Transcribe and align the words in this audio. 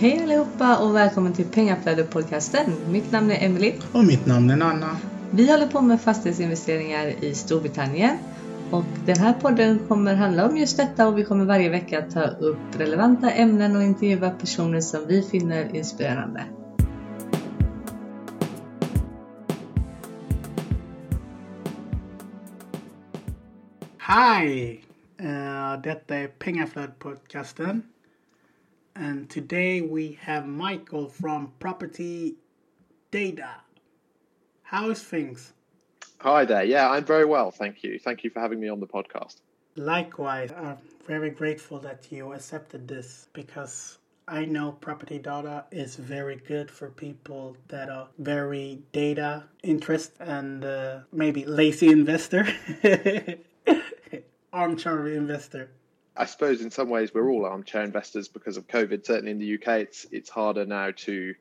Hej 0.00 0.22
allihopa 0.22 0.78
och 0.78 0.94
välkommen 0.94 1.32
till 1.32 1.44
Pengaflödet-podcasten. 1.46 2.90
Mitt 2.90 3.12
namn 3.12 3.30
är 3.30 3.44
Emily. 3.44 3.72
Och 3.92 4.04
mitt 4.04 4.26
namn 4.26 4.50
är 4.50 4.56
Nanna. 4.56 4.96
Vi 5.30 5.50
håller 5.50 5.66
på 5.66 5.80
med 5.80 6.00
fastighetsinvesteringar 6.00 7.24
i 7.24 7.34
Storbritannien. 7.34 8.18
Och 8.70 8.84
den 9.06 9.16
här 9.16 9.32
podden 9.32 9.78
kommer 9.88 10.14
handla 10.14 10.48
om 10.48 10.56
just 10.56 10.76
detta 10.76 11.08
och 11.08 11.18
vi 11.18 11.24
kommer 11.24 11.44
varje 11.44 11.68
vecka 11.68 12.02
ta 12.02 12.22
upp 12.22 12.58
relevanta 12.78 13.30
ämnen 13.30 13.76
och 13.76 13.82
intervjua 13.82 14.30
personer 14.30 14.80
som 14.80 15.06
vi 15.06 15.22
finner 15.22 15.76
inspirerande. 15.76 16.44
Hi! 23.98 24.80
Uh, 25.20 25.82
detta 25.82 26.16
är 26.16 26.28
Pengaflödet-podcasten. 26.28 27.82
And 29.00 29.30
today 29.30 29.80
we 29.80 30.18
have 30.22 30.44
Michael 30.44 31.08
from 31.08 31.52
Property 31.60 32.34
Data. 33.12 33.60
How's 34.64 35.00
things? 35.00 35.52
Hi 36.18 36.44
there. 36.44 36.64
Yeah, 36.64 36.90
I'm 36.90 37.04
very 37.04 37.24
well, 37.24 37.52
thank 37.52 37.84
you. 37.84 38.00
Thank 38.00 38.24
you 38.24 38.30
for 38.30 38.40
having 38.40 38.58
me 38.58 38.68
on 38.68 38.80
the 38.80 38.88
podcast. 38.88 39.36
Likewise, 39.76 40.50
I'm 40.50 40.78
very 41.06 41.30
grateful 41.30 41.78
that 41.78 42.10
you 42.10 42.32
accepted 42.32 42.88
this 42.88 43.28
because 43.34 43.98
I 44.26 44.46
know 44.46 44.72
property 44.72 45.20
data 45.20 45.66
is 45.70 45.94
very 45.94 46.34
good 46.34 46.68
for 46.68 46.90
people 46.90 47.56
that 47.68 47.88
are 47.88 48.08
very 48.18 48.82
data 48.90 49.44
interest 49.62 50.14
and 50.18 50.64
uh, 50.64 50.98
maybe 51.12 51.44
lazy 51.44 51.86
investor, 51.86 52.48
armchair 54.52 55.06
investor. 55.06 55.70
I 56.18 56.26
suppose 56.26 56.60
in 56.60 56.70
some 56.70 56.90
ways 56.90 57.14
we're 57.14 57.30
all 57.30 57.46
armchair 57.46 57.82
investors 57.82 58.28
because 58.28 58.56
of 58.56 58.66
COVID. 58.66 59.06
Certainly 59.06 59.30
in 59.30 59.38
the 59.38 59.54
UK, 59.54 59.80
it's 59.82 60.06
it's 60.10 60.28
harder 60.28 60.66
now 60.66 60.90
to 60.90 61.34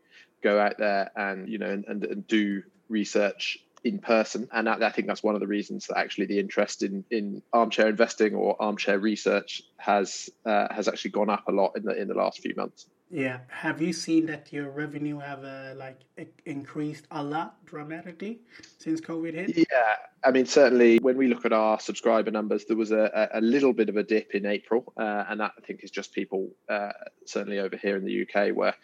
go 0.44 0.59
out 0.59 0.77
there 0.77 1.12
and 1.16 1.50
you 1.50 1.58
know 1.58 1.70
and, 1.70 1.86
and, 1.86 2.03
and 2.05 2.28
do 2.28 2.61
research 2.88 3.58
in 3.84 4.00
person, 4.00 4.47
and 4.52 4.67
I, 4.69 4.88
I 4.88 4.92
think 4.92 5.08
that's 5.08 5.23
one 5.23 5.36
of 5.36 5.42
the 5.42 5.47
reasons 5.47 5.88
that 5.88 5.97
actually 5.97 6.28
the 6.28 6.39
interest 6.39 6.84
in, 6.84 7.03
in 7.09 7.42
armchair 7.53 7.88
investing 7.88 8.36
or 8.36 8.61
armchair 8.61 9.00
research 9.00 9.64
has 9.78 10.30
uh, 10.45 10.67
has 10.73 10.88
actually 10.88 11.12
gone 11.12 11.30
up 11.30 11.47
a 11.47 11.52
lot 11.52 11.73
in 11.75 11.84
the 11.84 12.00
in 12.00 12.08
the 12.08 12.14
last 12.14 12.39
few 12.39 12.53
months. 12.56 12.88
Yeah. 13.09 13.39
Have 13.47 13.81
you 13.81 13.94
seen 13.94 14.25
that 14.25 14.52
your 14.52 14.69
revenue 14.69 15.19
have 15.19 15.44
uh, 15.44 15.73
like 15.75 16.02
increased 16.45 17.08
a 17.12 17.23
lot 17.23 17.66
dramatically 17.66 18.41
since 18.80 19.00
COVID 19.00 19.34
hit? 19.34 19.58
Yeah. 19.58 19.95
I 20.23 20.31
mean, 20.31 20.45
certainly 20.45 20.97
when 20.97 21.17
we 21.17 21.27
look 21.27 21.45
at 21.45 21.53
our 21.53 21.79
subscriber 21.79 22.31
numbers, 22.31 22.65
there 22.65 22.77
was 22.77 22.91
a, 22.91 23.29
a 23.33 23.41
little 23.41 23.73
bit 23.73 23.89
of 23.89 23.97
a 23.97 24.03
dip 24.03 24.33
in 24.33 24.45
April, 24.45 24.93
uh, 24.99 25.25
and 25.29 25.39
that 25.39 25.53
I 25.57 25.61
think 25.61 25.83
is 25.83 25.91
just 25.91 26.13
people, 26.13 26.49
uh, 26.69 26.91
certainly 27.25 27.59
over 27.59 27.77
here 27.77 27.95
in 27.97 28.05
the 28.05 28.23
UK, 28.23 28.55
where 28.55 28.75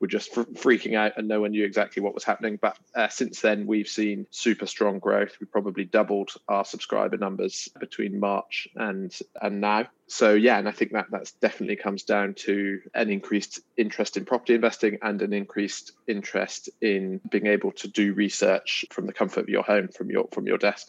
were 0.00 0.08
just 0.08 0.34
fr- 0.34 0.42
freaking 0.42 0.96
out 0.96 1.12
and 1.16 1.28
no 1.28 1.40
one 1.40 1.52
knew 1.52 1.64
exactly 1.64 2.02
what 2.02 2.14
was 2.14 2.24
happening. 2.24 2.58
But 2.60 2.76
uh, 2.94 3.08
since 3.08 3.40
then, 3.40 3.66
we've 3.66 3.88
seen 3.88 4.26
super 4.30 4.66
strong 4.66 4.98
growth. 4.98 5.32
We 5.40 5.46
probably 5.46 5.84
doubled 5.84 6.30
our 6.48 6.64
subscriber 6.64 7.16
numbers 7.16 7.68
between 7.80 8.20
March 8.20 8.68
and 8.76 9.16
and 9.40 9.60
now. 9.60 9.88
So 10.06 10.34
yeah, 10.34 10.58
and 10.58 10.68
I 10.68 10.72
think 10.72 10.92
that 10.92 11.06
that's 11.10 11.32
definitely 11.32 11.76
comes 11.76 12.02
down 12.02 12.34
to 12.34 12.80
an 12.94 13.10
increased 13.10 13.60
interest 13.76 14.16
in 14.18 14.24
property 14.24 14.54
investing 14.54 14.98
and 15.00 15.22
an 15.22 15.32
increased 15.32 15.92
interest 16.06 16.68
in 16.82 17.20
being 17.30 17.46
able 17.46 17.72
to 17.72 17.88
do 17.88 18.12
research 18.12 18.84
from 18.90 19.06
the 19.06 19.12
comfort 19.12 19.40
of 19.40 19.48
your 19.48 19.62
home, 19.62 19.88
from 19.88 20.10
your 20.10 20.28
from 20.32 20.46
your 20.46 20.58
desk. 20.58 20.83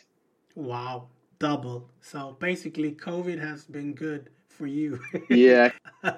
Wow, 0.55 1.09
double. 1.39 1.89
So 2.01 2.37
basically, 2.39 2.93
COVID 2.93 3.39
has 3.39 3.65
been 3.65 3.93
good 3.93 4.29
for 4.55 4.67
you. 4.67 4.99
yeah. 5.29 5.71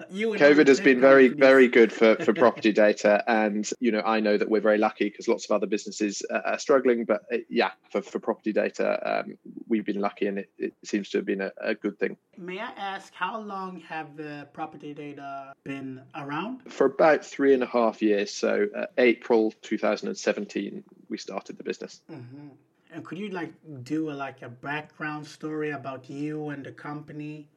you 0.10 0.30
COVID 0.30 0.68
has 0.68 0.80
been 0.80 1.02
very, 1.02 1.30
companies. 1.30 1.48
very 1.48 1.68
good 1.68 1.92
for, 1.92 2.16
for 2.18 2.34
property 2.34 2.72
data. 2.72 3.24
And, 3.28 3.70
you 3.80 3.92
know, 3.92 4.02
I 4.06 4.20
know 4.20 4.38
that 4.38 4.50
we're 4.50 4.62
very 4.62 4.78
lucky 4.78 5.10
because 5.10 5.28
lots 5.28 5.46
of 5.46 5.52
other 5.52 5.68
businesses 5.68 6.22
are 6.30 6.60
struggling. 6.60 7.06
But 7.06 7.24
uh, 7.34 7.38
yeah, 7.50 7.72
for, 7.92 8.02
for 8.02 8.20
property 8.20 8.54
data, 8.54 9.22
um, 9.22 9.38
we've 9.68 9.86
been 9.86 10.00
lucky 10.00 10.28
and 10.28 10.40
it, 10.40 10.50
it 10.58 10.74
seems 10.84 11.10
to 11.10 11.18
have 11.18 11.26
been 11.26 11.42
a, 11.42 11.52
a, 11.62 11.76
good 11.76 11.98
thing. 12.00 12.18
May 12.38 12.60
I 12.60 12.72
ask, 12.78 13.14
how 13.14 13.40
long 13.40 13.80
have 13.82 14.16
the 14.16 14.48
property 14.54 14.94
data 14.94 15.54
been 15.64 16.02
around? 16.16 16.72
For 16.72 16.86
about 16.86 17.26
three 17.26 17.54
and 17.54 17.64
a 17.64 17.68
half 17.68 18.02
years. 18.02 18.34
So, 18.34 18.68
uh, 18.76 18.86
April 18.98 19.54
2017, 19.64 20.84
we 21.10 21.18
started 21.18 21.58
the 21.58 21.64
business. 21.64 22.02
Mm-hmm. 22.12 22.50
And 22.94 23.04
could 23.06 23.18
you 23.18 23.30
like 23.30 23.54
do 23.84 24.10
a, 24.12 24.14
like 24.14 24.42
a 24.42 24.50
background 24.50 25.28
story 25.28 25.72
about 25.72 26.10
you 26.10 26.50
and 26.50 26.66
the 26.66 26.72
company? 26.72 27.48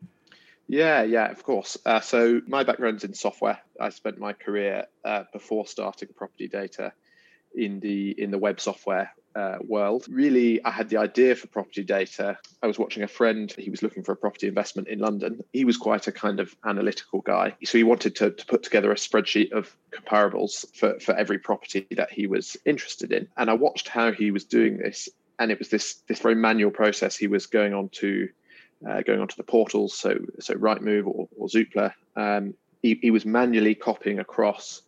Yeah, 0.67 1.03
yeah, 1.03 1.31
of 1.31 1.43
course. 1.43 1.77
Uh, 1.85 2.01
so 2.01 2.41
my 2.47 2.63
background's 2.63 3.05
in 3.05 3.15
software. 3.15 3.59
I 3.81 3.89
spent 3.89 4.19
my 4.19 4.33
career 4.33 4.87
uh, 5.05 5.25
before 5.33 5.67
starting 5.67 6.11
property 6.17 6.47
data 6.49 6.93
in 7.55 7.81
the 7.81 8.15
in 8.23 8.31
the 8.31 8.39
web 8.39 8.61
software 8.61 9.13
uh, 9.35 9.59
world. 9.67 10.07
Really, 10.09 10.63
I 10.65 10.71
had 10.71 10.89
the 10.89 10.99
idea 10.99 11.35
for 11.35 11.47
property 11.49 11.83
data. 11.83 12.39
I 12.63 12.67
was 12.67 12.79
watching 12.79 13.03
a 13.03 13.09
friend. 13.09 13.53
He 13.57 13.71
was 13.71 13.83
looking 13.83 14.03
for 14.03 14.13
a 14.13 14.17
property 14.17 14.49
investment 14.49 14.89
in 14.89 14.99
London. 14.99 15.43
He 15.53 15.65
was 15.65 15.77
quite 15.77 16.07
a 16.07 16.13
kind 16.13 16.41
of 16.41 16.55
analytical 16.65 17.21
guy, 17.21 17.57
so 17.65 17.79
he 17.79 17.85
wanted 17.85 18.17
to, 18.17 18.31
to 18.31 18.47
put 18.47 18.63
together 18.63 18.93
a 18.93 18.97
spreadsheet 18.97 19.53
of 19.53 19.75
comparables 19.91 20.65
for 20.77 20.99
for 21.01 21.15
every 21.15 21.39
property 21.39 21.87
that 21.97 22.13
he 22.13 22.27
was 22.27 22.57
interested 22.65 23.13
in. 23.13 23.29
And 23.37 23.51
I 23.51 23.55
watched 23.55 23.89
how 23.89 24.13
he 24.13 24.31
was 24.31 24.45
doing 24.45 24.79
this, 24.79 25.09
and 25.41 25.51
it 25.51 25.59
was 25.59 25.71
this 25.71 25.95
this 26.07 26.21
very 26.21 26.37
manual 26.37 26.71
process. 26.71 27.17
He 27.17 27.27
was 27.27 27.47
going 27.47 27.75
on 27.75 27.89
to 27.95 28.29
uh, 28.89 29.01
going 29.01 29.21
onto 29.21 29.37
the 29.37 29.43
portals, 29.43 29.99
so 29.99 30.19
so 30.39 30.55
Rightmove 30.55 31.07
or, 31.07 31.29
or 31.37 31.49
Zoopla, 31.49 31.93
um, 32.15 32.55
he, 32.83 32.99
he, 33.03 33.11
was 33.11 33.27
manually 33.27 33.75
copying 33.75 34.21
across 34.21 34.83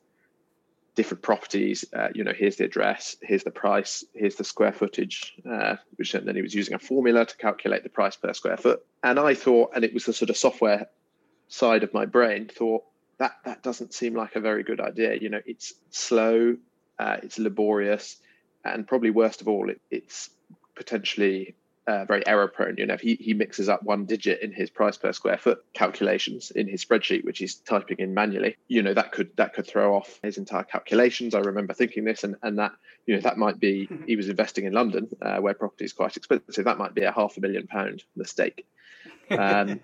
different 0.94 1.22
properties. 1.22 1.84
Uh, 1.92 2.08
you 2.14 2.24
know, 2.24 2.32
here's 2.34 2.56
the 2.56 2.64
address, 2.64 3.16
here's 3.22 3.44
the 3.44 3.50
price, 3.50 4.04
here's 4.14 4.36
the 4.36 4.44
square 4.44 4.72
footage, 4.72 5.34
uh, 5.50 5.76
which 5.96 6.12
then 6.12 6.34
he 6.34 6.42
was 6.42 6.54
using 6.54 6.74
a 6.74 6.78
formula 6.78 7.26
to 7.26 7.36
calculate 7.36 7.82
the 7.82 7.90
price 7.90 8.16
per 8.16 8.32
square 8.32 8.56
foot. 8.56 8.84
And 9.02 9.18
I 9.18 9.34
thought, 9.34 9.72
and 9.74 9.84
it 9.84 9.92
was 9.92 10.04
the 10.04 10.12
sort 10.12 10.30
of 10.30 10.36
software 10.36 10.86
side 11.48 11.82
of 11.82 11.92
my 11.92 12.06
brain, 12.06 12.48
thought 12.48 12.84
that 13.18 13.32
that 13.44 13.62
doesn't 13.62 13.92
seem 13.92 14.14
like 14.14 14.36
a 14.36 14.40
very 14.40 14.62
good 14.62 14.80
idea. 14.80 15.16
You 15.16 15.28
know, 15.28 15.40
it's 15.44 15.74
slow, 15.90 16.56
uh, 16.98 17.16
it's 17.22 17.38
laborious, 17.38 18.16
and 18.64 18.86
probably 18.86 19.10
worst 19.10 19.40
of 19.40 19.48
all, 19.48 19.70
it, 19.70 19.80
it's 19.90 20.30
potentially 20.74 21.54
uh, 21.86 22.04
very 22.04 22.26
error 22.26 22.48
prone. 22.48 22.76
You 22.78 22.86
know, 22.86 22.96
he, 22.96 23.16
he 23.16 23.34
mixes 23.34 23.68
up 23.68 23.82
one 23.82 24.06
digit 24.06 24.40
in 24.40 24.52
his 24.52 24.70
price 24.70 24.96
per 24.96 25.12
square 25.12 25.38
foot 25.38 25.64
calculations 25.72 26.50
in 26.50 26.68
his 26.68 26.84
spreadsheet, 26.84 27.24
which 27.24 27.38
he's 27.38 27.56
typing 27.56 27.98
in 27.98 28.14
manually. 28.14 28.56
You 28.68 28.82
know, 28.82 28.94
that 28.94 29.12
could 29.12 29.30
that 29.36 29.54
could 29.54 29.66
throw 29.66 29.96
off 29.96 30.20
his 30.22 30.38
entire 30.38 30.62
calculations. 30.62 31.34
I 31.34 31.40
remember 31.40 31.74
thinking 31.74 32.04
this, 32.04 32.24
and 32.24 32.36
and 32.42 32.58
that 32.58 32.72
you 33.06 33.14
know 33.14 33.20
that 33.22 33.38
might 33.38 33.58
be 33.58 33.88
he 34.06 34.16
was 34.16 34.28
investing 34.28 34.64
in 34.64 34.72
London, 34.72 35.08
uh, 35.20 35.38
where 35.38 35.54
property 35.54 35.84
is 35.84 35.92
quite 35.92 36.16
expensive. 36.16 36.64
That 36.64 36.78
might 36.78 36.94
be 36.94 37.02
a 37.02 37.12
half 37.12 37.36
a 37.36 37.40
million 37.40 37.66
pound 37.66 38.04
mistake. 38.16 38.66
Um, 39.38 39.80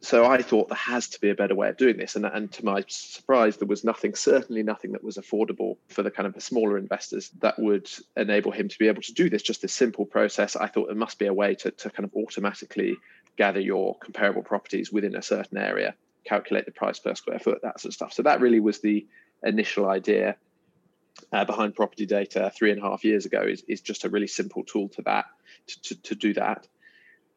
so 0.00 0.24
I 0.26 0.42
thought 0.42 0.68
there 0.68 0.76
has 0.76 1.08
to 1.08 1.20
be 1.20 1.30
a 1.30 1.34
better 1.34 1.54
way 1.54 1.68
of 1.68 1.76
doing 1.76 1.96
this. 1.96 2.16
And, 2.16 2.24
and 2.24 2.50
to 2.52 2.64
my 2.64 2.84
surprise, 2.88 3.56
there 3.56 3.66
was 3.66 3.84
nothing, 3.84 4.14
certainly 4.14 4.62
nothing 4.62 4.92
that 4.92 5.02
was 5.02 5.16
affordable 5.16 5.76
for 5.88 6.02
the 6.02 6.10
kind 6.10 6.26
of 6.26 6.34
the 6.34 6.40
smaller 6.40 6.78
investors 6.78 7.30
that 7.40 7.58
would 7.58 7.90
enable 8.16 8.52
him 8.52 8.68
to 8.68 8.78
be 8.78 8.88
able 8.88 9.02
to 9.02 9.12
do 9.12 9.28
this, 9.28 9.42
just 9.42 9.62
this 9.62 9.72
simple 9.72 10.06
process. 10.06 10.56
I 10.56 10.68
thought 10.68 10.86
there 10.86 10.96
must 10.96 11.18
be 11.18 11.26
a 11.26 11.34
way 11.34 11.54
to, 11.56 11.70
to 11.70 11.90
kind 11.90 12.04
of 12.04 12.14
automatically 12.14 12.96
gather 13.36 13.60
your 13.60 13.96
comparable 13.98 14.42
properties 14.42 14.92
within 14.92 15.16
a 15.16 15.22
certain 15.22 15.58
area, 15.58 15.94
calculate 16.24 16.66
the 16.66 16.72
price 16.72 16.98
per 16.98 17.14
square 17.14 17.38
foot, 17.38 17.60
that 17.62 17.80
sort 17.80 17.90
of 17.90 17.94
stuff. 17.94 18.12
So 18.12 18.22
that 18.22 18.40
really 18.40 18.60
was 18.60 18.80
the 18.80 19.06
initial 19.42 19.88
idea 19.88 20.36
uh, 21.32 21.44
behind 21.44 21.74
property 21.74 22.06
data 22.06 22.52
three 22.56 22.70
and 22.70 22.80
a 22.80 22.82
half 22.82 23.04
years 23.04 23.26
ago 23.26 23.42
is, 23.42 23.62
is 23.68 23.80
just 23.80 24.04
a 24.04 24.08
really 24.08 24.26
simple 24.26 24.64
tool 24.64 24.88
to 24.90 25.02
that 25.02 25.26
to, 25.66 25.82
to, 25.82 26.02
to 26.02 26.14
do 26.14 26.34
that. 26.34 26.66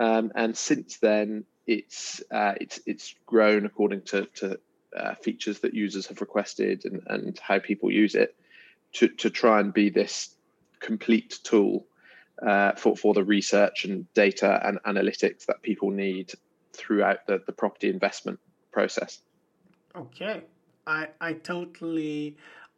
Um, 0.02 0.32
and 0.34 0.58
since 0.58 0.98
then, 0.98 1.46
it's 1.68 2.24
uh, 2.32 2.56
it's 2.60 2.80
it's 2.88 3.14
grown 3.28 3.68
according 3.68 4.02
to 4.02 4.26
to 4.38 4.60
uh, 4.98 5.14
features 5.14 5.60
that 5.60 5.76
users 5.76 6.08
have 6.08 6.22
requested 6.22 6.86
and, 6.86 7.04
and 7.06 7.40
how 7.40 7.60
people 7.60 7.92
use 7.92 8.16
it 8.16 8.36
to 8.94 9.10
to 9.10 9.30
try 9.30 9.60
and 9.60 9.72
be 9.72 9.92
this 9.92 10.36
complete 10.80 11.38
tool 11.44 11.86
uh, 12.42 12.72
for 12.72 12.98
for 12.98 13.14
the 13.14 13.24
research 13.24 13.86
and 13.86 14.12
data 14.16 14.60
and 14.68 14.80
analytics 14.88 15.46
that 15.46 15.62
people 15.62 15.92
need 15.92 16.32
throughout 16.74 17.28
the, 17.28 17.40
the 17.46 17.54
property 17.54 17.88
investment 17.88 18.40
process. 18.72 19.22
Okay, 19.96 20.42
I 20.88 21.10
I 21.22 21.34
totally 21.34 22.38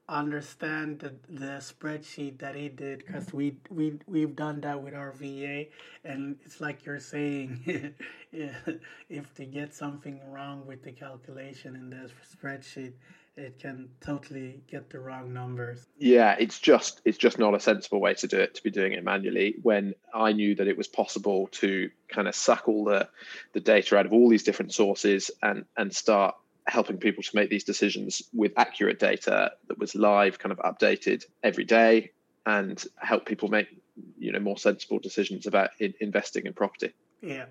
understand 0.09 0.99
the, 0.99 1.13
the 1.29 1.59
spreadsheet 1.59 2.37
that 2.39 2.55
he 2.55 2.67
did 2.67 2.99
because 2.99 3.31
we 3.31 3.55
we 3.69 3.97
we've 4.05 4.35
done 4.35 4.59
that 4.59 4.81
with 4.81 4.93
our 4.93 5.13
VA 5.13 5.65
and 6.03 6.35
it's 6.43 6.59
like 6.59 6.85
you're 6.85 6.99
saying 6.99 7.93
if 8.33 9.33
they 9.35 9.45
get 9.45 9.73
something 9.73 10.19
wrong 10.29 10.65
with 10.65 10.83
the 10.83 10.91
calculation 10.91 11.75
in 11.75 11.89
the 11.89 12.09
spreadsheet 12.35 12.91
it 13.37 13.57
can 13.57 13.89
totally 13.99 14.61
get 14.69 14.91
the 14.91 14.99
wrong 14.99 15.33
numbers. 15.33 15.87
Yeah 15.97 16.35
it's 16.37 16.59
just 16.59 16.99
it's 17.05 17.17
just 17.17 17.39
not 17.39 17.55
a 17.55 17.59
sensible 17.59 18.01
way 18.01 18.13
to 18.15 18.27
do 18.27 18.39
it 18.39 18.55
to 18.55 18.63
be 18.63 18.71
doing 18.71 18.91
it 18.91 19.05
manually 19.05 19.55
when 19.61 19.95
i 20.13 20.33
knew 20.33 20.53
that 20.55 20.67
it 20.67 20.77
was 20.77 20.87
possible 20.87 21.47
to 21.53 21.89
kind 22.09 22.27
of 22.27 22.35
suck 22.35 22.67
all 22.67 22.83
the 22.83 23.07
the 23.53 23.61
data 23.61 23.97
out 23.97 24.05
of 24.05 24.11
all 24.11 24.27
these 24.27 24.43
different 24.43 24.73
sources 24.73 25.31
and 25.41 25.63
and 25.77 25.95
start 25.95 26.35
helping 26.67 26.97
people 26.97 27.23
to 27.23 27.35
make 27.35 27.49
these 27.49 27.63
decisions 27.63 28.21
with 28.33 28.53
accurate 28.57 28.99
data 28.99 29.51
that 29.67 29.77
was 29.77 29.95
live, 29.95 30.39
kind 30.39 30.51
of 30.51 30.59
updated 30.59 31.25
every 31.43 31.65
day, 31.65 32.11
and 32.45 32.83
help 32.97 33.25
people 33.25 33.49
make 33.49 33.67
you 34.17 34.31
know 34.31 34.39
more 34.39 34.57
sensible 34.57 34.99
decisions 34.99 35.45
about 35.47 35.69
in, 35.79 35.93
investing 35.99 36.45
in 36.45 36.53
property. 36.53 36.93
Yeah. 37.21 37.45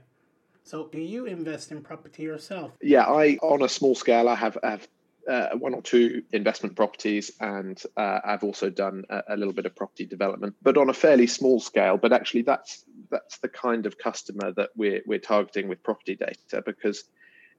So, 0.65 0.89
do 0.93 1.01
you 1.01 1.27
invest 1.27 1.73
in 1.73 1.83
property 1.83 2.23
yourself? 2.23 2.73
Yeah, 2.81 3.05
I 3.05 3.39
on 3.43 3.63
a 3.63 3.69
small 3.69 3.95
scale, 3.95 4.29
I 4.29 4.35
have 4.35 4.57
have 4.63 4.87
uh, 5.29 5.51
one 5.57 5.75
or 5.75 5.83
two 5.83 6.23
investment 6.33 6.77
properties, 6.77 7.33
and 7.41 7.81
uh, 7.97 8.21
I've 8.25 8.45
also 8.45 8.71
done 8.71 9.05
a, 9.09 9.23
a, 9.31 9.37
little 9.37 9.53
bit 9.53 9.67
of 9.67 9.75
property 9.75 10.05
development, 10.05 10.57
but 10.63 10.77
on 10.77 10.89
a 10.89 10.95
fairly 10.95 11.27
small 11.27 11.61
scale. 11.61 11.97
But 11.97 12.13
actually, 12.13 12.43
that's 12.43 12.85
that's 13.11 13.39
the 13.39 13.49
kind 13.49 13.87
of 13.87 13.99
customer 13.99 14.53
that 14.53 14.71
we're 14.77 15.03
we're 15.07 15.19
targeting 15.19 15.69
with 15.69 15.83
property 15.83 16.17
data 16.17 16.63
because 16.65 17.05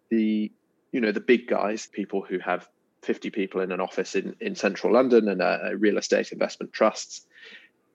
the 0.09 0.51
you 0.93 1.01
know 1.01 1.11
the 1.11 1.19
big 1.19 1.47
guys, 1.47 1.87
people 1.87 2.21
who 2.21 2.39
have 2.39 2.69
50 3.01 3.31
people 3.31 3.59
in 3.59 3.73
an 3.73 3.81
office 3.81 4.15
in, 4.15 4.35
in 4.39 4.55
central 4.55 4.93
London 4.93 5.27
and 5.27 5.41
a 5.41 5.73
real 5.77 5.97
estate 5.97 6.31
investment 6.31 6.71
trusts, 6.71 7.25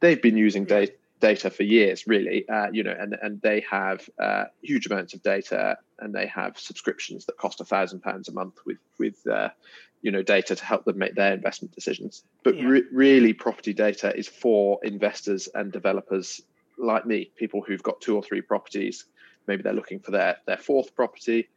they've 0.00 0.20
been 0.20 0.36
using 0.36 0.66
data 0.66 0.92
data 1.20 1.50
for 1.50 1.62
years, 1.62 2.06
really. 2.06 2.48
Uh, 2.48 2.68
you 2.72 2.82
know, 2.82 2.94
and 2.98 3.16
and 3.22 3.40
they 3.40 3.64
have 3.70 4.08
uh, 4.18 4.44
huge 4.62 4.86
amounts 4.86 5.14
of 5.14 5.22
data, 5.22 5.78
and 6.00 6.14
they 6.14 6.26
have 6.26 6.58
subscriptions 6.58 7.24
that 7.26 7.36
cost 7.38 7.60
a 7.60 7.64
thousand 7.64 8.00
pounds 8.00 8.28
a 8.28 8.32
month 8.32 8.58
with 8.66 8.78
with 8.98 9.26
uh, 9.26 9.48
you 10.02 10.10
know 10.10 10.22
data 10.22 10.54
to 10.56 10.64
help 10.64 10.84
them 10.84 10.98
make 10.98 11.14
their 11.14 11.32
investment 11.32 11.74
decisions. 11.74 12.24
But 12.42 12.56
yeah. 12.56 12.66
re- 12.66 12.84
really, 12.92 13.32
property 13.32 13.72
data 13.72 14.16
is 14.16 14.28
for 14.28 14.80
investors 14.82 15.48
and 15.54 15.72
developers 15.72 16.40
like 16.76 17.06
me, 17.06 17.30
people 17.36 17.62
who've 17.62 17.82
got 17.82 18.00
two 18.00 18.16
or 18.16 18.22
three 18.22 18.40
properties. 18.40 19.04
Maybe 19.46 19.62
they're 19.62 19.72
looking 19.72 20.00
for 20.00 20.10
their 20.10 20.38
their 20.46 20.58
fourth 20.58 20.94
property, 20.94 21.48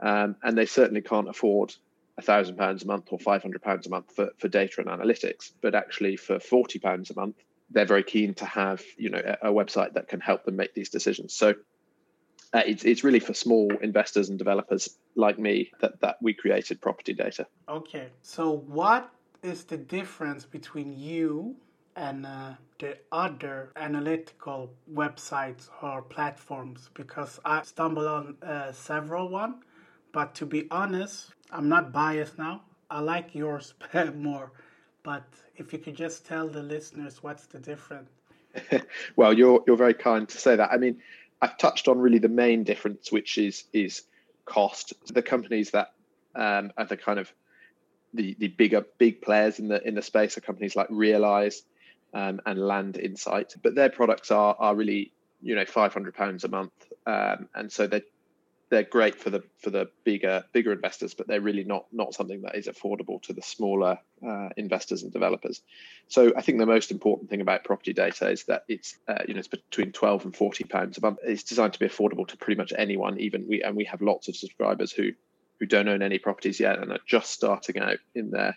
um, 0.00 0.36
and 0.42 0.56
they 0.56 0.66
certainly 0.66 1.02
can't 1.02 1.28
afford 1.28 1.74
a 2.18 2.22
thousand 2.22 2.56
pounds 2.56 2.82
a 2.82 2.86
month 2.86 3.08
or 3.10 3.18
five 3.18 3.42
hundred 3.42 3.62
pounds 3.62 3.86
a 3.86 3.90
month 3.90 4.14
for, 4.14 4.30
for 4.38 4.48
data 4.48 4.74
and 4.78 4.88
analytics. 4.88 5.52
But 5.62 5.74
actually, 5.74 6.16
for 6.16 6.40
forty 6.40 6.78
pounds 6.78 7.10
a 7.10 7.14
month, 7.14 7.36
they're 7.70 7.84
very 7.86 8.02
keen 8.02 8.34
to 8.34 8.44
have 8.44 8.82
you 8.96 9.10
know 9.10 9.22
a, 9.42 9.50
a 9.50 9.52
website 9.52 9.94
that 9.94 10.08
can 10.08 10.20
help 10.20 10.44
them 10.44 10.56
make 10.56 10.74
these 10.74 10.90
decisions. 10.90 11.34
So 11.34 11.54
uh, 12.52 12.62
it's 12.66 12.84
it's 12.84 13.04
really 13.04 13.20
for 13.20 13.34
small 13.34 13.70
investors 13.82 14.28
and 14.28 14.38
developers 14.38 14.88
like 15.14 15.38
me 15.38 15.70
that 15.80 16.00
that 16.00 16.16
we 16.22 16.34
created 16.34 16.80
property 16.80 17.12
data. 17.12 17.46
Okay, 17.68 18.08
so 18.22 18.50
what 18.50 19.10
is 19.42 19.64
the 19.64 19.76
difference 19.76 20.44
between 20.44 20.92
you 20.98 21.56
and 21.94 22.24
uh, 22.24 22.52
the 22.78 22.96
other 23.12 23.72
analytical 23.76 24.72
websites 24.92 25.68
or 25.82 26.02
platforms? 26.02 26.90
Because 26.94 27.38
I 27.44 27.62
stumbled 27.62 28.06
on 28.06 28.36
uh, 28.42 28.72
several 28.72 29.28
one, 29.28 29.60
but 30.12 30.34
to 30.36 30.46
be 30.46 30.66
honest, 30.70 31.32
I'm 31.50 31.68
not 31.68 31.92
biased 31.92 32.38
now. 32.38 32.62
I 32.90 33.00
like 33.00 33.34
yours 33.34 33.74
more 34.14 34.52
but 35.08 35.24
if 35.56 35.72
you 35.72 35.78
could 35.78 35.96
just 35.96 36.26
tell 36.26 36.48
the 36.48 36.62
listeners 36.62 37.22
what's 37.22 37.46
the 37.46 37.58
difference. 37.58 38.10
well, 39.16 39.32
you're 39.32 39.64
you're 39.66 39.76
very 39.76 39.94
kind 39.94 40.28
to 40.28 40.38
say 40.38 40.54
that. 40.54 40.70
I 40.70 40.76
mean, 40.76 41.00
I've 41.40 41.56
touched 41.56 41.88
on 41.88 41.98
really 41.98 42.18
the 42.18 42.28
main 42.28 42.62
difference, 42.62 43.10
which 43.10 43.38
is 43.38 43.64
is 43.72 44.02
cost. 44.44 44.92
The 45.06 45.22
companies 45.22 45.70
that 45.70 45.94
um, 46.34 46.72
are 46.76 46.84
the 46.84 46.98
kind 46.98 47.18
of 47.18 47.32
the 48.12 48.36
the 48.38 48.48
bigger 48.48 48.84
big 48.98 49.22
players 49.22 49.58
in 49.58 49.68
the 49.68 49.86
in 49.88 49.94
the 49.94 50.02
space 50.02 50.36
are 50.36 50.42
companies 50.42 50.76
like 50.76 50.88
Realyse 50.88 51.62
um, 52.12 52.40
and 52.44 52.58
Land 52.58 52.98
Insight, 52.98 53.54
but 53.62 53.74
their 53.74 53.88
products 53.88 54.30
are 54.30 54.56
are 54.58 54.74
really 54.74 55.12
you 55.40 55.54
know 55.54 55.64
500 55.64 56.14
pounds 56.14 56.44
a 56.44 56.48
month, 56.48 56.72
um, 57.06 57.48
and 57.54 57.72
so 57.72 57.86
they're 57.86 58.02
they're 58.70 58.82
great 58.82 59.14
for 59.18 59.30
the 59.30 59.42
for 59.58 59.70
the 59.70 59.88
bigger 60.04 60.44
bigger 60.52 60.72
investors, 60.72 61.14
but 61.14 61.26
they're 61.26 61.40
really 61.40 61.64
not 61.64 61.86
not 61.92 62.14
something 62.14 62.42
that 62.42 62.56
is 62.56 62.66
affordable 62.66 63.20
to 63.22 63.32
the 63.32 63.42
smaller 63.42 63.98
uh, 64.26 64.48
investors 64.56 65.02
and 65.02 65.12
developers. 65.12 65.62
So 66.08 66.32
I 66.36 66.42
think 66.42 66.58
the 66.58 66.66
most 66.66 66.90
important 66.90 67.30
thing 67.30 67.40
about 67.40 67.64
property 67.64 67.92
data 67.92 68.28
is 68.30 68.44
that 68.44 68.64
it's 68.68 68.98
uh, 69.08 69.22
you 69.26 69.34
know 69.34 69.38
it's 69.38 69.48
between 69.48 69.92
twelve 69.92 70.24
and 70.24 70.36
forty 70.36 70.64
pounds 70.64 70.98
a 70.98 71.00
month. 71.00 71.18
It's 71.24 71.42
designed 71.42 71.72
to 71.74 71.78
be 71.78 71.88
affordable 71.88 72.28
to 72.28 72.36
pretty 72.36 72.58
much 72.58 72.72
anyone. 72.76 73.18
Even 73.20 73.46
we 73.48 73.62
and 73.62 73.76
we 73.76 73.84
have 73.84 74.02
lots 74.02 74.28
of 74.28 74.36
subscribers 74.36 74.92
who 74.92 75.10
who 75.58 75.66
don't 75.66 75.88
own 75.88 76.02
any 76.02 76.18
properties 76.18 76.60
yet 76.60 76.78
and 76.78 76.92
are 76.92 77.00
just 77.06 77.30
starting 77.30 77.78
out 77.78 77.98
in 78.14 78.30
their 78.30 78.56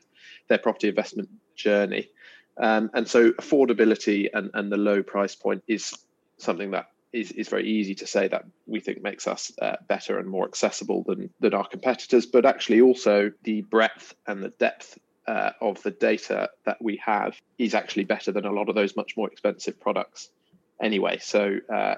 their 0.50 0.58
property 0.58 0.90
investment 0.90 1.30
journey. 1.56 2.10
Um, 2.58 2.92
and 2.94 3.08
so 3.08 3.32
affordability 3.32 4.30
and, 4.34 4.52
and 4.54 4.72
the 4.72 4.78
low 4.78 5.02
price 5.02 5.36
point 5.36 5.64
is 5.68 5.98
something 6.38 6.72
that 6.72 6.91
is, 7.14 7.32
is 7.32 7.50
very 7.50 7.68
easy 7.68 7.96
to 7.96 8.08
say 8.08 8.28
that 8.28 8.46
we 8.66 8.80
think 8.80 9.02
makes 9.02 9.28
us 9.28 9.52
uh, 9.62 9.76
better 9.88 10.20
and 10.20 10.28
more 10.28 10.46
accessible 10.46 11.04
than, 11.04 11.30
than 11.40 11.54
our 11.54 11.68
competitors, 11.68 12.26
but 12.26 12.46
actually 12.46 12.82
also 12.82 13.32
the 13.44 13.62
breadth 13.62 14.16
and 14.28 14.44
the 14.44 14.50
depth 14.50 14.98
uh, 15.28 15.52
of 15.62 15.82
the 15.84 15.92
data 15.92 16.50
that 16.66 16.82
we 16.82 16.98
have 16.98 17.40
is 17.58 17.76
actually 17.76 18.04
better 18.04 18.32
than 18.32 18.46
a 18.46 18.52
lot 18.52 18.70
of 18.70 18.76
those 18.76 18.96
much 18.96 19.16
more 19.16 19.30
expensive 19.30 19.80
products 19.80 20.30
anyway. 20.82 21.18
So 21.20 21.60
uh, 21.72 21.96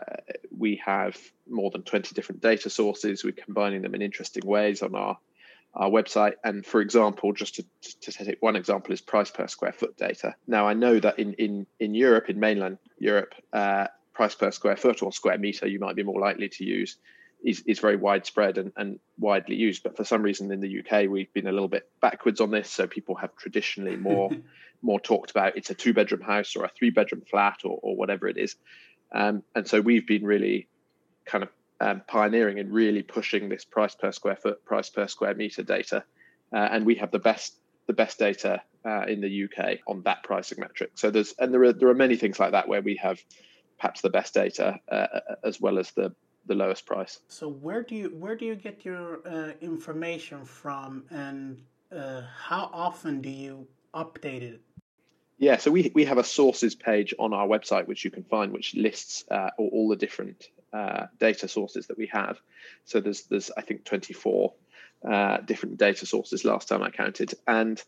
we 0.56 0.82
have 0.86 1.18
more 1.50 1.72
than 1.72 1.84
20 1.84 2.14
different 2.14 2.42
data 2.42 2.70
sources. 2.70 3.24
We're 3.24 3.32
combining 3.32 3.82
them 3.82 3.96
in 3.96 4.02
interesting 4.02 4.46
ways 4.46 4.82
on 4.82 4.96
our 4.96 5.18
our 5.76 5.90
website. 5.90 6.34
And 6.44 6.64
for 6.64 6.82
example, 6.82 7.34
just 7.34 7.56
to, 7.56 7.66
to 8.02 8.12
take 8.12 8.42
one 8.42 8.56
example, 8.56 8.94
is 8.94 9.02
price 9.02 9.32
per 9.32 9.48
square 9.48 9.72
foot 9.72 9.98
data. 9.98 10.36
Now, 10.46 10.68
I 10.68 10.74
know 10.74 11.00
that 11.00 11.18
in 11.18 11.34
in 11.34 11.66
in 11.80 11.96
Europe, 11.96 12.30
in 12.30 12.40
mainland 12.40 12.78
Europe, 13.00 13.34
uh, 13.52 13.88
price 14.14 14.36
per 14.36 14.52
square 14.52 14.78
foot 14.78 15.02
or 15.02 15.12
square 15.12 15.38
meter 15.38 15.68
you 15.68 15.80
might 15.80 15.96
be 15.96 16.04
more 16.04 16.20
likely 16.20 16.50
to 16.50 16.64
use 16.64 16.98
is, 17.44 17.62
is 17.66 17.80
very 17.80 17.98
widespread 17.98 18.58
and, 18.58 18.72
and 18.78 19.00
widely 19.20 19.56
used. 19.56 19.84
But 19.84 19.98
for 19.98 20.06
some 20.06 20.22
reason 20.22 20.52
in 20.52 20.62
the 20.62 20.80
UK, 20.80 21.10
we've 21.10 21.32
been 21.34 21.48
a 21.48 21.52
little 21.52 21.68
bit 21.68 21.90
backwards 22.02 22.40
on 22.40 22.52
this. 22.52 22.72
So 22.72 22.88
people 22.88 23.16
have 23.16 23.36
traditionally 23.36 23.96
more 24.10 24.32
more 24.82 25.00
talked 25.00 25.32
about 25.32 25.56
it's 25.56 25.70
a 25.70 25.74
two 25.74 25.94
bedroom 25.94 26.22
house 26.22 26.58
or 26.58 26.66
a 26.66 26.70
three 26.70 26.90
bedroom 26.90 27.24
flat 27.30 27.60
or, 27.64 27.80
or 27.82 27.96
whatever 27.96 28.28
it 28.28 28.38
is. 28.38 28.56
Um, 29.14 29.44
and 29.56 29.68
so 29.68 29.80
we've 29.80 30.06
been 30.06 30.26
really 30.26 30.68
kind 31.26 31.44
of 31.44 31.50
um, 31.80 32.02
pioneering 32.08 32.60
and 32.60 32.72
really 32.72 33.02
pushing 33.02 33.48
this 33.48 33.64
price 33.64 33.96
per 33.96 34.12
square 34.12 34.36
foot, 34.36 34.64
price 34.66 34.90
per 34.90 35.08
square 35.08 35.36
meter 35.36 35.64
data. 35.64 36.04
Uh, 36.54 36.68
and 36.72 36.86
we 36.86 36.96
have 36.96 37.12
the 37.12 37.20
best 37.20 37.56
the 37.88 37.94
best 37.94 38.20
data 38.20 38.62
uh, 38.86 39.04
in 39.08 39.22
the 39.22 39.46
UK 39.46 39.80
on 39.88 40.02
that 40.04 40.24
pricing 40.24 40.60
metric. 40.60 40.92
So 40.96 41.12
there's 41.12 41.34
and 41.40 41.54
there 41.54 41.64
are 41.64 41.74
there 41.74 41.90
are 41.90 41.96
many 41.96 42.16
things 42.16 42.40
like 42.40 42.52
that 42.52 42.68
where 42.68 42.82
we 42.82 42.96
have 42.98 43.20
perhaps 43.84 44.00
the 44.00 44.10
best 44.10 44.34
data 44.34 44.80
uh, 44.90 44.96
uh, 44.96 45.20
as 45.44 45.60
well 45.60 45.78
as 45.78 45.92
the 45.92 46.16
the 46.46 46.56
lowest 46.56 46.86
price. 46.86 47.20
So 47.28 47.50
where 47.50 47.84
do 47.84 47.96
you 47.96 48.08
where 48.18 48.36
do 48.36 48.46
you 48.46 48.56
get 48.56 48.86
your 48.86 49.20
uh, 49.28 49.52
information 49.60 50.46
from, 50.46 51.04
and 51.10 51.62
uh, 51.92 52.22
how 52.50 52.70
often 52.74 53.22
do 53.22 53.30
you 53.30 53.68
update 53.94 54.44
it? 54.54 54.62
Yeah, 55.38 55.58
so 55.58 55.70
we 55.70 55.92
we 55.94 56.06
have 56.06 56.18
a 56.18 56.24
sources 56.24 56.76
page 56.76 57.14
on 57.20 57.34
our 57.34 57.46
website 57.46 57.88
which 57.88 58.06
you 58.06 58.12
can 58.12 58.24
find, 58.24 58.54
which 58.54 58.74
lists 58.74 59.26
uh, 59.30 59.50
all, 59.58 59.70
all, 59.74 59.88
the 59.90 59.98
different 59.98 60.48
uh, 60.72 61.08
data 61.20 61.48
sources 61.50 61.88
that 61.88 61.98
we 61.98 62.08
have. 62.08 62.38
So 62.86 63.02
there's 63.02 63.24
there's 63.24 63.52
I 63.58 63.62
think 63.62 63.84
24 63.84 64.54
different 65.46 65.78
data 65.78 66.06
sources 66.06 66.46
last 66.46 66.70
time 66.70 66.82
I 66.82 66.90
counted, 66.90 67.34
and 67.48 67.84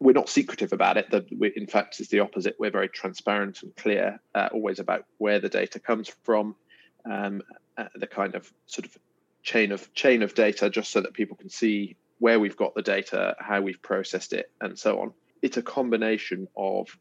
we're 0.00 0.12
not 0.12 0.30
secretive 0.30 0.72
about 0.72 0.96
it. 0.96 1.10
That 1.10 1.30
in 1.30 1.66
fact, 1.66 2.00
is 2.00 2.08
the 2.08 2.20
opposite. 2.20 2.56
We're 2.58 2.70
very 2.70 2.88
transparent 2.88 3.62
and 3.62 3.76
clear, 3.76 4.18
uh, 4.34 4.48
always 4.52 4.80
about 4.80 5.04
where 5.18 5.38
the 5.38 5.50
data 5.50 5.78
comes 5.78 6.10
from, 6.24 6.56
um, 7.04 7.42
uh, 7.76 7.84
the 7.94 8.06
kind 8.06 8.34
of 8.34 8.50
sort 8.66 8.86
of 8.86 8.96
chain 9.42 9.72
of 9.72 9.92
chain 9.92 10.22
of 10.22 10.34
data, 10.34 10.70
just 10.70 10.90
so 10.90 11.02
that 11.02 11.12
people 11.12 11.36
can 11.36 11.50
see 11.50 11.96
where 12.18 12.40
we've 12.40 12.56
got 12.56 12.74
the 12.74 12.82
data, 12.82 13.36
how 13.38 13.60
we've 13.60 13.80
processed 13.82 14.32
it, 14.32 14.50
and 14.60 14.78
so 14.78 15.00
on. 15.00 15.12
It's 15.42 15.58
a 15.58 15.62
combination 15.62 16.48
of 16.56 16.98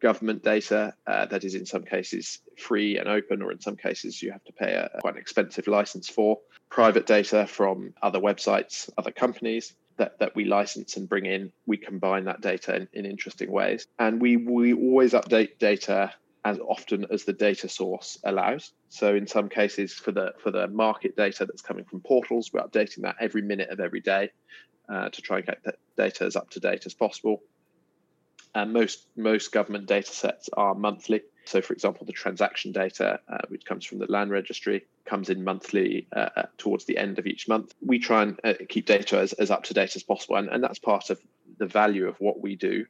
government 0.00 0.42
data 0.42 0.94
uh, 1.06 1.26
that 1.26 1.44
is 1.44 1.54
in 1.54 1.64
some 1.64 1.84
cases 1.84 2.40
free 2.58 2.98
and 2.98 3.08
open, 3.08 3.40
or 3.40 3.50
in 3.50 3.60
some 3.60 3.76
cases 3.76 4.22
you 4.22 4.30
have 4.30 4.44
to 4.44 4.52
pay 4.52 4.74
a 4.74 4.90
quite 5.00 5.14
an 5.14 5.20
expensive 5.20 5.66
license 5.68 6.08
for. 6.08 6.38
Private 6.68 7.06
data 7.06 7.46
from 7.46 7.94
other 8.02 8.18
websites, 8.18 8.90
other 8.98 9.12
companies, 9.12 9.74
that, 9.96 10.18
that 10.18 10.34
we 10.34 10.44
license 10.44 10.96
and 10.96 11.08
bring 11.08 11.26
in, 11.26 11.52
we 11.66 11.76
combine 11.76 12.24
that 12.24 12.40
data 12.40 12.74
in, 12.74 12.88
in 12.92 13.06
interesting 13.06 13.50
ways. 13.50 13.86
And 13.98 14.20
we, 14.20 14.36
we 14.36 14.72
always 14.72 15.12
update 15.12 15.58
data 15.58 16.12
as 16.44 16.58
often 16.58 17.06
as 17.10 17.24
the 17.24 17.32
data 17.32 17.68
source 17.68 18.18
allows. 18.24 18.72
So 18.88 19.14
in 19.14 19.26
some 19.26 19.48
cases, 19.48 19.92
for 19.94 20.12
the 20.12 20.34
for 20.42 20.50
the 20.50 20.66
market 20.66 21.16
data 21.16 21.46
that's 21.46 21.62
coming 21.62 21.84
from 21.84 22.00
portals, 22.00 22.50
we're 22.52 22.62
updating 22.62 23.02
that 23.02 23.16
every 23.20 23.42
minute 23.42 23.70
of 23.70 23.80
every 23.80 24.00
day 24.00 24.30
uh, 24.88 25.08
to 25.10 25.22
try 25.22 25.38
and 25.38 25.46
get 25.46 25.62
that 25.64 25.76
data 25.96 26.24
as 26.24 26.36
up 26.36 26.50
to 26.50 26.60
date 26.60 26.84
as 26.86 26.94
possible. 26.94 27.42
And 28.54 28.72
most 28.72 29.06
most 29.16 29.52
government 29.52 29.86
data 29.86 30.12
sets 30.12 30.50
are 30.52 30.74
monthly. 30.74 31.22
So, 31.44 31.60
for 31.60 31.72
example, 31.72 32.06
the 32.06 32.12
transaction 32.12 32.72
data, 32.72 33.20
uh, 33.28 33.38
which 33.48 33.64
comes 33.64 33.84
from 33.84 33.98
the 33.98 34.06
land 34.06 34.30
registry, 34.30 34.86
comes 35.04 35.28
in 35.28 35.44
monthly 35.44 36.06
uh, 36.14 36.28
uh, 36.36 36.42
towards 36.56 36.84
the 36.84 36.98
end 36.98 37.18
of 37.18 37.26
each 37.26 37.48
month. 37.48 37.74
We 37.84 37.98
try 37.98 38.22
and 38.22 38.40
uh, 38.44 38.54
keep 38.68 38.86
data 38.86 39.18
as, 39.18 39.32
as 39.32 39.50
up 39.50 39.64
to 39.64 39.74
date 39.74 39.96
as 39.96 40.02
possible, 40.02 40.36
and, 40.36 40.48
and 40.48 40.62
that's 40.62 40.78
part 40.78 41.10
of 41.10 41.20
the 41.58 41.66
value 41.66 42.08
of 42.08 42.20
what 42.20 42.40
we 42.40 42.56
do 42.56 42.86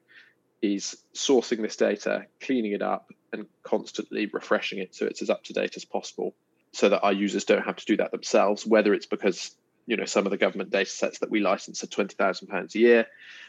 is 0.61 0.97
sourcing 1.15 1.63
this 1.63 1.77
data, 1.77 2.27
cleaning 2.41 2.73
it 2.73 2.83
up, 2.83 3.11
and 3.33 3.47
constantly 3.63 4.27
refreshing 4.27 4.79
it 4.79 4.95
so 4.95 5.07
it's 5.07 5.23
as 5.23 5.31
up 5.31 5.43
to 5.45 5.53
date 5.53 5.77
as 5.77 5.85
possible, 5.85 6.35
so 6.73 6.91
that 6.91 7.03
our 7.03 7.13
users 7.13 7.45
don't 7.45 7.65
have 7.65 7.77
to 7.77 7.87
do 7.87 7.97
that 7.97 8.13
themselves. 8.13 8.67
Whether 8.67 8.95
it's 8.95 9.07
because 9.07 9.55
you 9.87 9.97
know, 9.97 10.05
some 10.05 10.27
of 10.27 10.31
the 10.31 10.37
government 10.37 10.71
data 10.71 10.91
sets 10.91 11.19
that 11.21 11.31
we 11.31 11.41
license 11.41 11.83
are 11.83 11.89
twenty 11.89 12.15
thousand 12.15 12.49
pounds 12.49 12.75
a 12.75 12.79
year. 12.79 13.07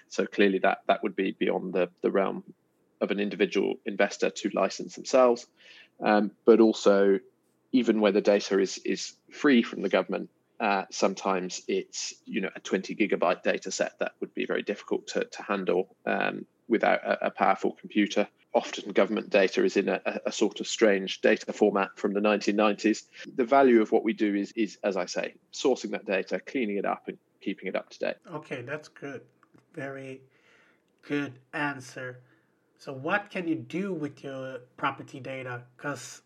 So 0.09 0.25
clearly 0.25 0.59
that 0.59 0.79
that 0.87 1.03
would 1.03 1.15
be 1.15 1.31
beyond 1.31 1.73
the 1.73 1.89
the 2.01 2.11
realm 2.11 2.43
of 3.03 3.11
an 3.11 3.19
individual 3.19 3.75
investor 3.85 4.29
to 4.29 4.49
license 4.53 4.95
themselves. 4.95 5.45
Um, 6.01 6.31
but 6.45 6.59
also, 6.59 7.19
even 7.71 7.99
where 7.99 8.11
the 8.11 8.21
data 8.21 8.59
is 8.59 8.79
is 8.79 9.13
free 9.31 9.61
from 9.61 9.81
the 9.81 9.89
government, 9.89 10.29
uh, 10.59 10.85
sometimes 10.89 11.61
it's 11.67 12.13
you 12.25 12.41
know 12.41 12.49
a 12.55 12.59
20 12.59 12.95
gigabyte 12.95 13.43
data 13.43 13.69
set 13.69 13.99
that 13.99 14.13
would 14.19 14.33
be 14.33 14.45
very 14.45 14.63
difficult 14.63 15.05
to, 15.07 15.25
to 15.25 15.43
handle 15.43 15.95
um, 16.05 16.45
without 16.67 17.03
a, 17.03 17.27
a, 17.27 17.29
powerful 17.29 17.73
computer. 17.73 18.27
Often 18.55 18.91
government 18.93 19.29
data 19.29 19.63
is 19.63 19.77
in 19.77 19.89
a, 19.89 19.99
a, 20.25 20.31
sort 20.31 20.59
of 20.59 20.67
strange 20.67 21.21
data 21.21 21.51
format 21.51 21.89
from 21.95 22.13
the 22.13 22.19
1990s. 22.19 23.03
The 23.35 23.43
value 23.43 23.81
of 23.81 23.91
what 23.91 24.03
we 24.03 24.13
do 24.13 24.35
is, 24.35 24.53
is, 24.55 24.77
as 24.83 24.95
I 24.95 25.07
say, 25.07 25.33
sourcing 25.51 25.89
that 25.91 26.05
data, 26.05 26.39
cleaning 26.39 26.77
it 26.77 26.85
up, 26.85 27.07
and 27.07 27.17
keeping 27.41 27.67
it 27.67 27.75
up 27.75 27.89
to 27.89 27.99
date. 27.99 28.15
Okay, 28.31 28.61
that's 28.61 28.87
good. 28.89 29.21
Very 29.73 30.21
good 31.01 31.33
answer. 31.51 32.19
So, 32.83 32.91
what 32.91 33.29
can 33.29 33.47
you 33.47 33.55
do 33.55 33.93
with 33.93 34.25
your 34.25 34.59
property 34.75 35.21
data? 35.21 35.61
Because, 35.77 36.21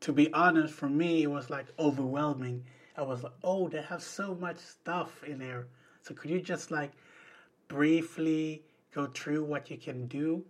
to 0.00 0.12
be 0.12 0.32
honest, 0.32 0.74
for 0.74 0.88
me, 0.88 1.22
it 1.22 1.30
was 1.30 1.50
like 1.50 1.66
overwhelming. 1.78 2.64
I 2.96 3.02
was 3.02 3.22
like, 3.22 3.34
oh, 3.44 3.68
they 3.68 3.82
have 3.82 4.02
so 4.02 4.34
much 4.34 4.56
stuff 4.56 5.22
in 5.22 5.38
there. 5.38 5.68
So, 6.02 6.12
could 6.12 6.32
you 6.32 6.40
just 6.40 6.72
like 6.72 6.90
briefly 7.68 8.64
go 8.92 9.06
through 9.06 9.44
what 9.44 9.70
you 9.70 9.76
can 9.76 10.08
do? 10.08 10.44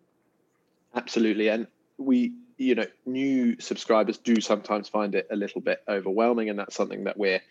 Absolutely. 0.95 1.49
And 1.49 1.67
we, 1.99 2.33
you 2.57 2.75
know, 2.75 2.87
new 3.05 3.61
subscribers 3.61 4.17
do 4.17 4.41
sometimes 4.41 4.89
find 4.89 5.15
it 5.15 5.27
a 5.31 5.37
little 5.37 5.61
bit 5.61 5.83
overwhelming. 5.87 6.49
And 6.49 6.59
that's 6.59 6.75
something 6.75 7.05
that 7.05 7.19
we're 7.19 7.43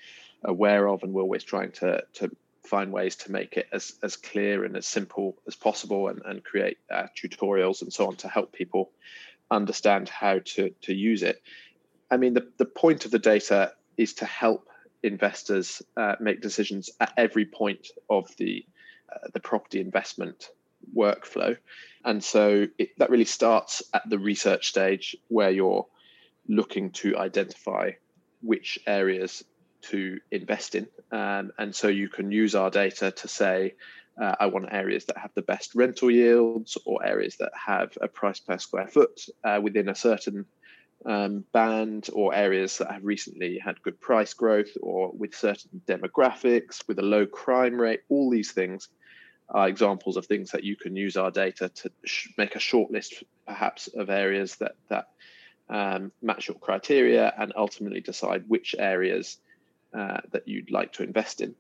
aware 0.43 0.89
of 0.89 1.03
and 1.03 1.13
we're 1.13 1.21
always 1.21 1.43
trying 1.43 1.73
to, 1.73 2.03
to 2.13 2.31
find 2.63 2.91
ways 2.91 3.15
to 3.15 3.31
make 3.31 3.57
it 3.57 3.67
as, 3.71 3.93
as 4.03 4.15
clear 4.15 4.65
and 4.65 4.75
as 4.75 4.85
simple 4.85 5.37
as 5.47 5.55
possible 5.55 6.07
and, 6.07 6.21
and 6.25 6.43
create 6.43 6.77
uh, 6.91 7.07
tutorials 7.15 7.81
and 7.81 7.91
so 7.91 8.07
on 8.07 8.15
to 8.17 8.27
help 8.27 8.51
people 8.53 8.91
understand 9.51 10.09
how 10.09 10.39
to, 10.39 10.69
to 10.81 10.93
use 10.93 11.23
it. 11.23 11.41
I 12.11 12.17
mean, 12.17 12.33
the, 12.33 12.47
the 12.57 12.65
point 12.65 13.05
of 13.05 13.11
the 13.11 13.19
data 13.19 13.73
is 13.97 14.13
to 14.15 14.25
help 14.25 14.69
investors 15.03 15.81
uh, 15.97 16.15
make 16.19 16.41
decisions 16.41 16.89
at 16.99 17.13
every 17.17 17.45
point 17.45 17.87
of 18.09 18.29
the 18.37 18.65
uh, 19.11 19.27
the 19.33 19.39
property 19.39 19.79
investment 19.81 20.51
workflow. 20.95 21.57
And 22.05 22.23
so 22.23 22.67
it, 22.77 22.89
that 22.97 23.09
really 23.09 23.25
starts 23.25 23.81
at 23.93 24.07
the 24.07 24.19
research 24.19 24.67
stage 24.67 25.15
where 25.27 25.49
you're 25.49 25.87
looking 26.47 26.91
to 26.91 27.17
identify 27.17 27.91
which 28.41 28.79
areas 28.85 29.43
to 29.83 30.19
invest 30.31 30.75
in. 30.75 30.87
Um, 31.11 31.51
and 31.57 31.73
so 31.73 31.87
you 31.87 32.09
can 32.09 32.31
use 32.31 32.55
our 32.55 32.69
data 32.69 33.11
to 33.11 33.27
say, 33.27 33.75
uh, 34.21 34.35
I 34.39 34.47
want 34.47 34.67
areas 34.71 35.05
that 35.05 35.17
have 35.17 35.31
the 35.35 35.41
best 35.41 35.75
rental 35.75 36.11
yields 36.11 36.77
or 36.85 37.05
areas 37.05 37.37
that 37.37 37.51
have 37.53 37.97
a 38.01 38.07
price 38.07 38.39
per 38.39 38.57
square 38.57 38.87
foot 38.87 39.21
uh, 39.43 39.59
within 39.61 39.89
a 39.89 39.95
certain 39.95 40.45
um, 41.05 41.45
band 41.53 42.09
or 42.11 42.35
areas 42.35 42.77
that 42.79 42.91
have 42.91 43.03
recently 43.03 43.59
had 43.63 43.81
good 43.81 43.99
price 44.01 44.33
growth 44.33 44.71
or 44.81 45.11
with 45.13 45.33
certain 45.33 45.81
demographics, 45.87 46.85
with 46.87 46.99
a 46.99 47.03
low 47.03 47.25
crime 47.25 47.79
rate, 47.79 48.01
all 48.09 48.29
these 48.29 48.51
things 48.51 48.89
are 49.49 49.67
examples 49.67 50.17
of 50.17 50.25
things 50.25 50.51
that 50.51 50.63
you 50.63 50.75
can 50.75 50.95
use 50.95 51.17
our 51.17 51.31
data 51.31 51.69
to 51.69 51.91
sh- 52.05 52.29
make 52.37 52.55
a 52.55 52.59
short 52.59 52.91
list, 52.91 53.23
perhaps, 53.47 53.87
of 53.87 54.09
areas 54.09 54.55
that 54.57 54.73
that 54.89 55.05
um, 55.69 56.11
match 56.21 56.47
your 56.47 56.57
criteria, 56.57 57.33
and 57.37 57.53
ultimately 57.55 58.01
decide 58.01 58.43
which 58.47 58.75
areas 58.77 59.37
uh, 59.93 60.21
that 60.31 60.47
you'd 60.47 60.71
like 60.71 60.93
to 60.93 61.03
invest 61.03 61.41
in. 61.41 61.55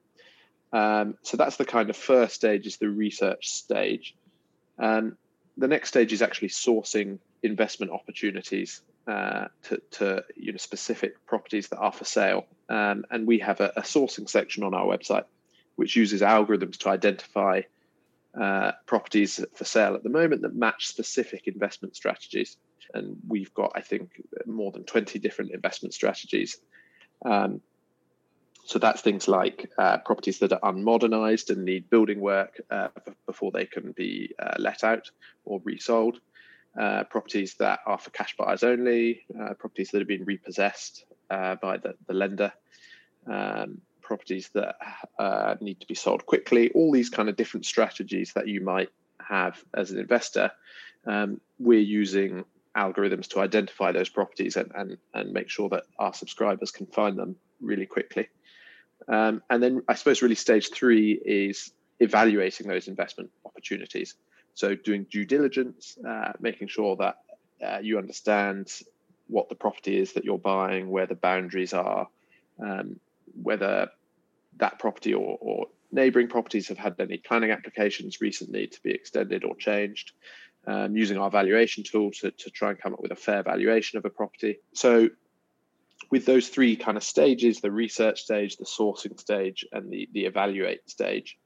Um, 0.71 1.15
so 1.23 1.37
that's 1.37 1.57
the 1.57 1.65
kind 1.65 1.89
of 1.89 1.97
first 1.97 2.35
stage, 2.35 2.67
is 2.67 2.77
the 2.77 2.89
research 2.89 3.49
stage. 3.49 4.15
Um, 4.77 5.17
the 5.57 5.67
next 5.67 5.89
stage 5.89 6.13
is 6.13 6.21
actually 6.21 6.49
sourcing 6.49 7.19
investment 7.43 7.91
opportunities 7.91 8.81
uh, 9.07 9.47
to, 9.63 9.81
to, 9.91 10.23
you 10.35 10.51
know 10.51 10.57
specific 10.57 11.25
properties 11.25 11.67
that 11.69 11.77
are 11.77 11.91
for 11.91 12.05
sale, 12.05 12.45
um, 12.69 13.03
and 13.09 13.25
we 13.25 13.39
have 13.39 13.59
a, 13.59 13.71
a 13.75 13.81
sourcing 13.81 14.29
section 14.29 14.63
on 14.63 14.73
our 14.73 14.85
website 14.85 15.23
which 15.79 15.95
uses 15.95 16.19
algorithms 16.21 16.75
to 16.75 16.89
identify 16.89 17.61
uh, 18.39 18.73
properties 18.85 19.43
for 19.55 19.63
sale 19.63 19.95
at 19.95 20.03
the 20.03 20.09
moment 20.09 20.41
that 20.41 20.53
match 20.53 20.87
specific 20.87 21.47
investment 21.47 21.95
strategies. 21.95 22.57
And 22.93 23.15
we've 23.25 23.53
got, 23.53 23.71
I 23.75 23.79
think, 23.79 24.21
more 24.45 24.73
than 24.73 24.83
20 24.83 25.19
different 25.19 25.51
investment 25.51 25.93
strategies. 25.93 26.59
Um, 27.25 27.61
so 28.69 28.77
that's 28.77 29.01
things 29.01 29.27
like 29.27 29.67
uh, 29.79 29.97
properties 29.97 30.37
that 30.37 30.53
are 30.53 30.59
unmodernized 30.59 31.49
and 31.49 31.65
need 31.65 31.89
building 31.89 32.19
work 32.19 32.61
uh, 32.69 32.89
before 33.25 33.49
they 33.49 33.65
can 33.65 33.93
be 33.93 34.31
uh, 34.37 34.57
let 34.59 34.83
out 34.83 35.09
or 35.43 35.59
resold. 35.63 36.19
Uh, 36.79 37.03
properties 37.05 37.55
that 37.55 37.79
are 37.87 37.97
for 37.97 38.11
cash 38.11 38.35
buyers 38.37 38.61
only, 38.61 39.23
uh, 39.41 39.55
properties 39.55 39.89
that 39.89 39.97
have 39.97 40.07
been 40.07 40.23
repossessed 40.23 41.05
by 41.29 41.79
the, 41.81 41.95
the 42.05 42.13
lender, 42.13 42.53
um, 43.25 43.81
properties 44.03 44.51
that 44.53 44.75
uh, 45.17 45.55
need 45.59 45.79
to 45.79 45.87
be 45.87 45.95
sold 45.95 46.23
quickly, 46.27 46.69
all 46.75 46.91
these 46.91 47.09
kind 47.09 47.27
of 47.27 47.35
different 47.35 47.65
strategies 47.65 48.33
that 48.33 48.47
you 48.47 48.61
might 48.61 48.89
have 49.19 49.63
as 49.73 49.89
an 49.89 49.97
investor. 49.97 50.51
Um, 51.07 51.41
we're 51.57 51.79
using 51.79 52.45
algorithms 52.77 53.29
to 53.29 53.39
identify 53.39 53.91
those 53.91 54.09
properties 54.09 54.57
and, 54.57 54.71
and, 54.75 54.97
and 55.15 55.33
make 55.33 55.49
sure 55.49 55.69
that 55.69 55.85
our 55.97 56.13
subscribers 56.13 56.69
can 56.69 56.85
find 56.85 57.17
them 57.17 57.35
really 57.61 57.87
quickly. 57.87 58.29
Um, 59.07 59.41
and 59.49 59.61
then 59.61 59.81
I 59.87 59.95
suppose 59.95 60.21
really 60.21 60.35
stage 60.35 60.69
three 60.71 61.13
is 61.13 61.71
evaluating 61.99 62.67
those 62.67 62.87
investment 62.87 63.31
opportunities. 63.45 64.15
So 64.53 64.75
doing 64.75 65.05
due 65.09 65.25
diligence, 65.25 65.97
uh, 66.07 66.33
making 66.39 66.67
sure 66.67 66.95
that 66.97 67.17
uh, 67.65 67.79
you 67.81 67.97
understand 67.97 68.71
what 69.27 69.49
the 69.49 69.55
property 69.55 69.97
is 69.97 70.13
that 70.13 70.25
you're 70.25 70.39
buying, 70.39 70.89
where 70.89 71.05
the 71.05 71.15
boundaries 71.15 71.73
are, 71.73 72.07
um, 72.61 72.99
whether 73.41 73.89
that 74.57 74.79
property 74.79 75.13
or, 75.13 75.37
or 75.39 75.67
neighbouring 75.91 76.27
properties 76.27 76.67
have 76.67 76.77
had 76.77 76.95
any 76.99 77.17
planning 77.17 77.51
applications 77.51 78.21
recently 78.21 78.67
to 78.67 78.81
be 78.81 78.91
extended 78.91 79.43
or 79.43 79.55
changed. 79.55 80.11
Um, 80.67 80.95
using 80.95 81.17
our 81.17 81.31
valuation 81.31 81.83
tool 81.83 82.11
to, 82.19 82.31
to 82.31 82.49
try 82.51 82.69
and 82.69 82.79
come 82.79 82.93
up 82.93 83.01
with 83.01 83.11
a 83.11 83.15
fair 83.15 83.41
valuation 83.43 83.97
of 83.97 84.03
a 84.03 84.09
property. 84.09 84.59
So, 84.73 85.09
with 86.11 86.25
those 86.25 86.47
three 86.47 86.75
kind 86.75 86.97
of 86.97 87.03
stages 87.03 87.61
the 87.61 87.71
research 87.71 88.21
stage, 88.21 88.57
the 88.57 88.65
sourcing 88.65 89.19
stage, 89.19 89.65
and 89.71 89.91
the, 89.91 90.09
the 90.13 90.25
evaluate 90.25 90.89
stage 90.89 91.37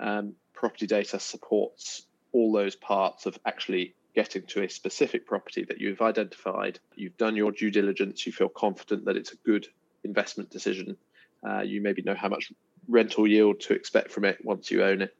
um, 0.00 0.34
property 0.54 0.86
data 0.86 1.18
supports 1.18 2.06
all 2.32 2.52
those 2.52 2.76
parts 2.76 3.26
of 3.26 3.38
actually 3.46 3.94
getting 4.14 4.42
to 4.42 4.62
a 4.62 4.68
specific 4.68 5.26
property 5.26 5.64
that 5.64 5.80
you've 5.80 6.00
identified. 6.00 6.78
You've 6.94 7.16
done 7.16 7.36
your 7.36 7.52
due 7.52 7.70
diligence, 7.70 8.26
you 8.26 8.32
feel 8.32 8.48
confident 8.48 9.04
that 9.04 9.16
it's 9.16 9.32
a 9.32 9.36
good 9.36 9.66
investment 10.04 10.50
decision 10.50 10.96
uh, 11.48 11.60
you 11.60 11.80
maybe 11.80 12.02
know 12.02 12.14
how 12.14 12.28
much 12.28 12.52
rental 12.88 13.26
yield 13.26 13.60
to 13.60 13.74
expect 13.74 14.10
from 14.10 14.24
it 14.24 14.38
once 14.44 14.70
you 14.70 14.82
own 14.84 15.02
it. 15.02 15.16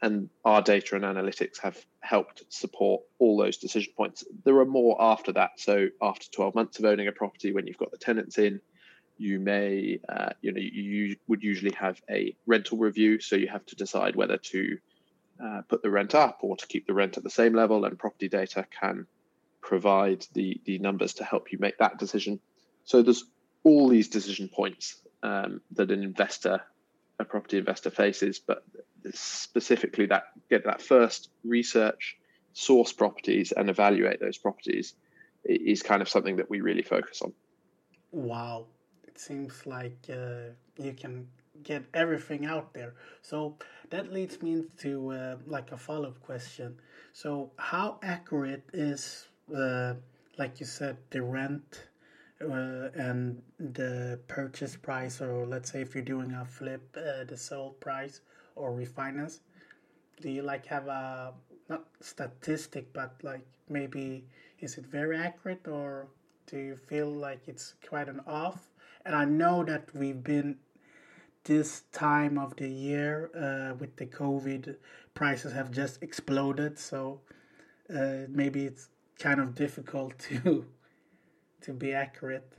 And 0.00 0.30
our 0.44 0.62
data 0.62 0.94
and 0.94 1.04
analytics 1.04 1.58
have 1.62 1.76
helped 2.00 2.44
support 2.48 3.02
all 3.18 3.36
those 3.36 3.56
decision 3.56 3.92
points. 3.96 4.24
There 4.44 4.58
are 4.58 4.64
more 4.64 4.96
after 5.00 5.32
that. 5.32 5.52
So 5.56 5.88
after 6.00 6.30
12 6.30 6.54
months 6.54 6.78
of 6.78 6.84
owning 6.84 7.08
a 7.08 7.12
property, 7.12 7.52
when 7.52 7.66
you've 7.66 7.78
got 7.78 7.90
the 7.90 7.98
tenants 7.98 8.38
in, 8.38 8.60
you 9.16 9.40
may, 9.40 9.98
uh, 10.08 10.30
you 10.40 10.52
know, 10.52 10.60
you 10.60 11.16
would 11.26 11.42
usually 11.42 11.72
have 11.72 12.00
a 12.08 12.36
rental 12.46 12.78
review. 12.78 13.20
So 13.20 13.34
you 13.34 13.48
have 13.48 13.66
to 13.66 13.76
decide 13.76 14.14
whether 14.14 14.36
to 14.36 14.78
uh, 15.44 15.62
put 15.68 15.82
the 15.82 15.90
rent 15.90 16.14
up 16.14 16.38
or 16.42 16.56
to 16.56 16.66
keep 16.66 16.86
the 16.86 16.94
rent 16.94 17.16
at 17.16 17.24
the 17.24 17.30
same 17.30 17.54
level. 17.54 17.84
And 17.84 17.98
property 17.98 18.28
data 18.28 18.66
can 18.80 19.06
provide 19.60 20.24
the 20.34 20.60
the 20.64 20.78
numbers 20.78 21.14
to 21.14 21.24
help 21.24 21.52
you 21.52 21.58
make 21.58 21.78
that 21.78 21.98
decision. 21.98 22.40
So 22.84 23.02
there's 23.02 23.24
all 23.64 23.88
these 23.88 24.08
decision 24.08 24.48
points 24.48 24.96
um, 25.22 25.60
that 25.72 25.90
an 25.90 26.02
investor, 26.02 26.62
a 27.18 27.24
property 27.24 27.58
investor 27.58 27.90
faces, 27.90 28.38
but 28.38 28.62
specifically 29.12 30.06
that 30.06 30.24
get 30.50 30.64
that 30.64 30.80
first 30.82 31.30
research, 31.44 32.16
source 32.52 32.92
properties, 32.92 33.52
and 33.52 33.68
evaluate 33.68 34.20
those 34.20 34.38
properties 34.38 34.94
is 35.44 35.82
kind 35.82 36.02
of 36.02 36.08
something 36.08 36.36
that 36.36 36.50
we 36.50 36.60
really 36.60 36.82
focus 36.82 37.22
on. 37.22 37.32
Wow, 38.12 38.66
it 39.06 39.18
seems 39.18 39.66
like 39.66 39.98
uh, 40.10 40.52
you 40.78 40.92
can 40.92 41.26
get 41.62 41.84
everything 41.94 42.46
out 42.46 42.72
there. 42.72 42.94
So 43.22 43.56
that 43.90 44.12
leads 44.12 44.40
me 44.42 44.52
into 44.52 45.12
uh, 45.12 45.36
like 45.46 45.72
a 45.72 45.76
follow 45.76 46.08
up 46.08 46.20
question. 46.20 46.80
So 47.12 47.50
how 47.56 47.98
accurate 48.02 48.64
is, 48.72 49.26
uh, 49.54 49.94
like 50.38 50.60
you 50.60 50.66
said, 50.66 50.98
the 51.10 51.22
rent 51.22 51.88
uh, 52.40 52.88
and 52.94 53.42
the 53.58 54.18
purchase 54.28 54.76
price, 54.76 55.20
or 55.20 55.46
let's 55.46 55.72
say 55.72 55.82
if 55.82 55.94
you're 55.94 56.04
doing 56.04 56.32
a 56.32 56.44
flip, 56.44 56.96
uh, 56.96 57.24
the 57.24 57.36
sold 57.36 57.80
price 57.80 58.20
or 58.56 58.72
refinance, 58.72 59.40
do 60.20 60.30
you 60.30 60.42
like 60.42 60.66
have 60.66 60.86
a 60.88 61.32
not 61.68 61.84
statistic, 62.00 62.92
but 62.92 63.14
like 63.22 63.46
maybe 63.68 64.24
is 64.60 64.78
it 64.78 64.86
very 64.86 65.16
accurate, 65.16 65.66
or 65.68 66.08
do 66.46 66.58
you 66.58 66.76
feel 66.76 67.10
like 67.10 67.40
it's 67.46 67.74
quite 67.86 68.08
an 68.08 68.20
off? 68.26 68.70
And 69.04 69.14
I 69.14 69.24
know 69.24 69.64
that 69.64 69.94
we've 69.94 70.22
been 70.22 70.58
this 71.44 71.82
time 71.92 72.38
of 72.38 72.56
the 72.56 72.68
year 72.68 73.30
uh, 73.34 73.74
with 73.76 73.96
the 73.96 74.06
COVID, 74.06 74.76
prices 75.14 75.52
have 75.52 75.70
just 75.70 76.02
exploded. 76.02 76.78
So 76.78 77.20
uh, 77.94 78.26
maybe 78.28 78.64
it's 78.66 78.88
kind 79.18 79.40
of 79.40 79.54
difficult 79.54 80.18
to 80.44 80.66
to 81.62 81.72
be 81.72 81.92
accurate. 81.92 82.50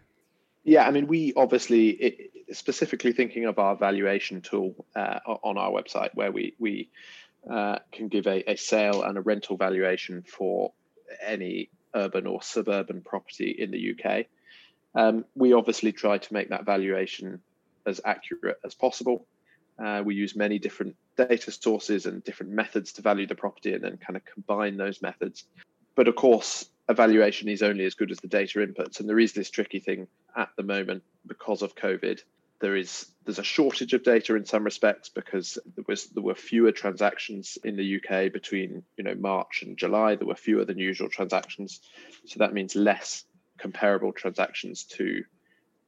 Yeah, 0.64 0.86
I 0.88 0.92
mean, 0.92 1.08
we 1.08 1.34
obviously 1.36 1.90
it, 1.90 2.32
specifically 2.52 3.14
thinking 3.14 3.46
of 3.46 3.60
our 3.60 3.76
valuation 3.76 4.42
tool 4.42 4.86
uh, 4.96 5.20
on 5.26 5.58
our 5.58 5.72
website, 5.72 6.10
where 6.14 6.32
we 6.32 6.56
we 6.60 6.90
uh, 7.50 7.80
can 7.92 8.08
give 8.08 8.28
a, 8.28 8.52
a 8.52 8.56
sale 8.56 9.04
and 9.04 9.18
a 9.18 9.22
rental 9.22 9.58
valuation 9.58 10.24
for 10.24 10.74
any 11.26 11.70
urban 11.96 12.28
or 12.28 12.42
suburban 12.42 13.02
property 13.02 13.56
in 13.58 13.72
the 13.72 13.96
UK. 13.96 14.26
Um, 14.96 15.26
we 15.36 15.54
obviously 15.54 15.92
try 15.92 16.18
to 16.18 16.34
make 16.34 16.50
that 16.50 16.66
valuation 16.66 17.42
as 17.86 18.02
accurate 18.04 18.60
as 18.64 18.74
possible. 18.74 19.26
Uh, 19.84 20.02
we 20.04 20.16
use 20.16 20.36
many 20.36 20.60
different 20.60 20.96
data 21.16 21.52
sources 21.52 22.06
and 22.06 22.24
different 22.24 22.52
methods 22.52 22.94
to 22.94 23.02
value 23.02 23.26
the 23.26 23.36
property 23.36 23.74
and 23.74 23.84
then 23.84 23.98
kind 23.98 24.18
of 24.18 24.24
combine 24.26 24.76
those 24.76 25.02
methods. 25.02 25.46
But 25.96 26.08
of 26.08 26.16
course, 26.16 26.70
evaluation 26.90 27.48
is 27.48 27.62
only 27.62 27.86
as 27.86 27.94
good 27.94 28.12
as 28.12 28.20
the 28.20 28.28
data 28.28 28.60
inputs. 28.60 29.00
And 29.00 29.08
there 29.08 29.20
is 29.20 29.34
this 29.34 29.50
tricky 29.50 29.80
thing 29.80 30.08
at 30.36 30.50
the 30.58 30.64
moment 30.64 31.04
because 31.26 31.62
of 31.62 31.76
COVID. 31.76 32.22
There 32.60 32.76
is 32.76 33.06
there's 33.24 33.40
a 33.40 33.44
shortage 33.44 33.94
of 33.94 34.04
data 34.04 34.36
in 34.36 34.46
some 34.46 34.66
respects 34.66 35.08
because 35.08 35.58
there 35.76 35.86
was 35.88 36.08
there 36.08 36.24
were 36.24 36.36
fewer 36.36 36.74
transactions 36.74 37.58
in 37.64 37.78
the 37.78 37.98
UK 37.98 38.34
between 38.34 38.84
you 38.98 39.04
know 39.04 39.16
March 39.16 39.62
and 39.62 39.78
July. 39.78 40.16
There 40.16 40.28
were 40.28 40.36
fewer 40.36 40.66
than 40.66 40.78
usual 40.78 41.10
transactions, 41.10 41.80
so 42.26 42.40
that 42.40 42.54
means 42.54 42.76
less 42.76 43.24
comparable 43.58 44.12
transactions 44.12 44.84
to 44.84 45.24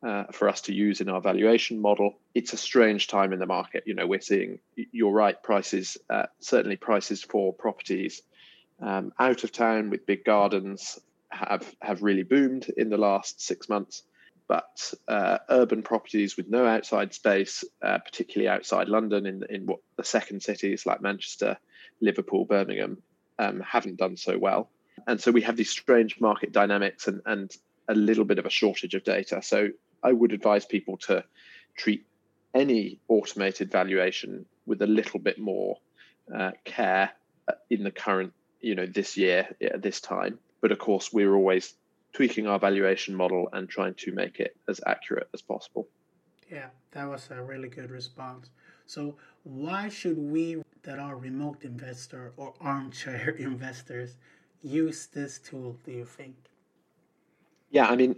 uh, 0.03 0.25
for 0.31 0.47
us 0.47 0.61
to 0.61 0.73
use 0.73 1.01
in 1.01 1.09
our 1.09 1.19
valuation 1.19 1.81
model. 1.81 2.15
It's 2.33 2.53
a 2.53 2.57
strange 2.57 3.07
time 3.07 3.33
in 3.33 3.39
the 3.39 3.45
market. 3.45 3.83
You 3.85 3.93
know, 3.93 4.07
we're 4.07 4.21
seeing, 4.21 4.59
you're 4.75 5.11
right, 5.11 5.41
prices, 5.43 5.97
uh, 6.09 6.25
certainly 6.39 6.75
prices 6.75 7.21
for 7.21 7.53
properties 7.53 8.23
um, 8.81 9.13
out 9.19 9.43
of 9.43 9.51
town 9.51 9.89
with 9.89 10.05
big 10.05 10.23
gardens 10.25 10.99
have, 11.29 11.75
have 11.81 12.03
really 12.03 12.23
boomed 12.23 12.69
in 12.77 12.89
the 12.89 12.97
last 12.97 13.41
six 13.41 13.69
months. 13.69 14.03
But 14.47 14.93
uh, 15.07 15.37
urban 15.49 15.81
properties 15.81 16.35
with 16.35 16.49
no 16.49 16.65
outside 16.65 17.13
space, 17.13 17.63
uh, 17.81 17.99
particularly 17.99 18.49
outside 18.49 18.89
London, 18.89 19.25
in, 19.25 19.43
in 19.49 19.65
what 19.65 19.79
the 19.95 20.03
second 20.03 20.43
cities 20.43 20.85
like 20.85 21.01
Manchester, 21.01 21.57
Liverpool, 22.01 22.43
Birmingham, 22.43 22.97
um, 23.39 23.61
haven't 23.61 23.97
done 23.97 24.17
so 24.17 24.37
well. 24.37 24.69
And 25.07 25.21
so 25.21 25.31
we 25.31 25.41
have 25.43 25.55
these 25.55 25.69
strange 25.69 26.19
market 26.19 26.51
dynamics 26.51 27.07
and, 27.07 27.21
and 27.25 27.55
a 27.87 27.95
little 27.95 28.25
bit 28.25 28.39
of 28.39 28.45
a 28.45 28.49
shortage 28.49 28.93
of 28.93 29.03
data. 29.03 29.41
So 29.41 29.69
I 30.03 30.11
would 30.11 30.33
advise 30.33 30.65
people 30.65 30.97
to 30.97 31.23
treat 31.77 32.05
any 32.53 32.99
automated 33.07 33.71
valuation 33.71 34.45
with 34.65 34.81
a 34.81 34.87
little 34.87 35.19
bit 35.19 35.39
more 35.39 35.77
uh, 36.35 36.51
care 36.65 37.11
uh, 37.47 37.53
in 37.69 37.83
the 37.83 37.91
current, 37.91 38.33
you 38.61 38.75
know, 38.75 38.85
this 38.85 39.17
year 39.17 39.47
at 39.61 39.81
this 39.81 40.01
time. 40.01 40.39
But 40.61 40.71
of 40.71 40.79
course, 40.79 41.11
we're 41.11 41.33
always 41.33 41.73
tweaking 42.13 42.47
our 42.47 42.59
valuation 42.59 43.15
model 43.15 43.49
and 43.53 43.69
trying 43.69 43.93
to 43.95 44.11
make 44.11 44.39
it 44.39 44.55
as 44.67 44.79
accurate 44.85 45.29
as 45.33 45.41
possible. 45.41 45.87
Yeah, 46.49 46.67
that 46.91 47.09
was 47.09 47.29
a 47.31 47.41
really 47.41 47.69
good 47.69 47.91
response. 47.91 48.49
So, 48.85 49.15
why 49.43 49.89
should 49.89 50.17
we 50.17 50.61
that 50.83 50.99
are 50.99 51.15
remote 51.15 51.63
investor 51.63 52.33
or 52.37 52.53
armchair 52.59 53.29
investors 53.39 54.17
use 54.61 55.07
this 55.07 55.39
tool? 55.39 55.77
Do 55.85 55.91
you 55.91 56.05
think? 56.05 56.35
Yeah, 57.69 57.87
I 57.87 57.95
mean, 57.95 58.17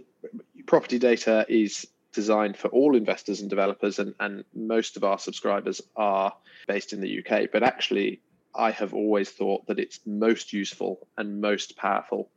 property 0.66 0.98
data 0.98 1.46
is 1.48 1.86
designed 2.12 2.56
for 2.56 2.68
all 2.68 2.96
investors 2.96 3.40
and 3.40 3.50
developers, 3.50 3.98
and, 3.98 4.14
and 4.18 4.44
most 4.54 4.96
of 4.96 5.04
our 5.04 5.18
subscribers 5.18 5.80
are 5.94 6.32
based 6.66 6.92
in 6.92 7.00
the 7.00 7.18
UK. 7.20 7.50
But 7.52 7.62
actually, 7.62 8.20
I 8.54 8.70
have 8.70 8.94
always 8.94 9.30
thought 9.30 9.66
that 9.66 9.78
it's 9.78 10.00
most 10.06 10.52
useful 10.52 11.06
and 11.16 11.40
most 11.40 11.76
powerful 11.76 12.30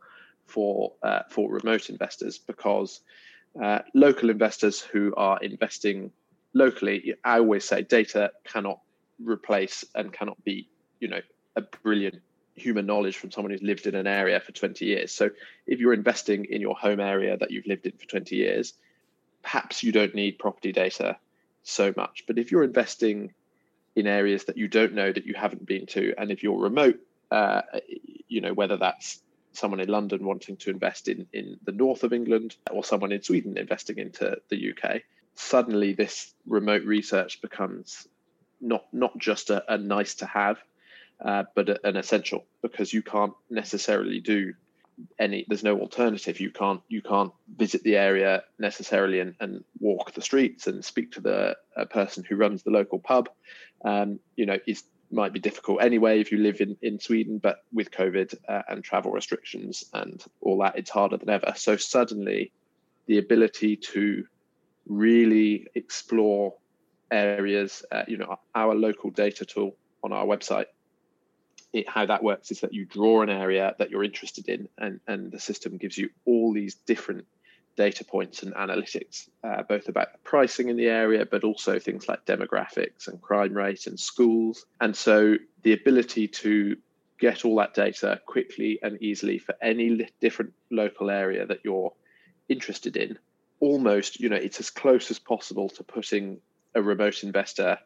for 0.46 0.94
uh, 1.04 1.22
for 1.30 1.52
remote 1.52 1.89
investors 1.89 2.38
because 2.38 3.02
uh, 3.62 3.80
local 3.94 4.30
investors 4.30 4.82
who 4.82 5.13
are 5.15 5.39
investing 5.41 6.12
locally, 6.54 7.15
I 7.24 7.39
always 7.39 7.65
say 7.65 7.82
data 7.84 8.32
cannot 8.44 8.80
replace 9.24 9.84
and 9.96 10.12
cannot 10.13 10.44
be, 10.44 10.70
you 11.00 11.08
know, 11.08 11.22
a 11.56 11.62
brilliant 11.62 12.22
human 12.56 12.86
knowledge 12.86 13.18
from 13.18 13.32
someone 13.32 13.52
who's 13.52 13.62
lived 13.62 13.86
in 13.88 13.96
an 13.96 14.08
area 14.08 14.39
for 14.39 14.52
20 14.52 14.86
years. 14.86 15.12
So 15.12 15.30
if 15.65 15.80
you're 15.80 15.94
investing 15.94 16.46
in 16.46 16.62
your 16.62 16.76
home 16.76 17.00
area 17.00 17.38
that 17.38 17.52
you've 17.52 17.68
lived 17.68 17.86
in 17.86 17.94
for 17.94 18.06
20 18.06 18.36
years, 18.36 18.74
perhaps 19.44 19.84
you 19.84 19.91
don't 19.91 20.15
need 20.15 20.39
property 20.39 20.72
data 20.72 21.18
so 21.63 21.94
much. 21.96 22.24
But 22.28 22.39
if 22.39 22.52
you're 22.52 22.63
investing 22.63 23.34
in 23.98 24.06
areas 24.06 24.46
that 24.46 24.58
you 24.58 24.68
don't 24.68 24.94
know 24.94 25.12
that 25.12 25.26
you 25.26 25.34
haven't 25.34 25.66
been 25.66 25.88
to, 25.88 26.14
and 26.20 26.30
if 26.30 26.44
you're 26.44 26.60
remote, 26.60 27.00
uh, 27.32 27.64
you 28.28 28.42
know, 28.42 28.54
whether 28.54 28.78
that's 28.78 29.20
someone 29.54 29.80
in 29.80 29.90
London 29.90 30.24
wanting 30.24 30.56
to 30.56 30.70
invest 30.70 31.08
in, 31.08 31.26
in 31.34 31.58
the 31.64 31.72
north 31.72 32.04
of 32.04 32.14
England 32.14 32.56
or 32.70 32.84
someone 32.84 33.12
in 33.12 33.24
Sweden 33.24 33.58
investing 33.58 33.98
into 33.98 34.38
the 34.50 34.72
UK, 34.72 35.02
suddenly 35.34 35.94
this 35.94 36.32
remote 36.46 36.84
research 36.84 37.42
becomes 37.42 38.08
not 38.62 38.86
not 38.94 39.18
just 39.18 39.50
a, 39.50 39.64
a 39.74 39.80
nice 39.80 40.14
to 40.14 40.28
have, 40.28 40.58
uh, 41.26 41.46
but 41.56 41.84
an 41.84 41.96
essential 41.96 42.46
because 42.62 42.94
you 42.94 43.02
can't 43.02 43.34
necessarily 43.50 44.20
do 44.20 44.54
any 45.20 45.46
there's 45.48 45.64
no 45.64 45.80
alternative. 45.80 46.40
You 46.40 46.52
can't 46.52 46.82
you 46.88 47.02
can't 47.02 47.32
visit 47.56 47.84
the 47.84 47.98
area 47.98 48.44
necessarily 48.60 49.20
and, 49.20 49.36
and 49.40 49.64
walk 49.80 50.14
the 50.14 50.22
streets 50.22 50.68
and 50.68 50.84
speak 50.84 51.12
to 51.14 51.22
the 51.22 51.56
person 51.90 52.24
who 52.24 52.36
runs 52.36 52.64
the 52.64 52.72
local 52.72 53.00
pub. 53.00 53.30
Um, 53.84 54.20
you 54.36 54.46
know 54.46 54.58
it 54.66 54.82
might 55.12 55.34
be 55.34 55.40
difficult 55.40 55.82
anyway 55.82 56.20
if 56.20 56.32
you 56.32 56.38
live 56.40 56.60
in, 56.60 56.76
in 56.82 57.00
sweden 57.00 57.38
but 57.38 57.64
with 57.72 57.92
covid 57.92 58.36
uh, 58.50 58.64
and 58.68 58.84
travel 58.84 59.10
restrictions 59.10 59.86
and 59.94 60.22
all 60.42 60.58
that 60.60 60.78
it's 60.78 60.90
harder 60.90 61.18
than 61.18 61.30
ever. 61.30 61.54
So 61.56 61.78
suddenly 61.78 62.52
the 63.06 63.20
ability 63.20 63.78
to 63.78 64.26
really 64.88 65.68
explore 65.76 66.56
areas 67.12 67.86
uh, 67.92 68.04
you 68.08 68.18
know 68.18 68.38
our 68.56 68.76
local 68.76 69.12
data 69.12 69.46
tool 69.46 69.76
on 70.04 70.12
our 70.12 70.26
website 70.26 70.66
it, 71.73 71.88
how 71.89 72.06
that 72.06 72.23
works 72.23 72.51
is 72.51 72.62
that 72.62 72.73
you 72.73 72.86
draw 72.86 73.21
an 73.21 73.30
area 73.30 73.75
that 73.80 73.91
you're 73.91 74.03
interested 74.03 74.47
in, 74.47 74.69
and, 74.77 74.99
and 75.08 75.32
the 75.32 75.39
system 75.39 75.77
gives 75.77 75.97
you 75.97 76.10
all 76.25 76.53
these 76.53 76.75
different 76.75 77.25
data 77.75 78.03
points 78.03 78.41
and 78.41 78.53
analytics, 78.56 79.30
uh, 79.43 79.62
both 79.63 79.88
about 79.88 80.12
the 80.12 80.17
pricing 80.23 80.69
in 80.69 80.77
the 80.77 80.88
area, 80.88 81.25
but 81.25 81.43
also 81.43 81.77
things 81.77 82.08
like 82.08 82.25
demographics 82.25 83.08
and 83.08 83.21
crime 83.21 83.53
rate 83.53 83.86
and 83.86 83.99
schools. 83.99 84.65
And 84.82 84.95
so 84.95 85.36
the 85.62 85.73
ability 85.73 86.27
to 86.27 86.77
get 87.19 87.45
all 87.45 87.56
that 87.58 87.73
data 87.73 88.19
quickly 88.25 88.80
and 88.82 89.01
easily 89.01 89.38
for 89.38 89.56
any 89.62 90.10
different 90.19 90.53
local 90.71 91.10
area 91.10 91.45
that 91.45 91.60
you're 91.63 91.93
interested 92.49 92.97
in, 92.97 93.19
almost, 93.60 94.19
you 94.19 94.30
know, 94.30 94.36
it's 94.36 94.60
as 94.60 94.69
close 94.69 95.12
as 95.12 95.19
possible 95.19 95.69
to 95.69 95.84
putting 95.84 96.39
a 96.73 96.82
remote 96.82 97.23
investor 97.23 97.77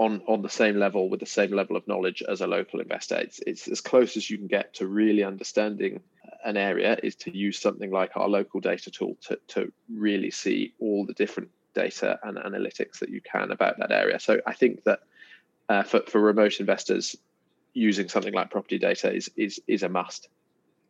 on 0.00 0.22
on 0.26 0.40
the 0.40 0.48
same 0.48 0.76
level 0.76 1.10
with 1.10 1.20
the 1.20 1.26
same 1.26 1.52
level 1.52 1.76
of 1.76 1.86
knowledge 1.86 2.22
as 2.26 2.40
a 2.40 2.46
local 2.46 2.80
investor. 2.80 3.16
It's 3.16 3.38
it's 3.46 3.68
as 3.68 3.80
close 3.80 4.16
as 4.16 4.28
you 4.28 4.38
can 4.38 4.48
get 4.48 4.74
to 4.74 4.86
really 4.88 5.22
understanding 5.22 6.00
an 6.42 6.56
area 6.56 6.96
is 7.02 7.14
to 7.16 7.36
use 7.36 7.60
something 7.60 7.90
like 7.90 8.16
our 8.16 8.28
local 8.28 8.60
data 8.60 8.90
tool 8.90 9.16
to 9.28 9.38
to 9.48 9.72
really 9.94 10.30
see 10.30 10.72
all 10.80 11.04
the 11.04 11.12
different 11.12 11.50
data 11.74 12.18
and 12.24 12.38
analytics 12.38 12.98
that 12.98 13.10
you 13.10 13.20
can 13.20 13.52
about 13.52 13.78
that 13.78 13.92
area. 13.92 14.18
So 14.18 14.40
I 14.46 14.54
think 14.54 14.84
that 14.84 15.00
uh, 15.68 15.82
for 15.82 16.00
for 16.08 16.20
remote 16.20 16.58
investors, 16.60 17.14
using 17.74 18.08
something 18.08 18.32
like 18.34 18.50
property 18.50 18.78
data 18.78 19.12
is 19.14 19.30
is 19.36 19.60
is 19.68 19.82
a 19.82 19.88
must. 19.88 20.28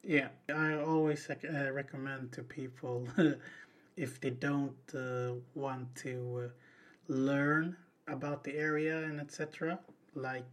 Yeah, 0.05 0.29
I 0.49 0.75
always 0.75 1.29
uh, 1.29 1.73
recommend 1.73 2.33
to 2.33 2.43
people 2.43 3.09
if 3.97 4.21
they 4.21 4.31
don't 4.31 4.95
uh, 4.95 5.35
want 5.55 5.95
to 5.97 6.45
uh, 6.45 7.13
learn 7.13 7.77
about 8.11 8.45
the 8.45 8.57
area 8.57 8.99
and 9.05 9.21
etc. 9.21 9.79
Like 10.15 10.45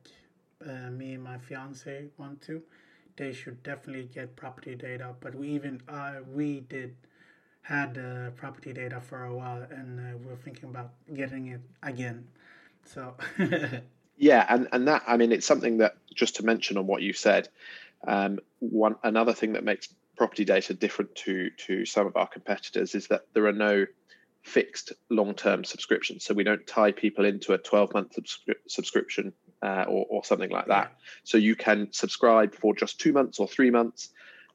uh, 0.66 0.90
me 0.92 1.14
and 1.14 1.24
my 1.24 1.38
fiance 1.38 2.06
want 2.18 2.42
to, 2.44 2.62
they 3.16 3.34
should 3.34 3.64
definitely 3.64 4.10
get 4.14 4.36
property 4.36 4.76
data. 4.76 5.16
But 5.20 5.36
we 5.36 5.50
even 5.50 5.82
uh, 5.88 6.16
we 6.32 6.62
did 6.62 6.96
had 7.62 7.98
uh, 7.98 8.30
property 8.32 8.72
data 8.72 9.02
for 9.02 9.26
a 9.26 9.36
while, 9.36 9.66
and 9.70 10.00
uh, 10.00 10.18
we're 10.24 10.38
thinking 10.38 10.70
about 10.70 10.92
getting 11.14 11.48
it 11.48 11.62
again. 11.84 12.26
So. 12.86 13.16
yeah, 14.18 14.46
and 14.50 14.68
and 14.72 14.88
that 14.88 15.04
I 15.08 15.18
mean 15.18 15.32
it's 15.32 15.46
something 15.46 15.78
that 15.80 15.98
just 16.14 16.36
to 16.38 16.46
mention 16.46 16.78
on 16.78 16.88
what 16.88 17.02
you 17.02 17.14
said. 17.14 17.50
Um, 18.08 18.40
one 18.60 18.96
another 19.04 19.34
thing 19.34 19.54
that 19.54 19.64
makes 19.64 19.90
property 20.16 20.46
data 20.46 20.74
different 20.74 21.14
to 21.16 21.50
to 21.52 21.86
some 21.86 22.08
of 22.08 22.16
our 22.16 22.28
competitors 22.28 22.96
is 22.96 23.08
that 23.08 23.26
there 23.34 23.46
are 23.48 23.54
no 23.54 23.86
fixed 24.48 24.94
long-term 25.10 25.64
subscription. 25.64 26.20
So 26.20 26.34
we 26.34 26.44
don't 26.44 26.66
tie 26.66 26.94
people 26.94 27.26
into 27.26 27.54
a 27.54 27.60
12-month 27.60 28.16
subscri- 28.16 28.56
subscription 28.68 29.34
uh, 29.62 29.86
or, 29.88 30.06
or, 30.10 30.24
something 30.24 30.50
like 30.50 30.68
that. 30.68 30.94
So 31.24 31.38
you 31.38 31.56
can 31.56 31.90
subscribe 31.92 32.56
for 32.56 32.74
just 32.74 33.00
two 33.00 33.12
months 33.12 33.40
or 33.40 33.48
three 33.48 33.72
months, 33.72 34.10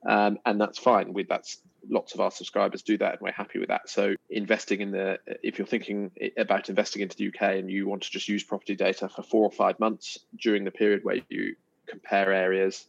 um, 0.08 0.38
and 0.46 0.60
that's 0.60 0.78
fine. 0.78 1.12
With 1.12 1.28
that's 1.28 1.58
lots 1.90 2.14
of 2.14 2.20
our 2.20 2.30
subscribers 2.30 2.82
do 2.82 2.96
that, 2.98 3.12
and 3.12 3.20
we're 3.20 3.32
happy 3.32 3.58
with 3.58 3.68
that. 3.68 3.90
So 3.90 4.14
investing 4.30 4.80
in 4.80 4.92
the 4.92 5.18
if 5.42 5.58
you're 5.58 5.66
thinking 5.66 6.10
about 6.38 6.68
investing 6.68 7.02
into 7.02 7.16
the 7.16 7.28
UK 7.28 7.56
and 7.58 7.70
you 7.70 7.88
want 7.88 8.02
to 8.04 8.10
just 8.10 8.28
use 8.28 8.44
property 8.44 8.76
data 8.76 9.08
for 9.08 9.22
four 9.22 9.44
or 9.44 9.50
five 9.50 9.78
months 9.78 10.18
during 10.40 10.64
the 10.64 10.70
period 10.70 11.00
where 11.02 11.18
you 11.28 11.56
compare 11.86 12.32
areas 12.32 12.86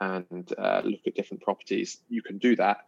and 0.00 0.52
uh, 0.58 0.82
look 0.84 1.00
at 1.06 1.14
different 1.14 1.42
properties, 1.42 1.98
you 2.08 2.22
can 2.22 2.38
do 2.38 2.54
that 2.56 2.78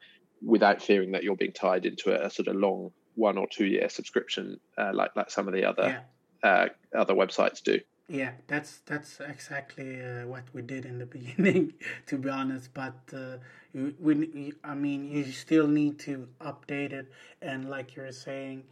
without 0.45 0.83
fearing 0.83 1.13
that 1.13 1.25
you're 1.25 1.37
being 1.37 1.53
tied 1.53 1.87
into 1.87 2.13
a, 2.13 2.27
a 2.27 2.31
sort 2.31 2.49
of 2.49 2.57
long 2.57 2.91
one 3.17 3.37
or 3.39 3.47
two 3.51 3.67
year 3.67 3.89
subscription 3.89 4.61
uh, 4.79 4.93
like 4.95 5.15
like 5.17 5.31
some 5.31 5.49
of 5.49 5.55
the 5.55 5.65
other 5.65 6.03
yeah. 6.43 6.49
uh, 6.49 6.69
other 6.95 7.15
websites 7.15 7.63
do. 7.63 7.81
Yeah, 8.09 8.33
that's 8.47 8.79
that's 8.87 9.19
exactly 9.21 10.01
uh, 10.01 10.27
what 10.27 10.45
we 10.53 10.63
did 10.63 10.85
in 10.85 10.99
the 10.99 11.07
beginning, 11.19 11.75
to 12.07 12.19
be 12.19 12.29
honest. 12.29 12.73
But 12.73 12.95
uh, 13.13 13.39
you, 13.73 13.95
we, 13.99 14.53
I 14.63 14.75
mean, 14.75 15.11
you 15.11 15.25
still 15.33 15.67
need 15.67 15.99
to 16.01 16.29
update 16.41 16.93
it, 16.93 17.11
and 17.43 17.69
like 17.69 17.97
you're 17.97 18.13
saying, 18.13 18.63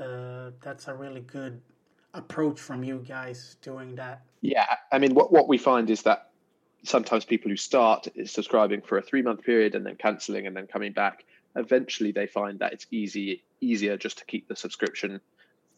uh, 0.00 0.50
that's 0.60 0.86
a 0.86 0.94
really 0.94 1.22
good 1.22 1.60
approach 2.14 2.60
from 2.60 2.84
you 2.84 3.04
guys 3.06 3.56
doing 3.62 3.96
that. 3.96 4.22
Yeah, 4.42 4.76
I 4.92 4.98
mean, 4.98 5.14
what 5.14 5.32
what 5.32 5.48
we 5.48 5.58
find 5.58 5.90
is 5.90 6.02
that 6.02 6.30
sometimes 6.84 7.24
people 7.24 7.50
who 7.50 7.56
start 7.56 8.06
subscribing 8.26 8.82
for 8.82 8.98
a 8.98 9.02
three 9.02 9.22
month 9.22 9.42
period 9.42 9.74
and 9.74 9.84
then 9.84 9.96
canceling 9.96 10.46
and 10.46 10.56
then 10.56 10.66
coming 10.68 10.92
back, 10.92 11.24
eventually 11.56 12.12
they 12.12 12.26
find 12.26 12.58
that 12.58 12.72
it's 12.72 12.86
easy 12.90 13.42
easier 13.60 13.96
just 13.96 14.18
to 14.18 14.24
keep 14.26 14.48
the 14.48 14.56
subscription 14.56 15.20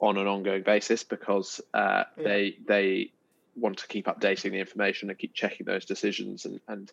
on 0.00 0.16
an 0.18 0.26
ongoing 0.26 0.62
basis 0.62 1.04
because 1.04 1.60
uh, 1.74 2.04
yeah. 2.16 2.24
they 2.24 2.56
they 2.66 3.12
want 3.56 3.78
to 3.78 3.86
keep 3.86 4.06
updating 4.06 4.52
the 4.52 4.60
information 4.60 5.08
and 5.08 5.18
keep 5.18 5.34
checking 5.34 5.66
those 5.66 5.84
decisions 5.84 6.44
and 6.44 6.60
and 6.68 6.92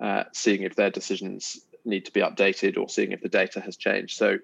uh, 0.00 0.24
seeing 0.32 0.62
if 0.62 0.74
their 0.76 0.90
decisions 0.90 1.60
need 1.84 2.04
to 2.04 2.12
be 2.12 2.20
updated 2.20 2.78
or 2.78 2.88
seeing 2.88 3.12
if 3.12 3.22
the 3.22 3.28
data 3.28 3.60
has 3.60 3.76
changed. 3.76 4.16
So, 4.16 4.38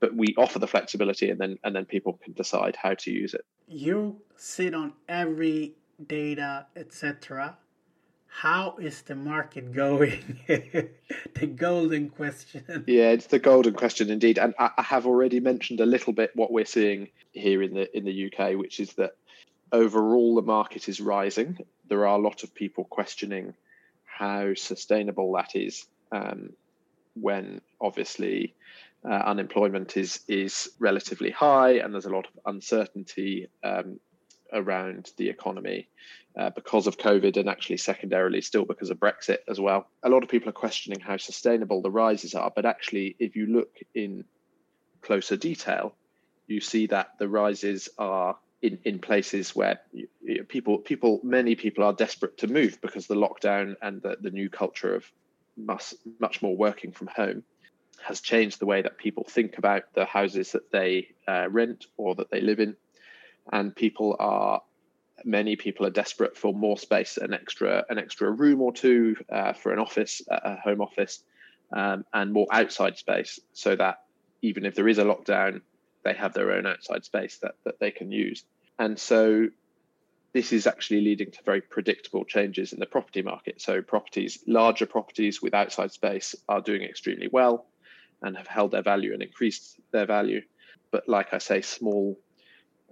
but 0.00 0.14
we 0.14 0.34
offer 0.36 0.58
the 0.58 0.66
flexibility 0.66 1.30
and 1.30 1.40
then 1.40 1.58
and 1.64 1.74
then 1.74 1.84
people 1.84 2.18
can 2.22 2.32
decide 2.32 2.76
how 2.76 2.94
to 2.94 3.10
use 3.10 3.34
it. 3.34 3.44
You 3.66 4.20
sit 4.36 4.74
on 4.74 4.92
every 5.08 5.74
data, 6.06 6.66
etc 6.76 7.56
how 8.34 8.76
is 8.80 9.02
the 9.02 9.14
market 9.14 9.72
going? 9.72 10.40
the 10.46 11.46
golden 11.46 12.08
question. 12.08 12.84
Yeah, 12.86 13.10
it's 13.10 13.26
the 13.26 13.38
golden 13.38 13.74
question 13.74 14.10
indeed. 14.10 14.38
And 14.38 14.54
I, 14.58 14.70
I 14.78 14.82
have 14.82 15.06
already 15.06 15.38
mentioned 15.38 15.80
a 15.80 15.86
little 15.86 16.12
bit 16.14 16.30
what 16.34 16.50
we're 16.50 16.64
seeing 16.64 17.08
here 17.32 17.62
in 17.62 17.74
the 17.74 17.96
in 17.96 18.04
the 18.04 18.32
UK, 18.32 18.56
which 18.56 18.80
is 18.80 18.94
that 18.94 19.12
overall 19.70 20.34
the 20.34 20.42
market 20.42 20.88
is 20.88 21.00
rising. 21.00 21.58
There 21.88 22.06
are 22.06 22.18
a 22.18 22.22
lot 22.22 22.42
of 22.42 22.54
people 22.54 22.84
questioning 22.84 23.54
how 24.04 24.54
sustainable 24.54 25.32
that 25.34 25.54
is 25.54 25.84
um, 26.10 26.50
when 27.14 27.60
obviously 27.80 28.54
uh, 29.04 29.12
unemployment 29.12 29.96
is 29.96 30.20
is 30.26 30.70
relatively 30.78 31.30
high 31.30 31.72
and 31.72 31.92
there's 31.92 32.06
a 32.06 32.16
lot 32.16 32.26
of 32.26 32.38
uncertainty 32.46 33.48
um, 33.62 34.00
around 34.52 35.10
the 35.16 35.28
economy 35.28 35.88
uh, 36.36 36.50
because 36.50 36.86
of 36.86 36.98
COVID 36.98 37.36
and 37.36 37.48
actually 37.48 37.76
secondarily 37.76 38.40
still 38.40 38.64
because 38.64 38.90
of 38.90 38.98
Brexit 38.98 39.38
as 39.48 39.60
well. 39.60 39.88
A 40.02 40.08
lot 40.08 40.22
of 40.22 40.28
people 40.28 40.48
are 40.48 40.52
questioning 40.52 41.00
how 41.00 41.16
sustainable 41.16 41.82
the 41.82 41.90
rises 41.90 42.34
are, 42.34 42.52
but 42.54 42.66
actually, 42.66 43.16
if 43.18 43.36
you 43.36 43.46
look 43.46 43.78
in 43.94 44.24
closer 45.02 45.36
detail, 45.36 45.94
you 46.46 46.60
see 46.60 46.86
that 46.86 47.18
the 47.18 47.28
rises 47.28 47.88
are 47.98 48.36
in, 48.62 48.78
in 48.84 48.98
places 49.00 49.54
where 49.56 49.80
people 50.48 50.78
people 50.78 51.20
many 51.24 51.56
people 51.56 51.84
are 51.84 51.92
desperate 51.92 52.38
to 52.38 52.46
move 52.46 52.80
because 52.80 53.06
the 53.06 53.14
lockdown 53.14 53.74
and 53.82 54.00
the, 54.02 54.16
the 54.20 54.30
new 54.30 54.48
culture 54.48 54.94
of 54.94 55.04
much 55.56 55.94
much 56.20 56.40
more 56.40 56.56
working 56.56 56.92
from 56.92 57.08
home 57.08 57.42
has 58.02 58.20
changed 58.20 58.58
the 58.58 58.66
way 58.66 58.82
that 58.82 58.98
people 58.98 59.24
think 59.24 59.58
about 59.58 59.82
the 59.94 60.04
houses 60.04 60.52
that 60.52 60.70
they 60.70 61.08
uh, 61.28 61.46
rent 61.50 61.86
or 61.96 62.14
that 62.14 62.30
they 62.30 62.40
live 62.40 62.60
in 62.60 62.76
and 63.50 63.74
people 63.74 64.16
are 64.18 64.62
many 65.24 65.56
people 65.56 65.86
are 65.86 65.90
desperate 65.90 66.36
for 66.36 66.52
more 66.52 66.78
space, 66.78 67.16
an 67.16 67.32
extra 67.32 67.84
an 67.88 67.98
extra 67.98 68.30
room 68.30 68.60
or 68.60 68.72
two 68.72 69.16
uh, 69.30 69.52
for 69.52 69.72
an 69.72 69.78
office, 69.78 70.22
a 70.28 70.56
home 70.56 70.80
office, 70.80 71.22
um, 71.72 72.04
and 72.12 72.32
more 72.32 72.46
outside 72.50 72.96
space, 72.98 73.40
so 73.52 73.74
that 73.76 74.02
even 74.42 74.64
if 74.64 74.74
there 74.74 74.88
is 74.88 74.98
a 74.98 75.04
lockdown, 75.04 75.60
they 76.04 76.14
have 76.14 76.34
their 76.34 76.52
own 76.52 76.66
outside 76.66 77.04
space 77.04 77.38
that, 77.38 77.54
that 77.64 77.78
they 77.78 77.90
can 77.90 78.10
use. 78.10 78.44
And 78.78 78.98
so 78.98 79.48
this 80.32 80.52
is 80.52 80.66
actually 80.66 81.02
leading 81.02 81.30
to 81.30 81.42
very 81.44 81.60
predictable 81.60 82.24
changes 82.24 82.72
in 82.72 82.80
the 82.80 82.86
property 82.86 83.22
market. 83.22 83.60
So 83.60 83.82
properties, 83.82 84.42
larger 84.46 84.86
properties 84.86 85.42
with 85.42 85.54
outside 85.54 85.92
space 85.92 86.34
are 86.48 86.60
doing 86.60 86.82
extremely 86.82 87.28
well 87.30 87.66
and 88.22 88.36
have 88.36 88.46
held 88.46 88.70
their 88.70 88.82
value 88.82 89.12
and 89.12 89.22
increased 89.22 89.78
their 89.90 90.06
value. 90.06 90.42
But 90.90 91.08
like 91.08 91.34
I 91.34 91.38
say, 91.38 91.60
small 91.60 92.18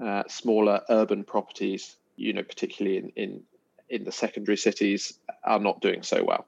uh, 0.03 0.23
smaller 0.29 0.81
urban 0.89 1.25
properties, 1.25 1.97
you 2.17 2.33
know, 2.33 2.43
particularly 2.43 2.99
in, 2.99 3.09
in 3.17 3.43
in 3.89 4.05
the 4.05 4.13
secondary 4.13 4.57
cities, 4.57 5.19
are 5.45 5.59
not 5.59 5.81
doing 5.81 6.03
so 6.03 6.23
well. 6.23 6.47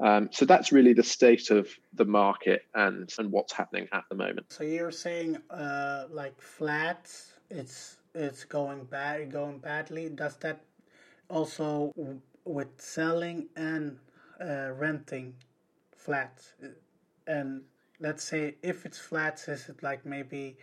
Um, 0.00 0.28
so 0.30 0.44
that's 0.44 0.70
really 0.70 0.92
the 0.92 1.02
state 1.02 1.50
of 1.50 1.68
the 1.94 2.04
market 2.04 2.62
and 2.74 3.12
and 3.18 3.32
what's 3.32 3.52
happening 3.52 3.88
at 3.92 4.04
the 4.10 4.16
moment. 4.16 4.52
So 4.52 4.64
you're 4.64 4.92
saying 4.92 5.38
uh, 5.50 6.04
like 6.10 6.40
flats, 6.40 7.32
it's 7.50 7.96
it's 8.14 8.44
going 8.44 8.84
bad, 8.84 9.32
going 9.32 9.58
badly. 9.58 10.08
Does 10.08 10.36
that 10.36 10.60
also 11.28 11.92
with 12.44 12.68
selling 12.80 13.48
and 13.56 13.98
uh, 14.40 14.70
renting 14.72 15.34
flats? 15.96 16.54
And 17.26 17.62
let's 18.00 18.22
say 18.22 18.54
if 18.62 18.86
it's 18.86 18.98
flats, 18.98 19.48
is 19.48 19.68
it 19.68 19.82
like 19.82 20.06
maybe 20.06 20.56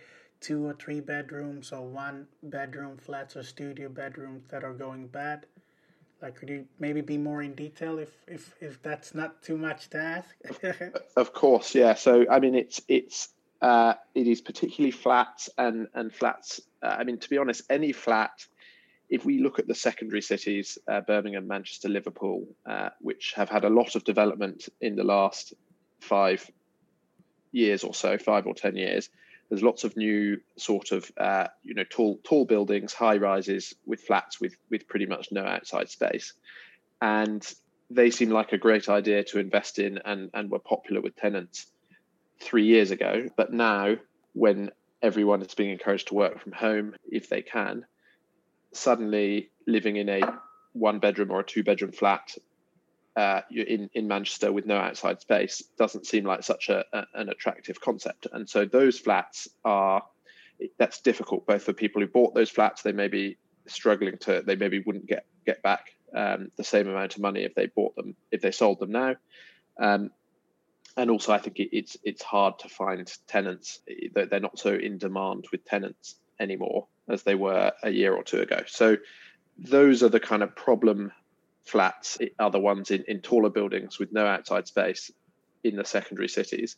two 0.46 0.64
or 0.64 0.74
three 0.74 1.00
bedrooms 1.00 1.72
or 1.72 1.84
one 1.84 2.28
bedroom 2.44 2.96
flats 2.96 3.36
or 3.36 3.42
studio 3.42 3.88
bedrooms 3.88 4.44
that 4.48 4.62
are 4.62 4.72
going 4.72 5.08
bad? 5.08 5.44
Like, 6.22 6.36
could 6.36 6.48
you 6.48 6.66
maybe 6.78 7.00
be 7.00 7.18
more 7.18 7.42
in 7.42 7.54
detail 7.54 7.98
if 7.98 8.12
if 8.28 8.54
if 8.60 8.80
that's 8.80 9.14
not 9.14 9.42
too 9.42 9.58
much 9.58 9.90
to 9.90 9.98
ask? 9.98 10.30
of 11.16 11.32
course, 11.32 11.74
yeah. 11.74 11.94
So 11.94 12.26
I 12.30 12.38
mean, 12.38 12.54
it's 12.54 12.80
it's 12.86 13.28
uh, 13.60 13.94
it 14.14 14.28
is 14.28 14.40
particularly 14.40 14.92
flats 14.92 15.50
and 15.58 15.88
and 15.94 16.14
flats. 16.14 16.60
Uh, 16.80 16.96
I 17.00 17.04
mean, 17.04 17.18
to 17.18 17.28
be 17.28 17.38
honest, 17.38 17.62
any 17.68 17.92
flat. 17.92 18.46
If 19.08 19.24
we 19.24 19.38
look 19.38 19.60
at 19.60 19.68
the 19.68 19.74
secondary 19.74 20.20
cities, 20.22 20.78
uh, 20.88 21.00
Birmingham, 21.00 21.46
Manchester, 21.46 21.88
Liverpool, 21.88 22.44
uh, 22.68 22.88
which 23.00 23.34
have 23.36 23.48
had 23.48 23.64
a 23.64 23.70
lot 23.70 23.94
of 23.94 24.02
development 24.02 24.68
in 24.80 24.96
the 24.96 25.04
last 25.04 25.54
five 26.00 26.50
years 27.52 27.84
or 27.84 27.94
so, 27.94 28.18
five 28.18 28.48
or 28.48 28.54
ten 28.54 28.74
years, 28.74 29.08
there's 29.48 29.62
lots 29.62 29.84
of 29.84 29.96
new 29.96 30.40
sort 30.56 30.92
of 30.92 31.10
uh, 31.16 31.46
you 31.62 31.74
know 31.74 31.84
tall 31.88 32.20
tall 32.24 32.44
buildings, 32.44 32.92
high 32.92 33.16
rises 33.16 33.74
with 33.84 34.00
flats 34.00 34.40
with 34.40 34.56
with 34.70 34.88
pretty 34.88 35.06
much 35.06 35.28
no 35.30 35.44
outside 35.44 35.88
space, 35.88 36.32
and 37.00 37.46
they 37.90 38.10
seem 38.10 38.30
like 38.30 38.52
a 38.52 38.58
great 38.58 38.88
idea 38.88 39.22
to 39.24 39.38
invest 39.38 39.78
in 39.78 39.98
and 40.04 40.30
and 40.34 40.50
were 40.50 40.58
popular 40.58 41.00
with 41.00 41.16
tenants 41.16 41.66
three 42.40 42.66
years 42.66 42.90
ago. 42.90 43.28
But 43.36 43.52
now, 43.52 43.96
when 44.32 44.70
everyone 45.02 45.42
is 45.42 45.54
being 45.54 45.70
encouraged 45.70 46.08
to 46.08 46.14
work 46.14 46.40
from 46.40 46.52
home 46.52 46.94
if 47.10 47.28
they 47.28 47.42
can, 47.42 47.84
suddenly 48.72 49.50
living 49.66 49.96
in 49.96 50.08
a 50.08 50.20
one 50.72 50.98
bedroom 50.98 51.30
or 51.30 51.40
a 51.40 51.44
two 51.44 51.62
bedroom 51.62 51.92
flat 51.92 52.34
uh, 53.16 53.40
in 53.50 53.88
in 53.94 54.06
Manchester 54.06 54.52
with 54.52 54.66
no 54.66 54.76
outside 54.76 55.20
space 55.20 55.62
doesn't 55.78 56.06
seem 56.06 56.24
like 56.24 56.42
such 56.42 56.68
a, 56.68 56.84
a, 56.92 57.04
an 57.14 57.28
attractive 57.30 57.80
concept. 57.80 58.26
And 58.32 58.48
so 58.48 58.64
those 58.64 58.98
flats 58.98 59.48
are 59.64 60.02
that's 60.78 61.00
difficult 61.00 61.46
both 61.46 61.62
for 61.62 61.72
people 61.72 62.02
who 62.02 62.08
bought 62.08 62.34
those 62.34 62.50
flats. 62.50 62.82
They 62.82 62.92
may 62.92 63.08
be 63.08 63.38
struggling 63.66 64.18
to 64.18 64.42
they 64.46 64.56
maybe 64.56 64.80
wouldn't 64.80 65.06
get 65.06 65.24
get 65.44 65.62
back 65.62 65.96
um, 66.14 66.50
the 66.56 66.64
same 66.64 66.88
amount 66.88 67.16
of 67.16 67.22
money 67.22 67.42
if 67.42 67.54
they 67.54 67.66
bought 67.66 67.96
them 67.96 68.14
if 68.30 68.42
they 68.42 68.52
sold 68.52 68.80
them 68.80 68.92
now. 68.92 69.16
Um, 69.80 70.10
and 70.98 71.10
also, 71.10 71.32
I 71.32 71.38
think 71.38 71.58
it, 71.58 71.76
it's 71.76 71.96
it's 72.04 72.22
hard 72.22 72.58
to 72.60 72.68
find 72.68 73.10
tenants. 73.26 73.80
They're 74.14 74.40
not 74.40 74.58
so 74.58 74.74
in 74.74 74.98
demand 74.98 75.46
with 75.52 75.64
tenants 75.64 76.16
anymore 76.38 76.86
as 77.08 77.22
they 77.22 77.34
were 77.34 77.72
a 77.82 77.90
year 77.90 78.14
or 78.14 78.22
two 78.22 78.40
ago. 78.40 78.62
So 78.66 78.96
those 79.58 80.02
are 80.02 80.08
the 80.08 80.20
kind 80.20 80.42
of 80.42 80.54
problem 80.54 81.12
flats, 81.66 82.18
other 82.38 82.60
ones 82.60 82.90
in, 82.90 83.04
in 83.08 83.20
taller 83.20 83.50
buildings 83.50 83.98
with 83.98 84.12
no 84.12 84.24
outside 84.26 84.66
space 84.66 85.10
in 85.64 85.76
the 85.76 85.84
secondary 85.84 86.28
cities. 86.28 86.76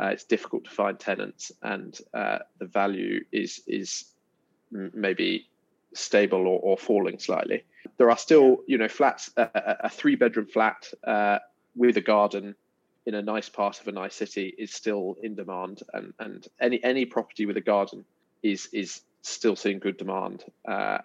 Uh, 0.00 0.06
it's 0.06 0.24
difficult 0.24 0.64
to 0.64 0.70
find 0.70 0.98
tenants, 0.98 1.52
and 1.62 2.00
uh, 2.12 2.38
the 2.58 2.66
value 2.66 3.24
is 3.30 3.62
is 3.68 4.06
maybe 4.70 5.48
stable 5.92 6.48
or, 6.48 6.58
or, 6.58 6.76
falling 6.76 7.20
slightly. 7.20 7.62
There 7.96 8.10
are 8.10 8.18
still, 8.18 8.58
you 8.66 8.76
know, 8.76 8.88
flats. 8.88 9.30
a, 9.36 9.48
a 9.84 9.88
three 9.88 10.16
bedroom 10.16 10.46
flat 10.46 10.92
uh, 11.04 11.38
with 11.76 11.96
a 11.96 12.00
garden 12.00 12.56
in 13.06 13.14
a 13.14 13.22
nice 13.22 13.48
part 13.48 13.80
of 13.80 13.86
a 13.86 13.92
nice 13.92 14.16
city 14.16 14.52
is 14.58 14.72
still 14.72 15.16
in 15.22 15.36
demand, 15.36 15.82
and 15.92 16.12
and 16.18 16.48
any 16.60 16.82
any 16.82 17.04
property 17.04 17.46
with 17.46 17.56
a 17.56 17.60
garden 17.60 18.04
is 18.42 18.68
is 18.72 19.02
still 19.28 19.56
seeing 19.56 19.78
good 19.78 19.96
demand. 19.96 20.44
Uh, 20.66 20.98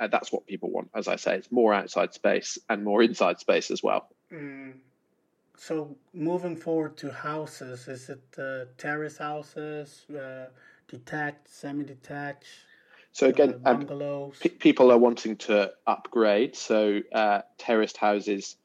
and 0.00 0.10
that's 0.10 0.32
what 0.32 0.46
people 0.46 0.70
want. 0.70 0.90
As 0.94 1.08
I 1.08 1.16
say, 1.16 1.36
it's 1.36 1.52
more 1.52 1.74
outside 1.74 2.14
space 2.14 2.58
and 2.68 2.84
more 2.84 3.02
inside 3.02 3.38
space 3.38 3.70
as 3.70 3.82
well. 3.82 4.08
Mm. 4.32 4.74
so 5.56 5.96
moving 6.12 6.56
forward 6.56 6.96
to 6.98 7.12
houses, 7.12 7.88
is 7.88 8.08
it 8.08 8.24
uh, 8.38 8.64
terrace 8.76 9.18
houses, 9.18 10.04
uh, 10.10 10.46
detached, 10.88 11.48
semi-detached? 11.48 12.46
So 13.12 13.28
again, 13.28 13.60
uh, 13.64 13.70
um, 13.70 13.88
p- 14.40 14.48
people 14.48 14.90
are 14.90 14.98
wanting 14.98 15.36
to 15.36 15.72
upgrade. 15.86 16.56
So 16.56 17.00
uh, 17.12 17.42
terraced 17.56 17.96
houses, 17.96 18.56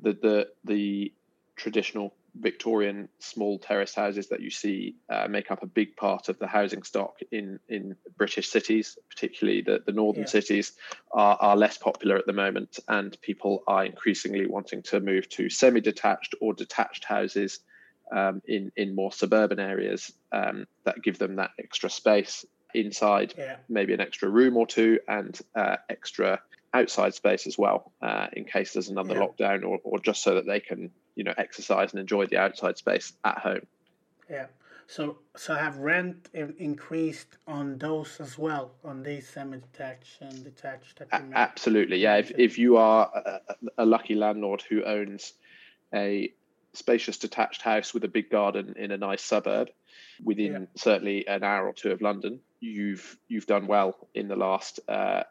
the 0.00 0.12
the 0.12 0.48
the 0.64 1.12
traditional 1.56 2.14
Victorian 2.34 3.08
small 3.18 3.58
terrace 3.58 3.94
houses 3.94 4.28
that 4.28 4.40
you 4.40 4.50
see 4.50 4.96
uh, 5.10 5.26
make 5.28 5.50
up 5.50 5.62
a 5.62 5.66
big 5.66 5.96
part 5.96 6.28
of 6.28 6.38
the 6.38 6.46
housing 6.46 6.82
stock 6.82 7.18
in 7.32 7.58
in 7.68 7.96
British 8.16 8.48
cities, 8.48 8.98
particularly 9.08 9.62
the 9.62 9.82
the 9.84 9.92
northern 9.92 10.22
Yeah. 10.22 10.28
cities, 10.28 10.72
are 11.12 11.36
are 11.40 11.56
less 11.56 11.78
popular 11.78 12.16
at 12.16 12.26
the 12.26 12.32
moment, 12.32 12.78
and 12.88 13.20
people 13.22 13.62
are 13.66 13.84
increasingly 13.84 14.46
wanting 14.46 14.82
to 14.82 15.00
move 15.00 15.28
to 15.30 15.50
semi-detached 15.50 16.34
or 16.40 16.54
detached 16.54 17.04
houses. 17.04 17.60
Um, 18.10 18.40
in 18.46 18.72
in 18.74 18.94
more 18.94 19.12
suburban 19.12 19.60
areas 19.60 20.10
um, 20.32 20.66
that 20.84 21.02
give 21.02 21.18
them 21.18 21.36
that 21.36 21.50
extra 21.58 21.90
space 21.90 22.46
inside 22.72 23.34
yeah, 23.36 23.56
maybe 23.68 23.92
an 23.92 24.00
extra 24.00 24.30
room 24.30 24.56
or 24.56 24.66
two 24.66 24.98
and 25.08 25.38
uh, 25.54 25.76
extra 25.90 26.40
outside 26.74 27.14
space 27.14 27.46
as 27.46 27.56
well 27.56 27.92
uh, 28.02 28.26
in 28.34 28.44
case 28.44 28.72
there's 28.74 28.88
another 28.90 29.14
Yeah. 29.14 29.20
lockdown 29.26 29.64
or, 29.64 29.78
or 29.84 29.98
just 29.98 30.22
so 30.22 30.34
that 30.34 30.46
they 30.46 30.60
can 30.60 30.90
you 31.16 31.24
know 31.24 31.34
exercise 31.36 31.92
and 31.92 32.00
enjoy 32.00 32.26
the 32.26 32.36
outside 32.38 32.76
space 32.78 33.12
at 33.24 33.38
home 33.38 33.66
yeah. 34.30 34.46
So, 34.86 35.18
so 35.36 35.54
have 35.54 35.76
rent 35.76 36.30
increased 36.32 37.36
on 37.46 37.76
those 37.76 38.20
as 38.20 38.38
well, 38.38 38.70
on 38.82 39.02
these 39.02 39.28
semi-detached 39.28 40.22
and 40.22 40.42
detached 40.44 40.98
that 40.98 41.08
you 41.12 41.30
A- 41.34 41.38
absolutely 41.38 41.98
yeah 41.98 42.16
if, 42.16 42.30
if 42.38 42.58
you 42.58 42.76
are 42.78 43.10
a, 43.14 43.40
a 43.78 43.86
lucky 43.86 44.14
landlord 44.14 44.62
who 44.68 44.84
owns 44.84 45.34
a 45.94 46.32
spacious 46.74 47.16
detached 47.18 47.62
house 47.62 47.92
with 47.94 48.04
a 48.04 48.08
big 48.08 48.30
garden 48.30 48.74
in 48.78 48.90
a 48.90 48.96
nice 48.98 49.22
suburb 49.22 49.68
within 50.24 50.52
Yeah. 50.52 50.58
certainly 50.76 51.26
an 51.26 51.42
hour 51.42 51.66
or 51.66 51.72
two 51.72 51.90
of 51.92 52.00
london 52.02 52.40
you've 52.60 53.18
you've 53.28 53.46
done 53.46 53.66
well 53.66 53.96
in 54.14 54.28
the 54.28 54.36
last 54.36 54.80
uh, 54.88 55.22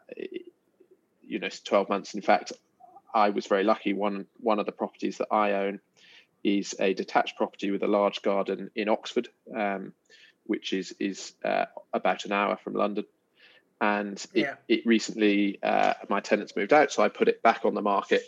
you 1.28 1.38
know 1.38 1.48
12 1.64 1.88
months. 1.88 2.14
In 2.14 2.22
fact 2.22 2.52
i 3.14 3.30
was 3.30 3.46
very 3.46 3.64
lucky. 3.64 3.92
One 3.92 4.26
one 4.38 4.58
of 4.58 4.66
the 4.66 4.72
properties 4.72 5.18
that 5.18 5.28
i 5.32 5.52
own 5.52 5.80
is 6.44 6.74
a 6.78 6.94
detached 6.94 7.36
property 7.36 7.70
with 7.70 7.82
a 7.82 7.88
large 7.88 8.22
garden 8.22 8.70
in 8.74 8.88
oxford 8.88 9.28
um, 9.56 9.92
which 10.44 10.72
is 10.72 10.94
is 10.98 11.32
uh, 11.44 11.66
about 11.92 12.24
an 12.24 12.32
hour 12.32 12.56
from 12.56 12.74
london. 12.74 13.04
And 13.80 14.18
it, 14.34 14.42
Yeah. 14.42 14.54
it 14.68 14.86
recently 14.86 15.58
uh, 15.62 15.94
my 16.08 16.20
tenants 16.20 16.54
moved 16.56 16.72
out 16.72 16.92
so 16.92 17.02
i 17.02 17.08
put 17.08 17.28
it 17.28 17.42
back 17.42 17.64
on 17.64 17.74
the 17.74 17.82
market 17.82 18.22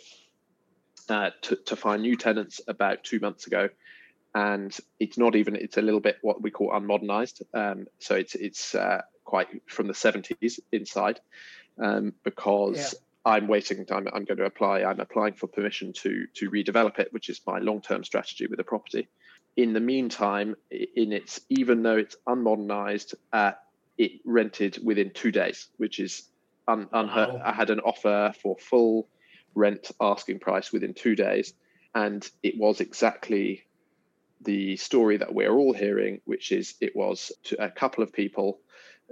uh, 1.09 1.31
to, 1.41 1.55
to 1.57 1.75
find 1.75 2.01
new 2.01 2.15
tenants 2.15 2.61
about 2.67 3.03
two 3.03 3.19
months 3.19 3.47
ago. 3.47 3.69
And 4.33 4.75
it's 4.99 5.17
not 5.17 5.35
even 5.35 5.55
it's 5.57 5.77
a 5.77 5.81
little 5.81 5.99
bit 5.99 6.17
what 6.21 6.41
we 6.41 6.51
call 6.51 6.71
unmodernized. 6.71 7.41
Um, 7.53 7.87
so 7.99 8.15
it's 8.15 8.33
it's 8.35 8.73
uh, 8.75 9.01
quite 9.25 9.47
from 9.67 9.87
the 9.87 9.93
70s 9.93 10.59
inside 10.71 11.19
um, 11.81 12.13
because 12.23 12.95
i'm 13.25 13.47
waiting 13.47 13.85
I'm, 13.91 14.07
I'm 14.13 14.25
going 14.25 14.37
to 14.37 14.45
apply 14.45 14.83
i'm 14.83 14.99
applying 14.99 15.33
for 15.33 15.47
permission 15.47 15.93
to 15.93 16.25
to 16.35 16.49
redevelop 16.49 16.99
it 16.99 17.11
which 17.11 17.29
is 17.29 17.41
my 17.45 17.59
long-term 17.59 18.03
strategy 18.03 18.47
with 18.47 18.57
the 18.57 18.63
property 18.63 19.07
in 19.57 19.73
the 19.73 19.79
meantime 19.79 20.55
in 20.71 21.11
its 21.11 21.41
even 21.49 21.83
though 21.83 21.97
it's 21.97 22.15
unmodernized 22.27 23.15
uh, 23.33 23.51
it 23.97 24.13
rented 24.25 24.79
within 24.83 25.11
two 25.11 25.31
days 25.31 25.67
which 25.77 25.99
is 25.99 26.29
un, 26.67 26.87
unheard 26.93 27.33
Wow. 27.33 27.41
i 27.45 27.51
had 27.51 27.69
an 27.69 27.79
offer 27.81 28.33
for 28.41 28.55
full 28.57 29.07
rent 29.55 29.91
asking 29.99 30.39
price 30.39 30.71
within 30.71 30.93
two 30.93 31.15
days 31.15 31.53
and 31.93 32.29
it 32.41 32.57
was 32.57 32.79
exactly 32.79 33.65
the 34.43 34.75
story 34.77 35.17
that 35.17 35.33
we're 35.33 35.51
all 35.51 35.73
hearing, 35.73 36.21
which 36.25 36.51
is 36.51 36.75
it 36.81 36.95
was 36.95 37.31
to 37.43 37.63
a 37.63 37.69
couple 37.69 38.03
of 38.03 38.11
people 38.11 38.59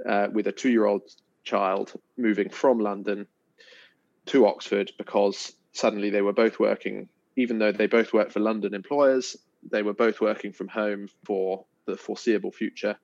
uh, 0.07 0.27
with 0.33 0.47
a 0.47 0.51
two 0.51 0.69
year 0.69 0.85
old 0.85 1.03
child 1.49 1.93
moving 2.17 2.49
from 2.49 2.79
London 2.79 3.27
to 4.27 4.47
Oxford 4.47 4.91
because 4.97 5.53
suddenly 5.73 6.09
they 6.09 6.21
were 6.21 6.33
both 6.33 6.59
working, 6.59 7.09
even 7.35 7.59
though 7.59 7.71
they 7.71 7.87
both 7.87 8.13
worked 8.13 8.31
for 8.31 8.39
London 8.39 8.73
employers, 8.73 9.35
they 9.71 9.83
were 9.83 9.93
both 9.93 10.21
working 10.21 10.53
from 10.53 10.67
home 10.67 11.09
for 11.25 11.65
the 11.85 11.97
foreseeable 11.97 12.51
future. 12.51 12.97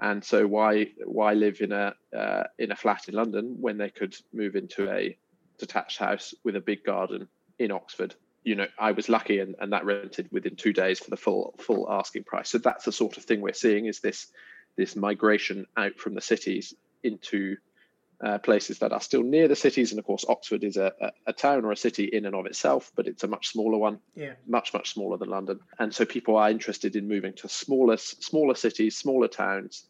And 0.00 0.24
so 0.24 0.46
why 0.46 0.88
why 1.04 1.34
live 1.34 1.60
in 1.60 1.72
a 1.72 1.94
uh, 2.16 2.44
in 2.58 2.72
a 2.72 2.76
flat 2.76 3.08
in 3.08 3.14
London 3.14 3.56
when 3.60 3.78
they 3.78 3.90
could 3.90 4.16
move 4.32 4.56
into 4.56 4.90
a 4.90 5.16
detached 5.58 5.98
house 5.98 6.34
with 6.42 6.56
a 6.56 6.60
big 6.60 6.82
garden 6.84 7.28
in 7.58 7.70
Oxford 7.70 8.14
you 8.44 8.54
know, 8.54 8.66
I 8.78 8.92
was 8.92 9.08
lucky 9.08 9.38
and, 9.40 9.56
and 9.58 9.72
that 9.72 9.86
rented 9.86 10.28
within 10.30 10.54
two 10.54 10.72
days 10.72 11.00
for 11.00 11.10
the 11.10 11.16
full 11.16 11.54
full 11.58 11.90
asking 11.90 12.24
price. 12.24 12.50
So 12.50 12.58
that's 12.58 12.84
the 12.84 12.92
sort 12.92 13.16
of 13.16 13.24
thing 13.24 13.40
we're 13.40 13.54
seeing 13.54 13.86
is 13.86 14.00
this 14.00 14.26
this 14.76 14.94
migration 14.94 15.66
out 15.76 15.98
from 15.98 16.14
the 16.14 16.20
cities 16.20 16.74
into 17.02 17.56
uh, 18.24 18.38
places 18.38 18.78
that 18.78 18.92
are 18.92 19.00
still 19.00 19.22
near 19.22 19.48
the 19.48 19.56
cities. 19.56 19.92
And 19.92 19.98
of 19.98 20.06
course, 20.06 20.24
Oxford 20.28 20.64
is 20.64 20.76
a, 20.76 20.92
a, 21.00 21.10
a 21.26 21.32
town 21.32 21.64
or 21.64 21.72
a 21.72 21.76
city 21.76 22.04
in 22.04 22.24
and 22.24 22.34
of 22.34 22.46
itself, 22.46 22.90
but 22.96 23.06
it's 23.06 23.22
a 23.24 23.28
much 23.28 23.48
smaller 23.48 23.78
one, 23.78 24.00
Yeah, 24.14 24.32
much 24.46 24.72
much 24.72 24.94
smaller 24.94 25.18
than 25.18 25.28
London. 25.28 25.60
And 25.78 25.94
so 25.94 26.04
people 26.04 26.36
are 26.36 26.50
interested 26.50 26.96
in 26.96 27.06
moving 27.06 27.34
to 27.34 27.48
smaller 27.48 27.96
smaller 27.98 28.54
cities, 28.54 28.96
smaller 28.96 29.28
towns. 29.28 29.88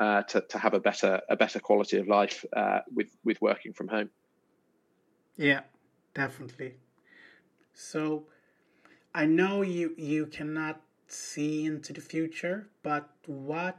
Uh, 0.00 0.22
to, 0.22 0.40
to 0.42 0.58
have 0.58 0.74
a 0.74 0.80
better 0.80 1.20
a 1.28 1.36
better 1.36 1.58
quality 1.58 1.98
of 1.98 2.06
life 2.06 2.44
uh, 2.54 2.80
with 2.94 3.08
with 3.24 3.40
working 3.42 3.72
from 3.72 3.88
home. 3.88 4.10
yeah, 5.36 5.60
definitely. 6.14 6.74
So, 7.74 8.26
I 9.14 9.26
know 9.26 9.62
you 9.62 9.94
you 9.96 10.26
cannot 10.26 10.82
see 11.08 11.64
into 11.64 11.92
the 11.92 12.00
future, 12.00 12.68
but 12.82 13.10
what 13.26 13.78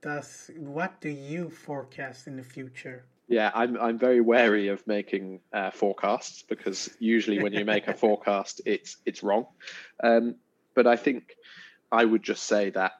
does 0.00 0.50
what 0.56 1.00
do 1.00 1.08
you 1.08 1.50
forecast 1.50 2.26
in 2.26 2.36
the 2.36 2.42
future? 2.42 3.04
Yeah, 3.28 3.50
I'm 3.54 3.76
I'm 3.78 3.98
very 3.98 4.20
wary 4.20 4.68
of 4.68 4.86
making 4.86 5.40
uh, 5.52 5.70
forecasts 5.70 6.42
because 6.42 6.90
usually 6.98 7.42
when 7.42 7.52
you 7.52 7.64
make 7.64 7.86
a 7.88 7.94
forecast, 8.04 8.62
it's 8.64 8.96
it's 9.04 9.22
wrong. 9.22 9.46
Um, 10.02 10.36
but 10.74 10.86
I 10.86 10.96
think 10.96 11.34
I 11.92 12.04
would 12.04 12.22
just 12.22 12.44
say 12.44 12.70
that 12.70 12.92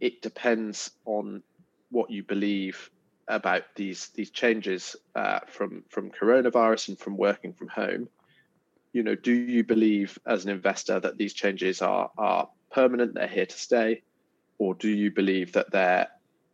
it 0.00 0.22
depends 0.22 0.90
on 1.04 1.42
what 1.90 2.10
you 2.10 2.22
believe 2.22 2.90
about 3.26 3.62
these 3.74 4.08
these 4.08 4.30
changes 4.30 4.94
uh, 5.14 5.40
from 5.48 5.84
from 5.88 6.10
coronavirus 6.10 6.88
and 6.88 6.98
from 6.98 7.16
working 7.16 7.52
from 7.52 7.68
home. 7.68 8.08
You 8.92 9.02
know, 9.02 9.14
do 9.14 9.32
you 9.32 9.64
believe 9.64 10.18
as 10.26 10.44
an 10.44 10.50
investor 10.50 11.00
that 11.00 11.18
these 11.18 11.34
changes 11.34 11.82
are 11.82 12.10
are 12.16 12.48
permanent, 12.70 13.14
they're 13.14 13.26
here 13.26 13.46
to 13.46 13.58
stay, 13.58 14.02
or 14.58 14.74
do 14.74 14.88
you 14.88 15.10
believe 15.10 15.52
that 15.54 15.70
they're 15.72 16.08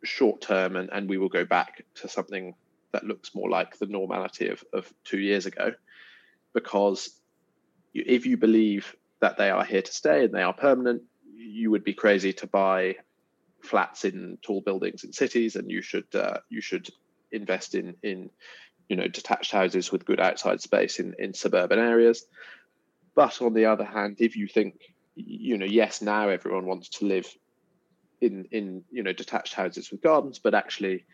short 0.05 0.41
term 0.41 0.75
and, 0.75 0.89
and 0.91 1.09
we 1.09 1.17
will 1.17 1.29
go 1.29 1.45
back 1.45 1.83
to 1.95 2.07
something 2.07 2.55
that 2.91 3.05
looks 3.05 3.35
more 3.35 3.49
like 3.49 3.77
the 3.77 3.87
normality 3.87 4.49
of, 4.49 4.63
of 4.73 4.91
two 5.03 5.19
years 5.19 5.45
ago. 5.45 5.73
Because 6.53 7.09
you, 7.93 8.03
if 8.05 8.25
you 8.25 8.37
believe 8.37 8.95
that 9.21 9.37
they 9.37 9.49
are 9.49 9.65
here 9.65 9.81
to 9.81 9.93
stay 9.93 10.25
and 10.25 10.33
they 10.33 10.41
are 10.41 10.53
permanent 10.53 11.01
you 11.35 11.71
would 11.71 11.83
be 11.83 11.93
crazy 11.93 12.33
to 12.33 12.47
buy 12.47 12.95
flats 13.61 14.05
in 14.05 14.37
tall 14.41 14.61
buildings 14.61 15.03
in 15.03 15.13
cities 15.13 15.55
and 15.55 15.69
you 15.69 15.81
should 15.81 16.13
uh, 16.13 16.37
you 16.49 16.61
should 16.61 16.87
invest 17.31 17.75
in 17.75 17.95
in 18.03 18.29
you 18.89 18.95
know 18.95 19.07
detached 19.07 19.51
houses 19.51 19.91
with 19.91 20.05
good 20.05 20.19
outside 20.19 20.61
space 20.61 20.99
in 20.99 21.15
in 21.19 21.33
suburban 21.33 21.79
areas. 21.79 22.25
But 23.15 23.41
on 23.41 23.53
the 23.53 23.65
other 23.65 23.85
hand 23.85 24.17
if 24.19 24.35
you 24.35 24.47
think 24.47 24.75
you 25.15 25.57
know 25.57 25.65
yes 25.65 26.01
now 26.01 26.29
everyone 26.29 26.65
wants 26.65 26.89
to 26.89 27.05
live 27.05 27.27
in 28.21 28.47
in 28.51 28.83
you 28.91 29.03
know 29.03 29.13
detached 29.13 29.53
houses 29.53 29.91
with 29.91 30.01
gardens 30.01 30.39
but 30.39 30.53
actually 30.53 31.05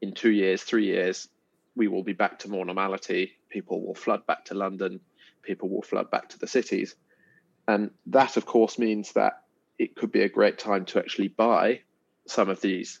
in 0.00 0.12
two 0.12 0.30
years, 0.30 0.62
three 0.62 0.86
years, 0.86 1.28
we 1.76 1.88
will 1.88 2.02
be 2.02 2.12
back 2.12 2.40
to 2.40 2.50
more 2.50 2.64
normality. 2.64 3.32
People 3.48 3.84
will 3.84 3.94
flood 3.94 4.26
back 4.26 4.44
to 4.46 4.54
London. 4.54 5.00
People 5.42 5.68
will 5.68 5.82
flood 5.82 6.10
back 6.10 6.28
to 6.30 6.38
the 6.38 6.46
cities. 6.46 6.94
And 7.66 7.90
that, 8.06 8.36
of 8.36 8.46
course, 8.46 8.78
means 8.78 9.12
that 9.12 9.44
it 9.78 9.94
could 9.94 10.10
be 10.10 10.22
a 10.22 10.28
great 10.28 10.58
time 10.58 10.84
to 10.86 10.98
actually 10.98 11.28
buy 11.28 11.82
some 12.26 12.48
of 12.48 12.60
these 12.60 13.00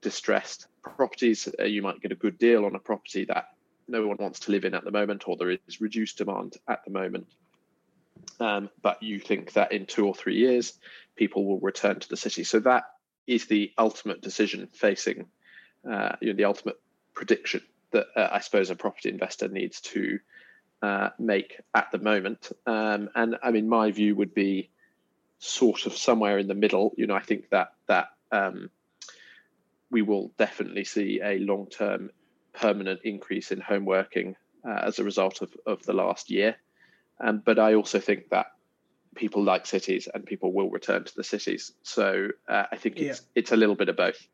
distressed 0.00 0.66
properties. 0.82 1.48
Uh, 1.58 1.64
you 1.64 1.82
might 1.82 2.00
get 2.00 2.12
a 2.12 2.16
good 2.16 2.38
deal 2.38 2.64
on 2.64 2.74
a 2.74 2.78
property 2.80 3.24
that 3.26 3.48
no 3.88 4.06
one 4.06 4.16
wants 4.18 4.40
to 4.40 4.50
live 4.50 4.64
in 4.64 4.74
at 4.74 4.84
the 4.84 4.90
moment, 4.90 5.26
or 5.26 5.36
there 5.36 5.50
is 5.50 5.80
reduced 5.80 6.18
demand 6.18 6.56
at 6.68 6.84
the 6.84 6.90
moment. 6.90 7.26
Um, 8.38 8.70
but 8.82 9.02
you 9.02 9.18
think 9.18 9.52
that 9.54 9.72
in 9.72 9.86
two 9.86 10.06
or 10.06 10.14
three 10.14 10.36
years, 10.36 10.78
people 11.16 11.44
will 11.44 11.60
return 11.60 12.00
to 12.00 12.08
the 12.08 12.16
city. 12.16 12.44
So 12.44 12.60
that 12.60 12.84
is 13.26 13.46
the 13.46 13.72
ultimate 13.78 14.22
decision 14.22 14.68
facing 14.72 15.26
uh, 15.88 16.16
you 16.20 16.28
know, 16.28 16.36
the 16.36 16.44
ultimate 16.44 16.80
prediction 17.14 17.62
that 17.92 18.06
uh, 18.16 18.28
I 18.32 18.40
suppose 18.40 18.70
a 18.70 18.76
property 18.76 19.08
investor 19.08 19.48
needs 19.48 19.80
to 19.80 20.18
uh, 20.82 21.10
make 21.18 21.60
at 21.74 21.90
the 21.90 21.98
moment. 21.98 22.52
Um, 22.66 23.10
and 23.14 23.36
I 23.42 23.50
mean, 23.50 23.68
my 23.68 23.90
view 23.90 24.16
would 24.16 24.34
be 24.34 24.70
sort 25.38 25.86
of 25.86 25.96
somewhere 25.96 26.38
in 26.38 26.48
the 26.48 26.54
middle. 26.54 26.92
You 26.96 27.06
know, 27.06 27.14
I 27.14 27.20
think 27.20 27.50
that 27.50 27.72
that 27.86 28.08
um, 28.32 28.70
we 29.90 30.02
will 30.02 30.32
definitely 30.38 30.84
see 30.84 31.20
a 31.22 31.38
long-term, 31.38 32.10
permanent 32.52 33.00
increase 33.04 33.50
in 33.50 33.60
home 33.60 33.84
working 33.84 34.36
uh, 34.66 34.80
as 34.84 34.98
a 34.98 35.04
result 35.04 35.42
of, 35.42 35.52
of 35.66 35.82
the 35.82 35.92
last 35.92 36.30
year. 36.30 36.56
Um, 37.20 37.42
but 37.44 37.58
I 37.58 37.74
also 37.74 37.98
think 37.98 38.30
that 38.30 38.46
people 39.14 39.42
like 39.42 39.66
cities 39.66 40.08
and 40.12 40.24
people 40.24 40.52
will 40.52 40.70
return 40.70 41.04
to 41.04 41.14
the 41.14 41.24
cities. 41.24 41.72
So 41.82 42.28
uh, 42.48 42.64
I 42.72 42.76
think 42.76 42.96
it's 42.96 43.20
Yeah. 43.20 43.40
it's 43.40 43.52
a 43.52 43.56
little 43.56 43.74
bit 43.74 43.88
of 43.88 43.96
both. 43.96 44.26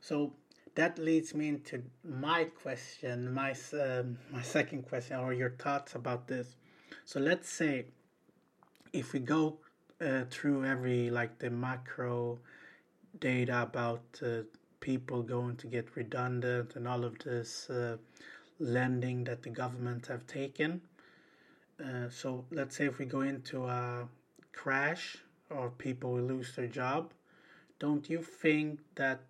So 0.00 0.32
that 0.74 0.98
leads 0.98 1.34
me 1.34 1.48
into 1.48 1.82
my 2.04 2.44
question, 2.44 3.32
my 3.32 3.54
um, 3.72 4.18
my 4.30 4.42
second 4.42 4.82
question, 4.88 5.18
or 5.18 5.32
your 5.32 5.50
thoughts 5.50 5.94
about 5.94 6.26
this. 6.28 6.56
So 7.04 7.20
let's 7.20 7.48
say 7.48 7.86
if 8.92 9.12
we 9.12 9.20
go 9.20 9.58
uh, 10.00 10.24
through 10.30 10.64
every 10.64 11.10
like 11.10 11.38
the 11.38 11.50
macro 11.50 12.38
data 13.20 13.62
about 13.62 14.04
uh, 14.22 14.42
people 14.80 15.22
going 15.22 15.56
to 15.56 15.66
get 15.66 15.96
redundant 15.96 16.76
and 16.76 16.86
all 16.86 17.04
of 17.04 17.18
this 17.20 17.70
uh, 17.70 17.96
lending 18.58 19.24
that 19.24 19.42
the 19.42 19.50
government 19.50 20.06
have 20.06 20.26
taken. 20.26 20.80
Uh, 21.82 22.08
so 22.08 22.44
let's 22.50 22.76
say 22.76 22.86
if 22.86 22.98
we 22.98 23.04
go 23.04 23.20
into 23.20 23.66
a 23.66 24.08
crash 24.52 25.18
or 25.50 25.70
people 25.70 26.12
will 26.12 26.22
lose 26.22 26.54
their 26.56 26.66
job, 26.66 27.12
don't 27.78 28.08
you 28.08 28.22
think 28.22 28.80
that 28.94 29.20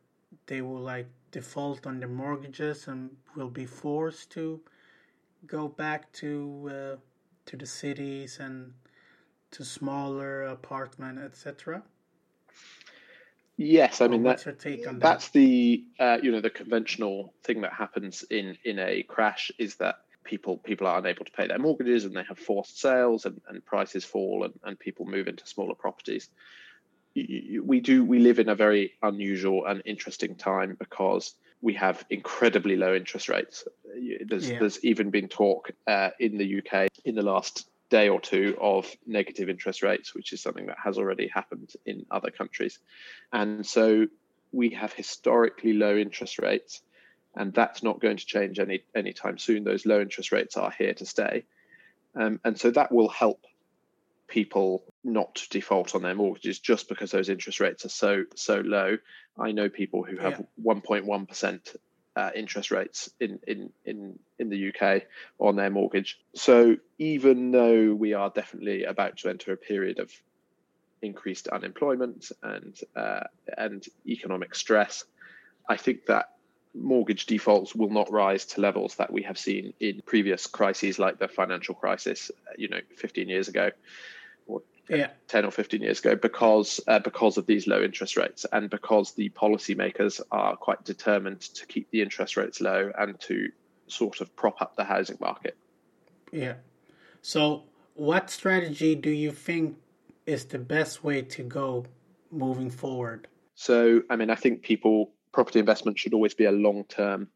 they 0.46 0.60
will 0.60 0.80
like 0.80 1.06
default 1.32 1.86
on 1.86 1.98
their 1.98 2.08
mortgages 2.08 2.86
and 2.86 3.10
will 3.34 3.50
be 3.50 3.66
forced 3.66 4.30
to 4.30 4.60
go 5.46 5.68
back 5.68 6.12
to 6.12 6.70
uh, 6.70 6.96
to 7.46 7.56
the 7.56 7.66
cities 7.66 8.38
and 8.40 8.72
to 9.50 9.64
smaller 9.64 10.44
apartment, 10.44 11.18
etc. 11.18 11.82
Yes, 13.56 14.00
I 14.00 14.08
mean 14.08 14.22
that 14.24 14.44
your 14.44 14.54
take 14.54 14.86
on 14.86 14.98
that? 14.98 15.00
that's 15.00 15.28
the 15.30 15.84
uh, 15.98 16.18
you 16.22 16.30
know 16.30 16.40
the 16.40 16.50
conventional 16.50 17.32
thing 17.42 17.62
that 17.62 17.72
happens 17.72 18.22
in 18.24 18.56
in 18.64 18.78
a 18.78 19.02
crash 19.02 19.50
is 19.58 19.76
that 19.76 20.00
people 20.26 20.58
people 20.58 20.86
are 20.86 20.98
unable 20.98 21.24
to 21.24 21.32
pay 21.32 21.46
their 21.46 21.58
mortgages 21.58 22.04
and 22.04 22.14
they 22.14 22.24
have 22.24 22.38
forced 22.38 22.80
sales 22.80 23.24
and, 23.24 23.40
and 23.48 23.64
prices 23.64 24.04
fall 24.04 24.44
and, 24.44 24.54
and 24.64 24.78
people 24.78 25.06
move 25.06 25.28
into 25.28 25.46
smaller 25.46 25.74
properties. 25.74 26.28
We 27.14 27.80
do 27.80 28.04
we 28.04 28.18
live 28.18 28.38
in 28.38 28.50
a 28.50 28.54
very 28.54 28.92
unusual 29.02 29.64
and 29.66 29.80
interesting 29.86 30.34
time 30.36 30.76
because 30.78 31.34
we 31.62 31.74
have 31.74 32.04
incredibly 32.10 32.76
low 32.76 32.94
interest 32.94 33.28
rates. 33.28 33.64
There's 34.26 34.50
Yeah. 34.50 34.58
there's 34.58 34.84
even 34.84 35.10
been 35.10 35.28
talk 35.28 35.70
uh, 35.86 36.10
in 36.20 36.36
the 36.36 36.58
UK 36.58 36.88
in 37.04 37.14
the 37.14 37.22
last 37.22 37.68
day 37.88 38.08
or 38.08 38.20
two 38.20 38.58
of 38.60 38.90
negative 39.06 39.48
interest 39.48 39.80
rates 39.82 40.12
which 40.12 40.32
is 40.32 40.42
something 40.42 40.66
that 40.66 40.76
has 40.82 40.98
already 40.98 41.28
happened 41.28 41.70
in 41.86 42.04
other 42.10 42.30
countries. 42.30 42.78
And 43.32 43.64
so 43.64 44.08
we 44.52 44.70
have 44.70 44.92
historically 44.92 45.72
low 45.72 45.96
interest 45.96 46.38
rates, 46.38 46.82
and 47.36 47.52
that's 47.52 47.82
not 47.82 48.00
going 48.00 48.16
to 48.16 48.26
change 48.26 48.58
any 48.58 48.82
anytime 48.94 49.38
soon. 49.38 49.64
Those 49.64 49.86
low 49.86 50.00
interest 50.00 50.32
rates 50.32 50.56
are 50.56 50.70
here 50.70 50.94
to 50.94 51.06
stay, 51.06 51.44
um, 52.14 52.40
and 52.44 52.58
so 52.58 52.70
that 52.70 52.92
will 52.92 53.08
help 53.08 53.44
people 54.28 54.82
not 55.04 55.46
default 55.50 55.94
on 55.94 56.02
their 56.02 56.14
mortgages 56.14 56.58
just 56.58 56.88
because 56.88 57.12
those 57.12 57.28
interest 57.28 57.60
rates 57.60 57.84
are 57.84 57.90
so 57.90 58.24
so 58.34 58.56
low. 58.60 58.98
I 59.38 59.52
know 59.52 59.68
people 59.68 60.02
who 60.02 60.16
have 60.16 60.42
1.1 60.62 61.28
percent 61.28 61.76
uh, 62.16 62.30
interest 62.34 62.70
rates 62.70 63.10
in, 63.20 63.38
in 63.46 63.70
in 63.84 64.18
in 64.38 64.48
the 64.48 64.72
UK 64.72 65.02
on 65.38 65.56
their 65.56 65.70
mortgage. 65.70 66.18
So 66.34 66.76
even 66.98 67.50
though 67.50 67.94
we 67.94 68.14
are 68.14 68.30
definitely 68.30 68.84
about 68.84 69.18
to 69.18 69.28
enter 69.28 69.52
a 69.52 69.56
period 69.56 69.98
of 69.98 70.10
increased 71.02 71.48
unemployment 71.48 72.32
and 72.42 72.78
uh, 72.96 73.24
and 73.56 73.84
economic 74.06 74.54
stress, 74.54 75.04
I 75.68 75.76
think 75.76 76.06
that 76.06 76.30
mortgage 76.76 77.26
defaults 77.26 77.74
will 77.74 77.90
not 77.90 78.10
rise 78.10 78.44
to 78.46 78.60
levels 78.60 78.96
that 78.96 79.12
we 79.12 79.22
have 79.22 79.38
seen 79.38 79.72
in 79.80 80.02
previous 80.04 80.46
crises 80.46 80.98
like 80.98 81.18
the 81.18 81.28
financial 81.28 81.74
crisis, 81.74 82.30
uh, 82.48 82.52
you 82.56 82.68
know, 82.68 82.80
15 82.96 83.28
years 83.28 83.48
ago, 83.48 83.70
or 84.46 84.62
Yeah, 84.88 85.08
10 85.28 85.44
or 85.44 85.50
15 85.50 85.82
years 85.82 86.00
ago, 86.00 86.16
because 86.16 86.80
uh, 86.86 86.98
because 86.98 87.38
of 87.38 87.46
these 87.46 87.66
low 87.66 87.82
interest 87.82 88.16
rates 88.16 88.46
and 88.52 88.70
because 88.70 89.12
the 89.12 89.30
policymakers 89.30 90.20
are 90.30 90.56
quite 90.56 90.84
determined 90.84 91.40
to 91.40 91.66
keep 91.66 91.90
the 91.90 92.02
interest 92.02 92.36
rates 92.36 92.60
low 92.60 92.92
and 92.98 93.18
to 93.20 93.50
sort 93.88 94.20
of 94.20 94.34
prop 94.36 94.60
up 94.60 94.76
the 94.76 94.84
housing 94.84 95.18
market. 95.20 95.56
yeah. 96.32 96.54
So, 97.22 97.64
what 97.94 98.30
strategy 98.30 98.94
do 98.94 99.10
you 99.10 99.32
think 99.32 99.78
is 100.26 100.44
the 100.44 100.58
best 100.58 101.02
way 101.02 101.22
to 101.22 101.42
go 101.42 101.86
moving 102.30 102.70
forward? 102.70 103.26
So, 103.54 104.02
I 104.10 104.16
mean, 104.16 104.30
I 104.30 104.34
think 104.34 104.62
people, 104.62 105.10
property 105.36 105.58
investment 105.58 105.98
should 105.98 106.14
always 106.14 106.32
be 106.32 106.46
a 106.46 106.50
long 106.50 106.82
term 106.88 107.28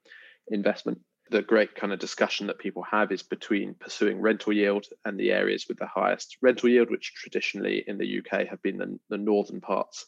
investment. 0.48 0.98
The 1.30 1.42
great 1.42 1.74
kind 1.74 1.92
of 1.92 1.98
discussion 1.98 2.46
that 2.46 2.58
people 2.58 2.82
have 2.90 3.12
is 3.12 3.22
between 3.22 3.74
pursuing 3.74 4.22
rental 4.22 4.54
yield 4.54 4.86
and 5.04 5.20
the 5.20 5.30
areas 5.32 5.66
with 5.68 5.78
the 5.78 5.86
highest 5.86 6.38
rental 6.40 6.70
yield, 6.70 6.90
which 6.90 7.12
traditionally 7.14 7.84
in 7.86 7.98
the 7.98 8.18
UK 8.18 8.46
have 8.48 8.62
been 8.62 8.78
the, 8.78 8.98
the 9.10 9.18
northern 9.18 9.60
parts 9.60 10.06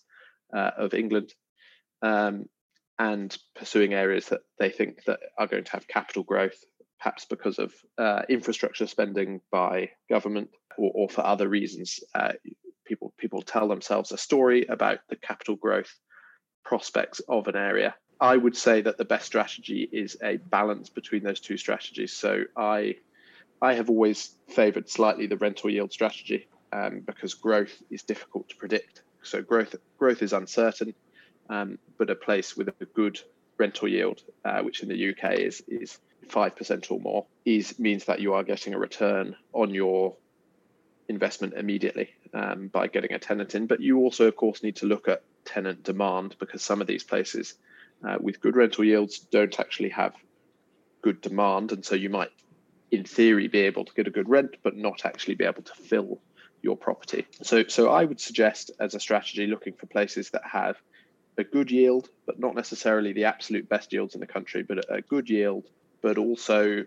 uh, 0.56 0.70
of 0.78 0.94
England, 0.94 1.34
um, 2.00 2.46
and 2.98 3.36
pursuing 3.54 3.92
areas 3.92 4.26
that 4.30 4.40
they 4.58 4.70
think 4.70 5.04
that 5.04 5.20
are 5.38 5.46
going 5.46 5.64
to 5.64 5.72
have 5.72 5.86
capital 5.86 6.22
growth, 6.22 6.64
perhaps 6.98 7.26
because 7.26 7.58
of 7.58 7.74
uh, 7.98 8.22
infrastructure 8.30 8.86
spending 8.86 9.42
by 9.50 9.90
government 10.08 10.48
or, 10.78 10.90
or 10.94 11.08
for 11.10 11.26
other 11.26 11.46
reasons. 11.46 12.00
Uh, 12.14 12.32
people 12.86 13.12
people 13.18 13.42
tell 13.42 13.68
themselves 13.68 14.12
a 14.12 14.16
story 14.16 14.64
about 14.64 15.00
the 15.10 15.16
capital 15.16 15.56
growth 15.56 15.94
prospects 16.64 17.20
of 17.28 17.48
an 17.48 17.56
area. 17.56 17.94
I 18.20 18.36
would 18.36 18.56
say 18.56 18.82
that 18.82 18.98
the 18.98 19.04
best 19.04 19.26
strategy 19.26 19.88
is 19.90 20.16
a 20.22 20.36
balance 20.36 20.88
between 20.88 21.24
those 21.24 21.40
two 21.40 21.56
strategies. 21.56 22.12
So 22.12 22.44
I 22.56 22.96
I 23.60 23.74
have 23.74 23.90
always 23.90 24.34
favoured 24.48 24.88
slightly 24.88 25.26
the 25.26 25.36
rental 25.36 25.70
yield 25.70 25.92
strategy 25.92 26.48
um, 26.72 27.00
because 27.00 27.34
growth 27.34 27.82
is 27.90 28.02
difficult 28.02 28.48
to 28.48 28.56
predict. 28.56 29.02
So 29.22 29.42
growth 29.42 29.74
growth 29.98 30.22
is 30.22 30.32
uncertain, 30.32 30.94
um, 31.48 31.78
but 31.98 32.10
a 32.10 32.14
place 32.14 32.56
with 32.56 32.68
a 32.68 32.84
good 32.94 33.20
rental 33.58 33.88
yield, 33.88 34.22
uh, 34.44 34.62
which 34.62 34.82
in 34.82 34.88
the 34.88 35.10
UK 35.10 35.34
is 35.34 35.62
is 35.66 35.98
five 36.28 36.54
percent 36.56 36.90
or 36.90 37.00
more, 37.00 37.26
is 37.44 37.78
means 37.78 38.04
that 38.04 38.20
you 38.20 38.34
are 38.34 38.44
getting 38.44 38.74
a 38.74 38.78
return 38.78 39.36
on 39.52 39.74
your 39.74 40.16
investment 41.08 41.54
immediately 41.54 42.08
um, 42.34 42.68
by 42.68 42.86
getting 42.86 43.12
a 43.12 43.18
tenant 43.18 43.54
in. 43.54 43.66
But 43.66 43.80
you 43.80 43.98
also, 43.98 44.26
of 44.26 44.36
course, 44.36 44.62
need 44.62 44.76
to 44.76 44.86
look 44.86 45.08
at 45.08 45.22
tenant 45.44 45.82
demand 45.82 46.36
because 46.38 46.62
some 46.62 46.80
of 46.80 46.86
these 46.86 47.04
places 47.04 47.54
uh, 48.06 48.16
with 48.20 48.40
good 48.40 48.56
rental 48.56 48.84
yields 48.84 49.18
don't 49.18 49.58
actually 49.60 49.90
have 49.90 50.14
good 51.02 51.20
demand, 51.20 51.72
and 51.72 51.84
so 51.84 51.94
you 51.94 52.10
might, 52.10 52.30
in 52.90 53.04
theory, 53.04 53.48
be 53.48 53.60
able 53.60 53.84
to 53.84 53.94
get 53.94 54.06
a 54.06 54.10
good 54.10 54.28
rent, 54.28 54.56
but 54.62 54.76
not 54.76 55.04
actually 55.04 55.34
be 55.34 55.44
able 55.44 55.62
to 55.62 55.74
fill 55.74 56.20
your 56.62 56.76
property. 56.76 57.26
So, 57.42 57.64
so 57.66 57.90
I 57.90 58.04
would 58.04 58.20
suggest 58.20 58.70
as 58.78 58.94
a 58.94 59.00
strategy 59.00 59.46
looking 59.46 59.74
for 59.74 59.86
places 59.86 60.30
that 60.30 60.42
have 60.50 60.76
a 61.36 61.44
good 61.44 61.70
yield, 61.70 62.08
but 62.26 62.38
not 62.38 62.54
necessarily 62.54 63.12
the 63.12 63.24
absolute 63.24 63.68
best 63.68 63.92
yields 63.92 64.14
in 64.14 64.20
the 64.20 64.26
country, 64.26 64.62
but 64.62 64.84
a 64.88 65.02
good 65.02 65.28
yield, 65.28 65.64
but 66.02 66.18
also 66.18 66.84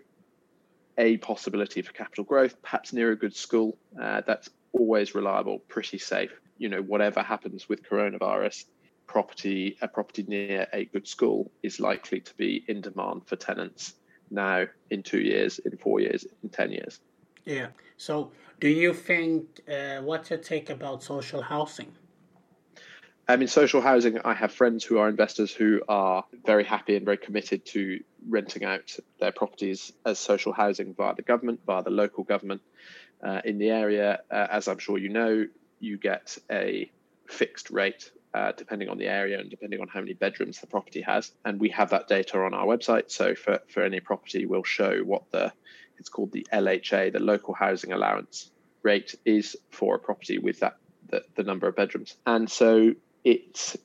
a 0.98 1.18
possibility 1.18 1.82
for 1.82 1.92
capital 1.92 2.24
growth, 2.24 2.60
perhaps 2.62 2.92
near 2.92 3.10
a 3.10 3.16
good 3.16 3.34
school. 3.36 3.76
Uh, 4.00 4.22
that's 4.26 4.48
always 4.78 5.14
reliable, 5.14 5.58
pretty 5.68 5.98
safe. 5.98 6.32
You 6.58 6.68
know, 6.68 6.82
whatever 6.82 7.22
happens 7.22 7.68
with 7.68 7.82
coronavirus, 7.82 8.64
property 9.06 9.76
a 9.80 9.88
property 9.88 10.24
near 10.26 10.66
a 10.72 10.84
good 10.86 11.06
school 11.06 11.50
is 11.62 11.80
likely 11.80 12.20
to 12.20 12.34
be 12.34 12.64
in 12.68 12.80
demand 12.80 13.22
for 13.26 13.36
tenants 13.36 13.94
now, 14.30 14.64
in 14.90 15.02
two 15.02 15.20
years, 15.20 15.60
in 15.60 15.76
four 15.76 16.00
years, 16.00 16.26
in 16.42 16.48
ten 16.48 16.72
years. 16.72 17.00
Yeah. 17.44 17.68
So, 17.96 18.32
do 18.60 18.68
you 18.68 18.92
think 18.92 19.60
uh, 19.68 20.02
what's 20.02 20.30
your 20.30 20.40
take 20.40 20.68
about 20.70 21.02
social 21.02 21.42
housing? 21.42 21.92
Um, 23.28 23.42
in 23.42 23.48
social 23.48 23.80
housing, 23.80 24.20
I 24.24 24.34
have 24.34 24.52
friends 24.52 24.84
who 24.84 24.98
are 24.98 25.08
investors 25.08 25.52
who 25.52 25.82
are 25.88 26.24
very 26.44 26.64
happy 26.64 26.96
and 26.96 27.04
very 27.04 27.16
committed 27.16 27.64
to 27.66 28.00
renting 28.28 28.64
out 28.64 28.96
their 29.20 29.32
properties 29.32 29.92
as 30.04 30.18
social 30.18 30.52
housing 30.52 30.94
via 30.94 31.14
the 31.14 31.22
government, 31.22 31.60
via 31.66 31.82
the 31.82 31.90
local 31.90 32.22
government. 32.22 32.60
Uh, 33.22 33.40
in 33.44 33.58
the 33.58 33.70
area, 33.70 34.20
uh, 34.30 34.46
as 34.50 34.68
I'm 34.68 34.78
sure 34.78 34.98
you 34.98 35.08
know, 35.08 35.46
you 35.80 35.98
get 35.98 36.36
a 36.50 36.90
fixed 37.28 37.70
rate 37.70 38.10
uh, 38.34 38.52
depending 38.52 38.88
on 38.88 38.98
the 38.98 39.06
area 39.06 39.40
and 39.40 39.48
depending 39.48 39.80
on 39.80 39.88
how 39.88 40.00
many 40.00 40.12
bedrooms 40.12 40.60
the 40.60 40.66
property 40.66 41.00
has. 41.00 41.32
And 41.44 41.58
we 41.58 41.70
have 41.70 41.90
that 41.90 42.08
data 42.08 42.38
on 42.38 42.52
our 42.52 42.66
website. 42.66 43.10
So 43.10 43.34
for, 43.34 43.60
for 43.68 43.82
any 43.82 44.00
property, 44.00 44.44
we'll 44.44 44.62
show 44.62 44.98
what 44.98 45.30
the 45.32 45.52
it's 45.98 46.10
called 46.10 46.32
the 46.32 46.46
LHA, 46.52 47.14
the 47.14 47.20
local 47.20 47.54
housing 47.54 47.92
allowance 47.92 48.50
rate 48.82 49.14
is 49.24 49.56
for 49.70 49.96
a 49.96 49.98
property 49.98 50.38
with 50.38 50.60
that 50.60 50.76
the, 51.08 51.24
the 51.34 51.42
number 51.42 51.66
of 51.66 51.76
bedrooms. 51.76 52.16
And 52.26 52.50
so 52.50 52.92
it 53.24 53.76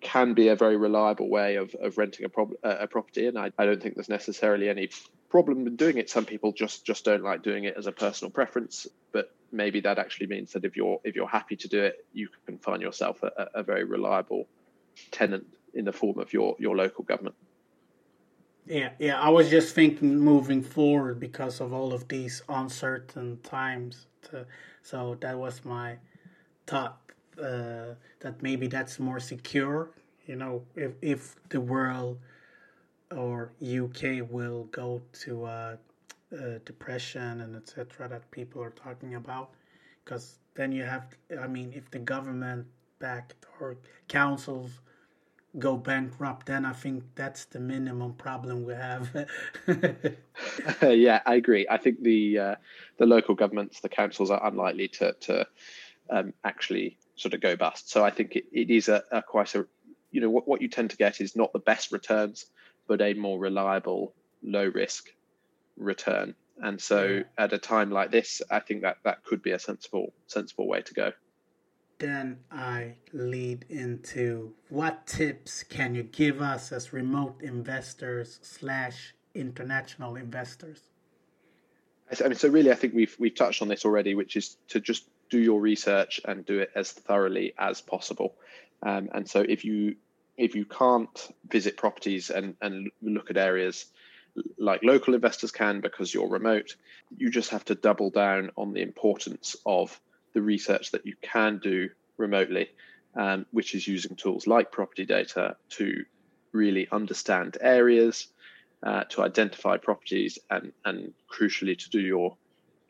can 0.00 0.34
be 0.34 0.48
a 0.48 0.56
very 0.56 0.76
reliable 0.76 1.30
way 1.30 1.56
of, 1.56 1.74
of 1.80 1.96
renting 1.96 2.26
a, 2.26 2.28
prob- 2.28 2.54
a 2.62 2.88
property. 2.88 3.28
And 3.28 3.38
I, 3.38 3.52
I 3.56 3.66
don't 3.66 3.80
think 3.80 3.94
there's 3.94 4.08
necessarily 4.08 4.68
any 4.68 4.90
problem 5.32 5.66
in 5.66 5.76
doing 5.76 5.96
it. 5.96 6.10
Some 6.10 6.26
people 6.26 6.52
just, 6.52 6.84
just 6.84 7.06
don't 7.06 7.24
like 7.30 7.42
doing 7.42 7.64
it 7.64 7.74
as 7.78 7.86
a 7.86 7.92
personal 8.04 8.30
preference, 8.30 8.86
but 9.12 9.34
maybe 9.50 9.80
that 9.80 9.98
actually 9.98 10.28
means 10.34 10.52
that 10.52 10.62
if 10.68 10.76
you're 10.76 10.98
if 11.04 11.12
you're 11.16 11.34
happy 11.40 11.56
to 11.56 11.68
do 11.76 11.80
it, 11.88 11.94
you 12.12 12.28
can 12.46 12.58
find 12.58 12.82
yourself 12.82 13.22
a, 13.22 13.30
a 13.60 13.62
very 13.62 13.84
reliable 13.96 14.42
tenant 15.10 15.46
in 15.72 15.84
the 15.86 15.92
form 16.00 16.18
of 16.18 16.28
your, 16.36 16.54
your 16.58 16.76
local 16.76 17.02
government. 17.12 17.34
Yeah, 18.66 18.90
yeah. 18.98 19.18
I 19.28 19.30
was 19.30 19.48
just 19.48 19.74
thinking 19.74 20.18
moving 20.18 20.62
forward 20.62 21.18
because 21.18 21.56
of 21.64 21.72
all 21.72 21.92
of 21.94 22.02
these 22.08 22.42
uncertain 22.48 23.38
times. 23.42 24.06
To, 24.28 24.46
so 24.82 25.16
that 25.24 25.36
was 25.38 25.64
my 25.64 25.96
thought 26.66 26.98
uh, 27.38 27.94
that 28.20 28.34
maybe 28.42 28.66
that's 28.66 29.00
more 29.08 29.20
secure. 29.32 29.80
You 30.26 30.36
know, 30.36 30.62
if 30.76 30.92
if 31.00 31.20
the 31.48 31.62
world 31.74 32.18
or 33.16 33.52
UK 33.62 34.28
will 34.30 34.64
go 34.64 35.02
to 35.24 35.44
uh, 35.44 35.76
uh, 36.32 36.58
depression 36.64 37.40
and 37.40 37.56
etc. 37.56 38.08
that 38.08 38.30
people 38.30 38.62
are 38.62 38.70
talking 38.70 39.14
about, 39.14 39.50
because 40.04 40.38
then 40.54 40.72
you 40.72 40.84
have, 40.84 41.06
I 41.40 41.46
mean, 41.46 41.72
if 41.74 41.90
the 41.90 41.98
government 41.98 42.66
backed 42.98 43.46
or 43.60 43.76
councils 44.08 44.70
go 45.58 45.76
bankrupt, 45.76 46.46
then 46.46 46.64
I 46.64 46.72
think 46.72 47.04
that's 47.14 47.44
the 47.46 47.60
minimum 47.60 48.14
problem 48.14 48.64
we 48.64 48.74
have. 48.74 49.28
yeah, 50.82 51.20
I 51.26 51.34
agree. 51.34 51.66
I 51.70 51.76
think 51.76 52.02
the 52.02 52.38
uh, 52.38 52.54
the 52.98 53.06
local 53.06 53.34
governments, 53.34 53.80
the 53.80 53.88
councils, 53.88 54.30
are 54.30 54.46
unlikely 54.46 54.88
to 54.88 55.12
to 55.12 55.46
um, 56.10 56.32
actually 56.44 56.98
sort 57.16 57.34
of 57.34 57.40
go 57.40 57.56
bust. 57.56 57.90
So 57.90 58.04
I 58.04 58.10
think 58.10 58.36
it, 58.36 58.44
it 58.52 58.70
is 58.70 58.88
a, 58.88 59.02
a 59.10 59.22
quite 59.22 59.54
a 59.54 59.66
you 60.10 60.20
know 60.20 60.30
what, 60.30 60.48
what 60.48 60.62
you 60.62 60.68
tend 60.68 60.90
to 60.90 60.96
get 60.96 61.20
is 61.20 61.36
not 61.36 61.52
the 61.52 61.58
best 61.58 61.92
returns, 61.92 62.46
but 62.92 63.00
a 63.00 63.14
more 63.14 63.38
reliable, 63.38 64.12
low 64.42 64.66
risk 64.66 65.08
return. 65.78 66.34
And 66.58 66.78
so 66.78 67.06
yeah. 67.06 67.22
at 67.38 67.54
a 67.54 67.58
time 67.58 67.90
like 67.90 68.10
this, 68.10 68.42
I 68.50 68.60
think 68.60 68.82
that 68.82 68.98
that 69.04 69.24
could 69.24 69.42
be 69.42 69.52
a 69.52 69.58
sensible 69.58 70.12
sensible 70.26 70.68
way 70.68 70.82
to 70.82 70.92
go. 70.92 71.12
Then 71.98 72.40
I 72.50 72.96
lead 73.14 73.64
into 73.70 74.52
what 74.68 75.06
tips 75.06 75.62
can 75.62 75.94
you 75.94 76.02
give 76.02 76.42
us 76.42 76.70
as 76.70 76.92
remote 76.92 77.40
investors 77.40 78.38
slash 78.42 79.14
international 79.34 80.16
investors? 80.16 80.82
I 82.22 82.28
mean, 82.28 82.34
so 82.34 82.50
really, 82.50 82.70
I 82.70 82.74
think 82.74 82.92
we've 82.92 83.16
we've 83.18 83.34
touched 83.34 83.62
on 83.62 83.68
this 83.68 83.86
already, 83.86 84.14
which 84.14 84.36
is 84.36 84.58
to 84.68 84.80
just 84.80 85.08
do 85.30 85.38
your 85.38 85.62
research 85.62 86.20
and 86.26 86.44
do 86.44 86.58
it 86.58 86.72
as 86.74 86.92
thoroughly 86.92 87.54
as 87.56 87.80
possible. 87.80 88.34
Um, 88.82 89.08
and 89.14 89.26
so 89.26 89.40
if 89.40 89.64
you 89.64 89.96
if 90.36 90.54
you 90.54 90.64
can't 90.64 91.28
visit 91.48 91.76
properties 91.76 92.30
and, 92.30 92.56
and 92.60 92.90
look 93.02 93.30
at 93.30 93.36
areas 93.36 93.86
like 94.58 94.82
local 94.82 95.14
investors 95.14 95.50
can 95.50 95.80
because 95.80 96.12
you're 96.12 96.28
remote, 96.28 96.76
you 97.16 97.30
just 97.30 97.50
have 97.50 97.64
to 97.66 97.74
double 97.74 98.10
down 98.10 98.50
on 98.56 98.72
the 98.72 98.82
importance 98.82 99.56
of 99.66 100.00
the 100.32 100.42
research 100.42 100.90
that 100.92 101.06
you 101.06 101.14
can 101.20 101.58
do 101.58 101.90
remotely, 102.16 102.70
um, 103.14 103.46
which 103.50 103.74
is 103.74 103.86
using 103.86 104.16
tools 104.16 104.46
like 104.46 104.72
property 104.72 105.04
data 105.04 105.56
to 105.68 106.04
really 106.52 106.88
understand 106.90 107.58
areas, 107.60 108.28
uh, 108.82 109.04
to 109.04 109.22
identify 109.22 109.76
properties, 109.76 110.38
and, 110.50 110.72
and 110.84 111.12
crucially 111.30 111.76
to 111.76 111.90
do 111.90 112.00
your 112.00 112.36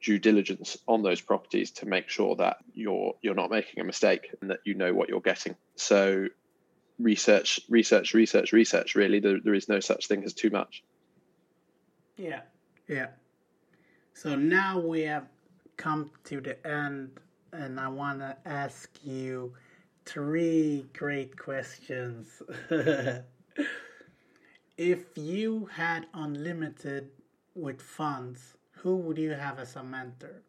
due 0.00 0.18
diligence 0.18 0.76
on 0.88 1.02
those 1.02 1.20
properties 1.20 1.70
to 1.70 1.86
make 1.86 2.08
sure 2.08 2.34
that 2.34 2.56
you're 2.74 3.14
you're 3.22 3.36
not 3.36 3.50
making 3.50 3.80
a 3.80 3.84
mistake 3.84 4.34
and 4.40 4.50
that 4.50 4.58
you 4.64 4.74
know 4.74 4.92
what 4.92 5.08
you're 5.08 5.20
getting. 5.20 5.54
So 5.76 6.26
research, 6.98 7.60
research, 7.68 8.14
research, 8.14 8.52
research. 8.52 8.94
Really, 8.94 9.20
there, 9.20 9.38
there 9.42 9.54
is 9.54 9.68
no 9.68 9.80
such 9.80 10.08
thing 10.08 10.24
as 10.24 10.32
too 10.32 10.50
much. 10.50 10.82
Yeah, 12.16 12.40
yeah. 12.88 13.08
So 14.14 14.36
now 14.36 14.78
we 14.78 15.02
have 15.02 15.26
come 15.76 16.10
to 16.24 16.40
the 16.40 16.64
end, 16.66 17.20
and 17.52 17.80
I 17.80 17.88
want 17.88 18.20
to 18.20 18.36
ask 18.44 18.90
you 19.02 19.52
three 20.04 20.86
great 20.92 21.36
questions. 21.38 22.42
if 24.76 25.00
you 25.16 25.68
had 25.72 26.06
unlimited 26.14 27.10
with 27.54 27.80
funds 27.80 28.54
who 28.82 28.96
would 28.96 29.16
you 29.16 29.30
have 29.30 29.60
as 29.60 29.76
a 29.76 29.82
mentor? 29.82 30.42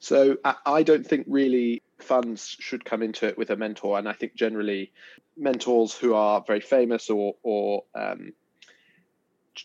So 0.00 0.36
I 0.66 0.82
don't 0.82 1.06
think 1.06 1.24
really 1.28 1.82
funds 1.98 2.56
should 2.58 2.84
come 2.84 3.02
into 3.02 3.26
it 3.26 3.38
with 3.38 3.50
a 3.50 3.56
mentor, 3.56 3.98
and 3.98 4.08
I 4.08 4.12
think 4.12 4.34
generally 4.34 4.92
mentors 5.36 5.94
who 5.94 6.14
are 6.14 6.42
very 6.46 6.60
famous 6.60 7.10
or 7.10 7.34
or 7.42 7.84
um, 7.94 8.32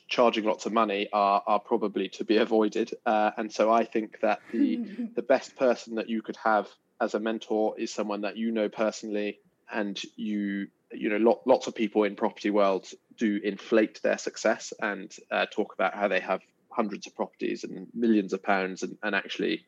charging 0.07 0.43
lots 0.43 0.65
of 0.65 0.73
money 0.73 1.09
are 1.13 1.43
are 1.45 1.59
probably 1.59 2.09
to 2.09 2.23
be 2.23 2.37
avoided. 2.47 2.93
Uh, 3.05 3.31
and 3.37 3.51
so 3.51 3.71
I 3.71 3.85
think 3.85 4.19
that 4.21 4.39
the 4.51 4.77
the 5.15 5.21
best 5.21 5.55
person 5.55 5.95
that 5.95 6.09
you 6.09 6.21
could 6.21 6.37
have 6.37 6.67
as 7.01 7.13
a 7.13 7.19
mentor 7.19 7.75
is 7.77 7.93
someone 7.93 8.21
that 8.21 8.37
you 8.37 8.51
know 8.51 8.69
personally, 8.69 9.39
and 9.71 9.99
you 10.15 10.67
you 10.91 11.09
know 11.09 11.17
lot, 11.17 11.41
lots 11.45 11.67
of 11.67 11.75
people 11.75 12.03
in 12.03 12.15
property 12.15 12.49
world 12.49 12.87
do 13.17 13.39
inflate 13.43 14.01
their 14.01 14.17
success 14.17 14.73
and 14.81 15.15
uh, 15.31 15.45
talk 15.51 15.73
about 15.73 15.93
how 15.93 16.07
they 16.07 16.19
have 16.19 16.41
hundreds 16.71 17.07
of 17.07 17.15
properties 17.15 17.63
and 17.63 17.87
millions 17.93 18.33
of 18.33 18.41
pounds, 18.43 18.83
and, 18.83 18.97
and 19.03 19.15
actually 19.15 19.65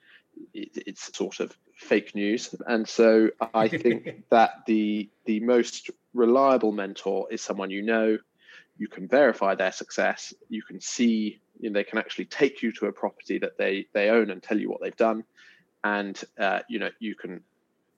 it's 0.54 1.16
sort 1.16 1.40
of 1.40 1.56
fake 1.76 2.16
news. 2.16 2.54
And 2.68 2.88
so 2.88 3.30
I 3.54 3.68
think 3.68 4.26
that 4.30 4.66
the 4.66 5.10
the 5.26 5.40
most 5.40 5.90
reliable 6.14 6.72
mentor 6.72 7.28
is 7.32 7.42
someone 7.42 7.72
you 7.72 7.82
know. 7.82 8.18
You 8.78 8.88
can 8.88 9.08
verify 9.08 9.56
their 9.56 9.72
success. 9.72 10.34
You 10.50 10.64
can 10.64 10.82
see 10.82 11.40
you 11.60 11.70
know, 11.70 11.74
they 11.74 11.84
can 11.84 12.00
actually 12.00 12.26
take 12.26 12.64
you 12.64 12.72
to 12.74 12.88
a 12.88 12.92
property 12.92 13.38
that 13.40 13.58
they 13.58 13.86
they 13.94 14.10
own 14.10 14.30
and 14.30 14.42
tell 14.42 14.60
you 14.60 14.70
what 14.70 14.82
they've 14.82 14.96
done, 14.96 15.24
and 15.84 16.22
uh, 16.40 16.60
you 16.68 16.80
know 16.80 16.90
you 17.00 17.16
can 17.16 17.44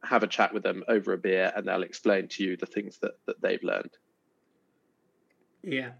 have 0.04 0.24
a 0.24 0.28
chat 0.28 0.54
with 0.54 0.64
them 0.64 0.84
over 0.88 1.14
a 1.14 1.18
beer 1.18 1.52
and 1.56 1.68
they'll 1.68 1.84
explain 1.84 2.28
to 2.28 2.44
you 2.44 2.58
the 2.58 2.66
things 2.66 2.98
that, 2.98 3.14
that 3.26 3.42
they've 3.42 3.64
learned. 3.64 3.92
Yeah, 5.64 5.92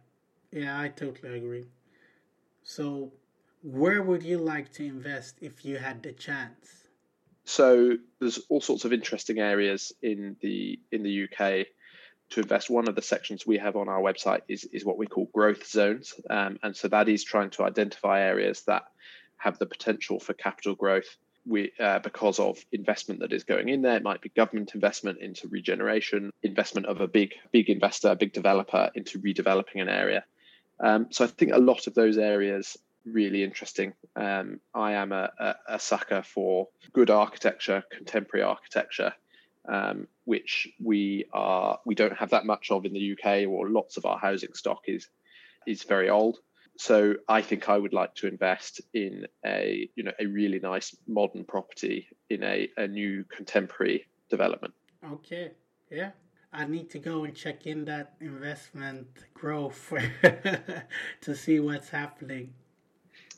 yeah, 0.52 0.80
I 0.80 0.90
totally 0.90 1.38
agree. 1.38 1.66
So, 2.64 3.14
where 3.64 4.04
would 4.04 4.24
you 4.24 4.38
like 4.38 4.72
to 4.74 4.86
invest 4.86 5.38
if 5.42 5.64
you 5.66 5.78
had 5.78 6.04
the 6.04 6.12
chance? 6.12 6.84
So, 7.46 7.98
there's 8.20 8.40
all 8.50 8.62
sorts 8.62 8.86
of 8.86 8.94
interesting 8.94 9.40
areas 9.40 9.92
in 10.02 10.36
the 10.42 10.80
in 10.92 11.04
the 11.04 11.24
UK 11.24 11.68
to 12.32 12.42
invest. 12.42 12.70
One 12.70 12.88
of 12.88 12.96
the 12.96 13.02
sections 13.02 13.46
we 13.46 13.58
have 13.58 13.76
on 13.76 13.90
our 13.90 14.02
website 14.02 14.42
is 14.48 14.66
is 14.66 14.86
what 14.86 14.98
we 14.98 15.08
call 15.08 15.30
growth 15.34 15.66
zones, 15.68 16.14
um, 16.30 16.60
and 16.62 16.76
so 16.76 16.88
that 16.90 17.10
is 17.10 17.24
trying 17.24 17.50
to 17.52 17.64
identify 17.64 18.22
areas 18.22 18.62
that 18.68 18.84
have 19.38 19.60
the 19.60 19.66
potential 19.66 20.20
for 20.20 20.34
capital 20.34 20.76
growth. 20.76 21.18
We, 21.46 21.74
uh, 21.78 22.00
because 22.00 22.40
of 22.40 22.64
investment 22.72 23.20
that 23.20 23.34
is 23.34 23.44
going 23.44 23.68
in 23.68 23.82
there, 23.82 23.98
it 23.98 24.04
might 24.04 24.22
be 24.22 24.30
government 24.30 24.76
investment 24.76 25.20
into 25.20 25.50
regeneration, 25.50 26.32
investment 26.42 26.88
of 26.88 27.02
a 27.02 27.08
big 27.08 27.34
big 27.52 27.70
investor, 27.70 28.12
a 28.12 28.16
big 28.16 28.32
developer 28.32 28.90
into 28.96 29.20
redeveloping 29.20 29.82
an 29.82 29.90
area. 29.90 30.24
Um, 30.80 31.08
so 31.12 31.26
I 31.26 31.28
think 31.28 31.52
a 31.52 31.60
lot 31.60 31.88
of 31.88 31.94
those 31.94 32.18
areas 32.18 32.78
really 33.06 33.44
interesting. 33.44 33.94
Um, 34.16 34.60
I 34.74 34.94
am 34.94 35.12
a, 35.12 35.32
a, 35.40 35.56
a, 35.70 35.80
sucker 35.80 36.24
for 36.24 36.68
good 36.94 37.10
architecture, 37.10 37.84
contemporary 37.92 38.44
architecture, 38.44 39.14
um, 39.68 40.08
which 40.26 40.68
we 40.82 41.26
are 41.34 41.80
we 41.86 41.96
don't 41.96 42.18
have 42.18 42.32
that 42.32 42.46
much 42.46 42.72
of 42.72 42.86
in 42.86 42.94
the 42.94 43.14
UK, 43.14 43.48
or 43.48 43.70
lots 43.70 43.98
of 43.98 44.06
our 44.06 44.18
housing 44.18 44.54
stock 44.54 44.84
is 44.88 45.08
is 45.68 45.84
very 45.84 46.10
old. 46.10 46.40
So 46.78 47.16
I 47.28 47.42
think 47.42 47.70
I 47.70 47.78
would 47.78 47.94
like 47.94 48.16
to 48.16 48.28
invest 48.28 48.82
in 48.94 49.28
a 49.46 49.90
you 49.96 50.04
know 50.04 50.14
a 50.20 50.26
really 50.26 50.60
nice 50.60 50.96
modern 51.08 51.44
property 51.46 52.08
in 52.30 52.44
a, 52.44 52.70
a 52.78 52.88
new 52.88 53.26
contemporary 53.26 54.06
development. 54.30 54.74
Okay, 55.06 55.52
yeah, 55.92 56.12
I 56.52 56.66
need 56.66 56.90
to 56.92 57.00
go 57.00 57.24
and 57.24 57.36
check 57.36 57.68
in 57.68 57.86
that 57.86 58.14
investment 58.22 59.08
growth 59.34 59.94
to 61.22 61.36
see 61.36 61.60
what's 61.60 61.90
happening. 61.90 62.54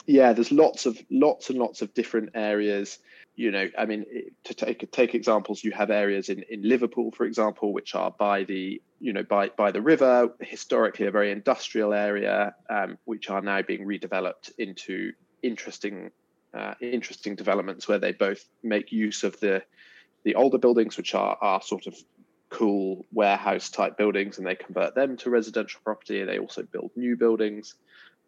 Yeah, 0.08 0.34
there's 0.34 0.52
lots 0.52 0.86
of 0.86 1.02
lots 1.10 1.50
and 1.50 1.58
lots 1.58 1.82
of 1.82 1.94
different 1.94 2.30
areas. 2.36 3.00
You 3.36 3.52
know, 3.52 3.68
I 3.78 3.86
mean, 3.86 4.06
to 4.46 4.54
take 4.54 4.90
take 4.92 5.16
examples, 5.16 5.64
you 5.64 5.72
have 5.72 5.90
areas 5.90 6.30
in, 6.30 6.44
in 6.50 6.62
Liverpool, 6.68 7.12
for 7.12 7.26
example, 7.26 7.74
which 7.74 7.96
are 7.96 8.12
by 8.12 8.44
the 8.44 8.82
you 9.00 9.14
know 9.14 9.24
by 9.24 9.50
by 9.50 9.72
the 9.72 9.82
river, 9.82 10.30
historically 10.40 11.08
a 11.08 11.12
very 11.12 11.32
industrial 11.32 11.94
area, 11.94 12.56
um, 12.70 12.98
which 13.06 13.30
are 13.30 13.42
now 13.42 13.62
being 13.62 13.86
redeveloped 13.86 14.52
into 14.58 15.12
interesting 15.42 16.12
uh, 16.54 16.76
interesting 16.80 17.36
developments 17.36 17.88
where 17.88 18.00
they 18.00 18.12
both 18.12 18.46
make 18.64 18.92
use 18.92 19.24
of 19.24 19.40
the 19.40 19.64
the 20.24 20.36
older 20.36 20.60
buildings, 20.60 20.98
which 20.98 21.16
are 21.16 21.38
are 21.42 21.62
sort 21.62 21.88
of 21.88 21.96
cool 22.50 23.06
warehouse 23.12 23.70
type 23.70 23.98
buildings 23.98 24.38
and 24.38 24.46
they 24.46 24.56
convert 24.56 24.94
them 24.96 25.18
to 25.18 25.30
residential 25.30 25.82
property. 25.84 26.24
They 26.24 26.38
also 26.38 26.64
build 26.64 26.92
new 26.96 27.18
buildings. 27.18 27.76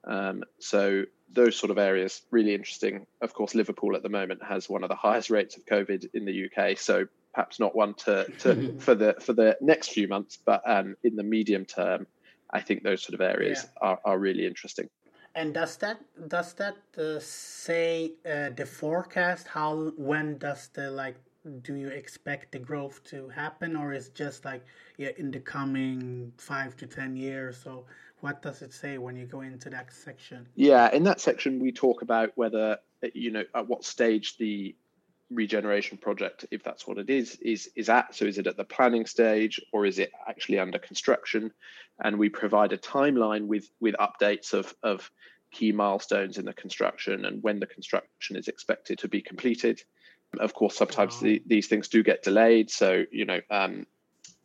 Um, 0.05 0.43
so 0.59 1.03
those 1.31 1.55
sort 1.55 1.71
of 1.71 1.77
areas 1.77 2.21
really 2.31 2.53
interesting. 2.53 3.05
Of 3.21 3.33
course, 3.33 3.55
Liverpool 3.55 3.95
at 3.95 4.03
the 4.03 4.09
moment 4.09 4.43
has 4.43 4.69
one 4.69 4.83
of 4.83 4.89
the 4.89 4.95
highest 4.95 5.29
rates 5.29 5.57
of 5.57 5.65
COVID 5.65 6.09
in 6.13 6.25
the 6.25 6.45
UK, 6.45 6.77
so 6.77 7.07
perhaps 7.33 7.59
not 7.59 7.75
one 7.75 7.93
to, 7.93 8.25
to 8.39 8.77
for 8.79 8.95
the 8.95 9.15
for 9.19 9.33
the 9.33 9.57
next 9.61 9.89
few 9.89 10.07
months, 10.07 10.37
but 10.43 10.61
um, 10.65 10.95
in 11.03 11.15
the 11.15 11.23
medium 11.23 11.65
term, 11.65 12.07
I 12.51 12.61
think 12.61 12.83
those 12.83 13.03
sort 13.03 13.13
of 13.13 13.21
areas 13.21 13.63
yeah. 13.63 13.89
are, 13.89 13.99
are 14.05 14.19
really 14.19 14.45
interesting. 14.45 14.89
And 15.35 15.53
does 15.53 15.77
that 15.77 15.99
does 16.27 16.53
that 16.53 16.77
uh, 16.97 17.19
say 17.19 18.13
uh, 18.25 18.49
the 18.55 18.65
forecast? 18.65 19.47
How 19.47 19.91
when 19.97 20.37
does 20.39 20.69
the 20.73 20.89
like 20.89 21.17
do 21.61 21.75
you 21.75 21.87
expect 21.87 22.51
the 22.51 22.59
growth 22.59 23.03
to 23.05 23.29
happen 23.29 23.75
or 23.75 23.93
is 23.93 24.09
just 24.09 24.43
like 24.45 24.65
yeah 24.97 25.09
in 25.17 25.31
the 25.31 25.39
coming 25.39 26.33
five 26.37 26.75
to 26.75 26.85
ten 26.85 27.15
years 27.15 27.57
so 27.63 27.85
what 28.21 28.41
does 28.41 28.61
it 28.61 28.73
say 28.73 28.97
when 28.97 29.15
you 29.15 29.25
go 29.25 29.41
into 29.41 29.69
that 29.69 29.91
section 29.91 30.47
yeah 30.55 30.91
in 30.93 31.03
that 31.03 31.19
section 31.19 31.59
we 31.59 31.71
talk 31.71 32.01
about 32.01 32.31
whether 32.35 32.77
you 33.13 33.31
know 33.31 33.43
at 33.53 33.67
what 33.67 33.83
stage 33.83 34.37
the 34.37 34.75
regeneration 35.29 35.97
project, 35.97 36.45
if 36.51 36.63
that's 36.63 36.87
what 36.87 36.97
it 36.97 37.09
is, 37.09 37.37
is 37.41 37.69
is 37.75 37.89
at. 37.89 38.15
So 38.15 38.25
is 38.25 38.37
it 38.37 38.47
at 38.47 38.57
the 38.57 38.63
planning 38.63 39.05
stage 39.05 39.61
or 39.73 39.85
is 39.85 39.99
it 39.99 40.11
actually 40.27 40.59
under 40.59 40.79
construction? 40.79 41.51
And 42.03 42.17
we 42.17 42.29
provide 42.29 42.73
a 42.73 42.77
timeline 42.77 43.47
with 43.47 43.69
with 43.79 43.95
updates 43.95 44.53
of 44.53 44.73
of 44.83 45.09
key 45.51 45.71
milestones 45.71 46.37
in 46.37 46.45
the 46.45 46.53
construction 46.53 47.25
and 47.25 47.41
when 47.41 47.59
the 47.59 47.67
construction 47.67 48.35
is 48.35 48.47
expected 48.47 48.99
to 48.99 49.07
be 49.07 49.21
completed. 49.21 49.81
Of 50.39 50.53
course, 50.53 50.75
sometimes 50.75 51.15
wow. 51.15 51.21
the, 51.21 51.43
these 51.45 51.67
things 51.67 51.87
do 51.87 52.03
get 52.03 52.23
delayed. 52.23 52.69
So 52.69 53.03
you 53.11 53.25
know, 53.25 53.39
um, 53.49 53.85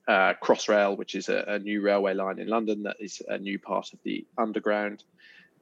uh, 0.09 0.35
Crossrail, 0.43 0.97
which 0.97 1.15
is 1.15 1.29
a, 1.29 1.45
a, 1.47 1.59
new 1.59 1.81
railway 1.81 2.15
line 2.15 2.39
in 2.39 2.49
London, 2.49 2.85
that 2.85 2.97
is 2.99 3.23
a 3.29 3.39
new 3.39 3.59
part 3.59 3.93
of 3.93 4.01
the 4.03 4.27
underground, 4.37 5.05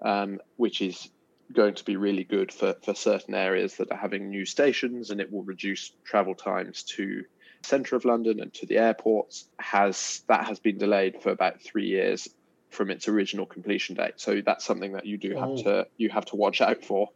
um, 0.03 0.41
which 0.57 0.80
is 0.80 1.11
going 1.53 1.74
to 1.74 1.84
be 1.84 1.97
really 1.97 2.24
good 2.24 2.53
for, 2.53 2.74
for 2.82 2.95
certain 2.95 3.34
areas 3.34 3.76
that 3.76 3.91
are 3.91 3.99
having 3.99 4.30
new 4.30 4.47
stations 4.47 5.11
and 5.11 5.20
it 5.20 5.32
will 5.32 5.43
reduce 5.43 5.93
travel 6.05 6.34
times 6.34 6.84
to 6.84 7.24
centre 7.62 7.97
of 7.97 8.05
London 8.05 8.41
and 8.41 8.55
to 8.55 8.66
the 8.66 8.78
airports 8.78 9.47
has 9.59 10.22
that 10.28 10.47
has 10.47 10.59
been 10.59 10.78
delayed 10.78 11.20
for 11.20 11.30
about 11.30 11.61
three 11.61 11.86
years 11.86 12.28
from 12.70 12.91
its 12.91 13.09
original 13.09 13.45
completion 13.45 13.97
date. 13.97 14.14
So 14.16 14.41
that's 14.45 14.64
something 14.64 14.93
that 14.93 15.05
you 15.05 15.18
do 15.18 15.36
have 15.36 15.51
oh. 15.51 15.62
to 15.64 15.86
you 15.97 16.09
have 16.11 16.24
to 16.26 16.36
watch 16.36 16.61
out 16.61 16.84
for. 16.84 17.11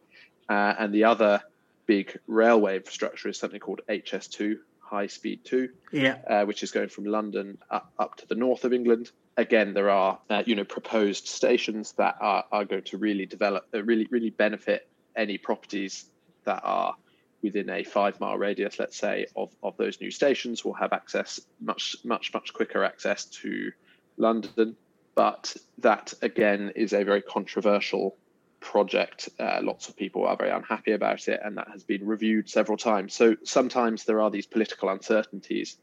Uh, 0.47 0.75
and 0.77 0.93
the 0.93 1.05
other 1.05 1.41
big 1.85 2.19
railway 2.27 2.77
infrastructure 2.77 3.29
is 3.29 3.39
something 3.39 3.59
called 3.59 3.81
HS2, 3.89 4.57
High 4.95 5.07
Speed 5.07 5.43
2, 5.43 5.69
yeah. 5.91 6.17
Uh, 6.27 6.45
which 6.45 6.63
is 6.63 6.71
going 6.71 6.89
from 6.89 7.05
London 7.05 7.57
up, 7.69 7.91
up 7.99 8.15
to 8.17 8.27
the 8.27 8.35
north 8.35 8.63
of 8.63 8.71
England 8.73 9.11
again, 9.37 9.73
there 9.73 9.89
are 9.89 10.19
uh, 10.29 10.43
you 10.45 10.55
know 10.55 10.63
proposed 10.63 11.27
stations 11.27 11.93
that 11.93 12.15
are, 12.19 12.45
are 12.51 12.65
going 12.65 12.83
to 12.83 12.97
really 12.97 13.25
develop, 13.25 13.65
uh, 13.73 13.83
really 13.83 14.07
really 14.09 14.29
benefit 14.29 14.87
any 15.15 15.37
properties 15.37 16.05
that 16.45 16.61
are 16.63 16.95
within 17.41 17.69
a 17.69 17.83
five 17.83 18.19
mile 18.19 18.37
radius, 18.37 18.79
let's 18.79 18.97
say, 18.97 19.27
of, 19.35 19.51
of 19.61 19.77
those 19.77 20.01
new 20.01 20.11
stations 20.11 20.65
will 20.65 20.73
have 20.73 20.93
access 20.93 21.39
much 21.61 21.95
much 22.03 22.33
much 22.33 22.53
quicker 22.53 22.83
access 22.83 23.25
to 23.25 23.71
London. 24.17 24.75
But 25.15 25.55
that 25.79 26.13
again 26.21 26.73
is 26.75 26.93
a 26.93 27.03
very 27.03 27.21
controversial 27.21 28.17
project. 28.65 29.29
Uh, 29.39 29.59
lots 29.61 29.87
of 29.87 29.95
people 29.95 30.25
are 30.25 30.35
very 30.35 30.49
unhappy 30.49 30.91
about 30.91 31.27
it, 31.27 31.39
and 31.43 31.57
that 31.57 31.67
has 31.71 31.83
been 31.83 32.05
reviewed 32.05 32.49
several 32.49 32.77
times. 32.77 33.13
So 33.13 33.35
sometimes 33.43 34.03
there 34.03 34.19
are 34.21 34.31
these 34.31 34.47
political 34.47 34.89
uncertainties 34.89 35.77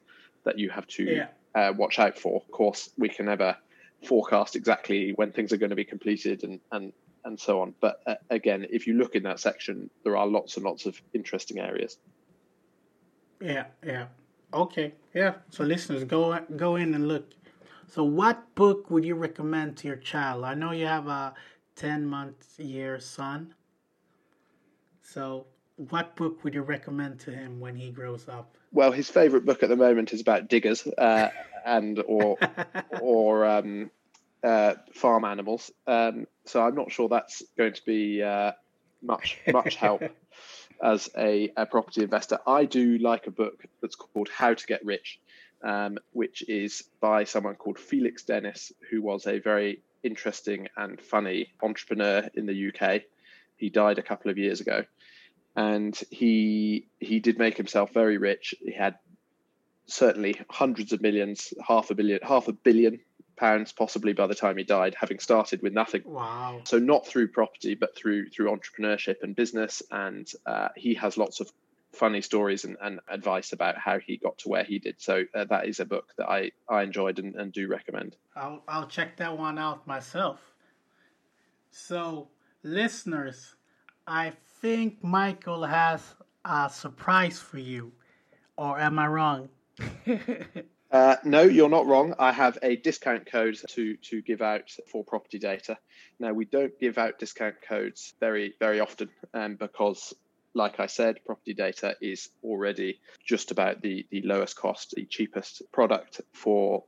that 0.44 0.58
you 0.58 0.68
have 0.70 0.86
to 0.88 1.04
yeah 1.04 1.26
uh, 1.54 1.72
watch 1.76 1.98
out 1.98 2.18
for. 2.18 2.36
Of 2.36 2.50
course, 2.50 2.90
we 2.98 3.08
can 3.08 3.26
never 3.26 3.56
forecast 4.06 4.56
exactly 4.56 5.12
when 5.14 5.32
things 5.32 5.52
are 5.52 5.56
going 5.56 5.70
to 5.70 5.76
be 5.76 5.84
completed 5.84 6.44
and 6.44 6.60
and 6.70 6.92
and 7.24 7.38
so 7.38 7.60
on. 7.60 7.74
But 7.80 8.00
uh, 8.06 8.14
again, 8.30 8.66
if 8.70 8.86
you 8.86 8.94
look 8.94 9.14
in 9.14 9.22
that 9.24 9.40
section, 9.40 9.90
there 10.04 10.16
are 10.16 10.26
lots 10.26 10.56
and 10.56 10.64
lots 10.64 10.86
of 10.86 11.00
interesting 11.12 11.58
areas. 11.60 11.98
Yeah, 13.40 13.66
yeah. 13.84 14.06
Okay, 14.52 14.92
yeah. 15.14 15.34
So 15.50 15.64
listeners, 15.64 16.04
go 16.04 16.38
go 16.56 16.76
in 16.76 16.94
and 16.94 17.08
look. 17.08 17.24
So, 17.88 18.04
what 18.04 18.54
book 18.54 18.90
would 18.90 19.04
you 19.04 19.14
recommend 19.14 19.76
to 19.78 19.86
your 19.86 19.96
child? 19.96 20.44
I 20.44 20.54
know 20.54 20.72
you 20.72 20.86
have 20.86 21.08
a 21.08 21.34
ten 21.76 22.06
month 22.06 22.58
year 22.58 23.00
son. 23.00 23.54
So, 25.02 25.46
what 25.76 26.16
book 26.16 26.44
would 26.44 26.54
you 26.54 26.62
recommend 26.62 27.20
to 27.20 27.30
him 27.30 27.60
when 27.60 27.76
he 27.76 27.90
grows 27.90 28.28
up? 28.28 28.56
Well, 28.72 28.92
his 28.92 29.10
favourite 29.10 29.44
book 29.44 29.62
at 29.62 29.68
the 29.68 29.76
moment 29.76 30.12
is 30.12 30.20
about 30.20 30.48
diggers 30.48 30.86
uh, 30.86 31.28
and 31.66 32.02
or 32.06 32.38
or 33.00 33.46
um, 33.46 33.90
uh, 34.42 34.74
farm 34.92 35.24
animals. 35.24 35.70
Um, 35.86 36.26
so 36.44 36.62
I'm 36.62 36.74
not 36.74 36.90
sure 36.90 37.08
that's 37.08 37.42
going 37.56 37.74
to 37.74 37.84
be 37.84 38.22
uh, 38.22 38.52
much 39.02 39.38
much 39.52 39.76
help 39.76 40.02
as 40.82 41.08
a, 41.16 41.52
a, 41.56 41.66
property 41.66 42.02
investor. 42.02 42.38
I 42.46 42.64
do 42.64 42.98
like 42.98 43.26
a 43.26 43.30
book 43.30 43.64
that's 43.80 43.94
called 43.94 44.28
How 44.28 44.54
to 44.54 44.66
Get 44.66 44.84
Rich, 44.84 45.20
um, 45.62 45.98
which 46.12 46.42
is 46.48 46.84
by 47.00 47.24
someone 47.24 47.54
called 47.54 47.78
Felix 47.78 48.24
Dennis, 48.24 48.72
who 48.90 49.02
was 49.02 49.26
a 49.26 49.38
very 49.38 49.80
interesting 50.02 50.68
and 50.76 51.00
funny 51.00 51.52
entrepreneur 51.62 52.28
in 52.34 52.46
the 52.46 52.68
UK. 52.68 53.02
He 53.56 53.70
died 53.70 53.98
a 53.98 54.02
couple 54.02 54.30
of 54.30 54.38
years 54.38 54.60
ago 54.60 54.84
and 55.56 55.98
he 56.10 56.86
he 57.00 57.20
did 57.20 57.38
make 57.38 57.56
himself 57.56 57.92
very 57.92 58.18
rich. 58.18 58.54
He 58.60 58.72
had 58.72 58.96
certainly 59.86 60.40
hundreds 60.48 60.92
of 60.92 61.02
millions, 61.02 61.52
half 61.66 61.90
a 61.90 61.94
billion, 61.94 62.20
half 62.22 62.48
a 62.48 62.52
billion 62.52 63.00
pounds 63.36 63.72
possibly 63.72 64.12
by 64.12 64.26
the 64.26 64.34
time 64.34 64.56
he 64.56 64.64
died, 64.64 64.94
having 64.98 65.18
started 65.18 65.62
with 65.62 65.72
nothing. 65.72 66.02
Wow! 66.04 66.60
So 66.64 66.78
not 66.78 67.06
through 67.06 67.28
property, 67.28 67.74
but 67.74 67.96
through 67.96 68.30
through 68.30 68.50
entrepreneurship 68.50 69.16
and 69.22 69.36
business. 69.36 69.82
And 69.90 70.30
uh, 70.46 70.68
he 70.76 70.94
has 70.94 71.18
lots 71.18 71.40
of 71.40 71.50
funny 71.92 72.22
stories 72.22 72.64
and, 72.64 72.76
and, 72.80 73.00
advice 73.08 73.52
about 73.52 73.76
how 73.76 73.98
he 73.98 74.16
got 74.16 74.38
to 74.38 74.48
where 74.48 74.64
he 74.64 74.78
did. 74.78 74.96
So 74.98 75.24
uh, 75.34 75.44
that 75.44 75.66
is 75.68 75.80
a 75.80 75.84
book 75.84 76.12
that 76.16 76.28
I 76.28 76.50
I 76.68 76.82
enjoyed 76.82 77.18
and, 77.18 77.34
and 77.34 77.52
do 77.52 77.68
recommend. 77.68 78.16
I'll 78.34 78.62
I'll 78.66 78.86
check 78.86 79.16
that 79.18 79.36
one 79.36 79.58
out 79.58 79.86
myself. 79.86 80.40
So 81.70 82.28
listeners, 82.62 83.56
I 84.06 84.32
think 84.60 85.02
Michael 85.02 85.64
has 85.64 86.02
a 86.44 86.70
surprise 86.70 87.38
for 87.38 87.58
you, 87.58 87.92
or 88.56 88.78
am 88.78 88.98
I 88.98 89.06
wrong? 89.06 89.48
uh, 90.90 91.16
no, 91.24 91.42
you're 91.42 91.68
not 91.68 91.86
wrong. 91.86 92.14
I 92.18 92.32
have 92.32 92.58
a 92.62 92.76
discount 92.76 93.30
code 93.30 93.58
to 93.70 93.96
to 93.96 94.22
give 94.22 94.42
out 94.42 94.70
for 94.90 95.04
property 95.04 95.38
data. 95.38 95.78
Now 96.18 96.32
we 96.32 96.44
don't 96.44 96.78
give 96.78 96.98
out 96.98 97.18
discount 97.18 97.56
codes 97.66 98.14
very 98.20 98.54
very 98.58 98.80
often, 98.80 99.10
um, 99.34 99.56
because 99.56 100.14
like 100.54 100.80
I 100.80 100.86
said, 100.86 101.24
property 101.24 101.54
data 101.54 101.96
is 102.00 102.28
already 102.44 103.00
just 103.24 103.50
about 103.50 103.82
the, 103.82 104.06
the 104.10 104.22
lowest 104.22 104.56
cost, 104.56 104.94
the 104.96 105.06
cheapest 105.06 105.62
product 105.72 106.20
for 106.32 106.84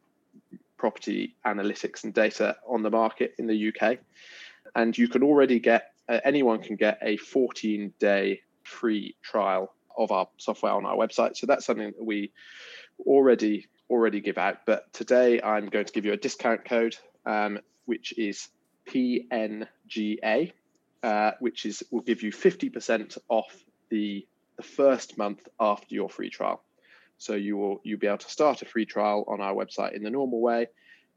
property 0.77 1.35
analytics 1.47 2.05
and 2.05 2.13
data 2.13 2.57
on 2.69 2.83
the 2.83 2.91
market 2.91 3.35
in 3.39 3.47
the 3.47 3.73
UK. 3.73 3.99
And 4.75 4.97
you 4.97 5.09
can 5.09 5.23
already 5.23 5.61
get 5.61 5.93
uh, 6.09 6.21
anyone 6.25 6.61
can 6.63 6.77
get 6.77 6.99
a 7.01 7.17
14 7.17 7.93
day 7.99 8.41
free 8.63 9.17
trial 9.23 9.73
of 9.97 10.11
our 10.11 10.29
software 10.37 10.73
on 10.73 10.85
our 10.85 10.97
website. 10.97 11.37
So 11.37 11.47
that's 11.47 11.65
something 11.65 11.93
that 11.97 12.05
we 12.05 12.33
already 13.07 13.67
already 13.89 14.21
give 14.21 14.39
out. 14.39 14.59
But 14.67 14.93
today 14.93 15.41
I'm 15.41 15.67
going 15.67 15.85
to 15.85 15.93
give 15.93 16.05
you 16.05 16.13
a 16.13 16.17
discount 16.17 16.65
code, 16.65 16.97
um, 17.27 17.61
which 17.87 18.19
is 18.19 18.49
PNGA, 18.89 20.53
uh, 21.05 21.33
which 21.39 21.67
is 21.67 21.85
will 21.91 22.01
give 22.01 22.23
you 22.23 22.33
50% 22.33 23.19
off 23.29 23.55
the 23.91 24.27
the 24.57 24.63
first 24.63 25.19
month 25.19 25.47
after 25.61 25.95
your 25.95 26.09
free 26.09 26.31
trial. 26.31 26.63
So 27.19 27.35
you 27.35 27.57
will 27.57 27.81
you'll 27.85 27.99
be 27.99 28.07
able 28.07 28.19
to 28.19 28.31
start 28.31 28.63
a 28.63 28.65
free 28.65 28.87
trial 28.87 29.25
on 29.29 29.41
our 29.41 29.55
website 29.55 29.93
in 29.93 30.03
the 30.03 30.11
normal 30.11 30.41
way, 30.41 30.69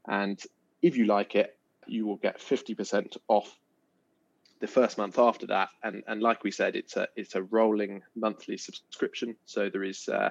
and 0.06 0.40
if 0.82 0.96
you 0.96 1.06
like 1.06 1.34
it, 1.34 1.56
you 1.86 2.06
will 2.06 2.16
get 2.16 2.38
50% 2.38 3.16
off 3.28 3.58
the 4.60 4.66
first 4.66 4.98
month 4.98 5.18
after 5.18 5.46
that, 5.46 5.70
and 5.82 6.02
and 6.06 6.20
like 6.20 6.44
we 6.44 6.50
said, 6.50 6.76
it's 6.76 6.96
a 6.96 7.08
it's 7.16 7.34
a 7.34 7.42
rolling 7.42 8.02
monthly 8.14 8.58
subscription, 8.58 9.36
so 9.46 9.70
there 9.70 9.84
is 9.84 10.08
uh, 10.08 10.30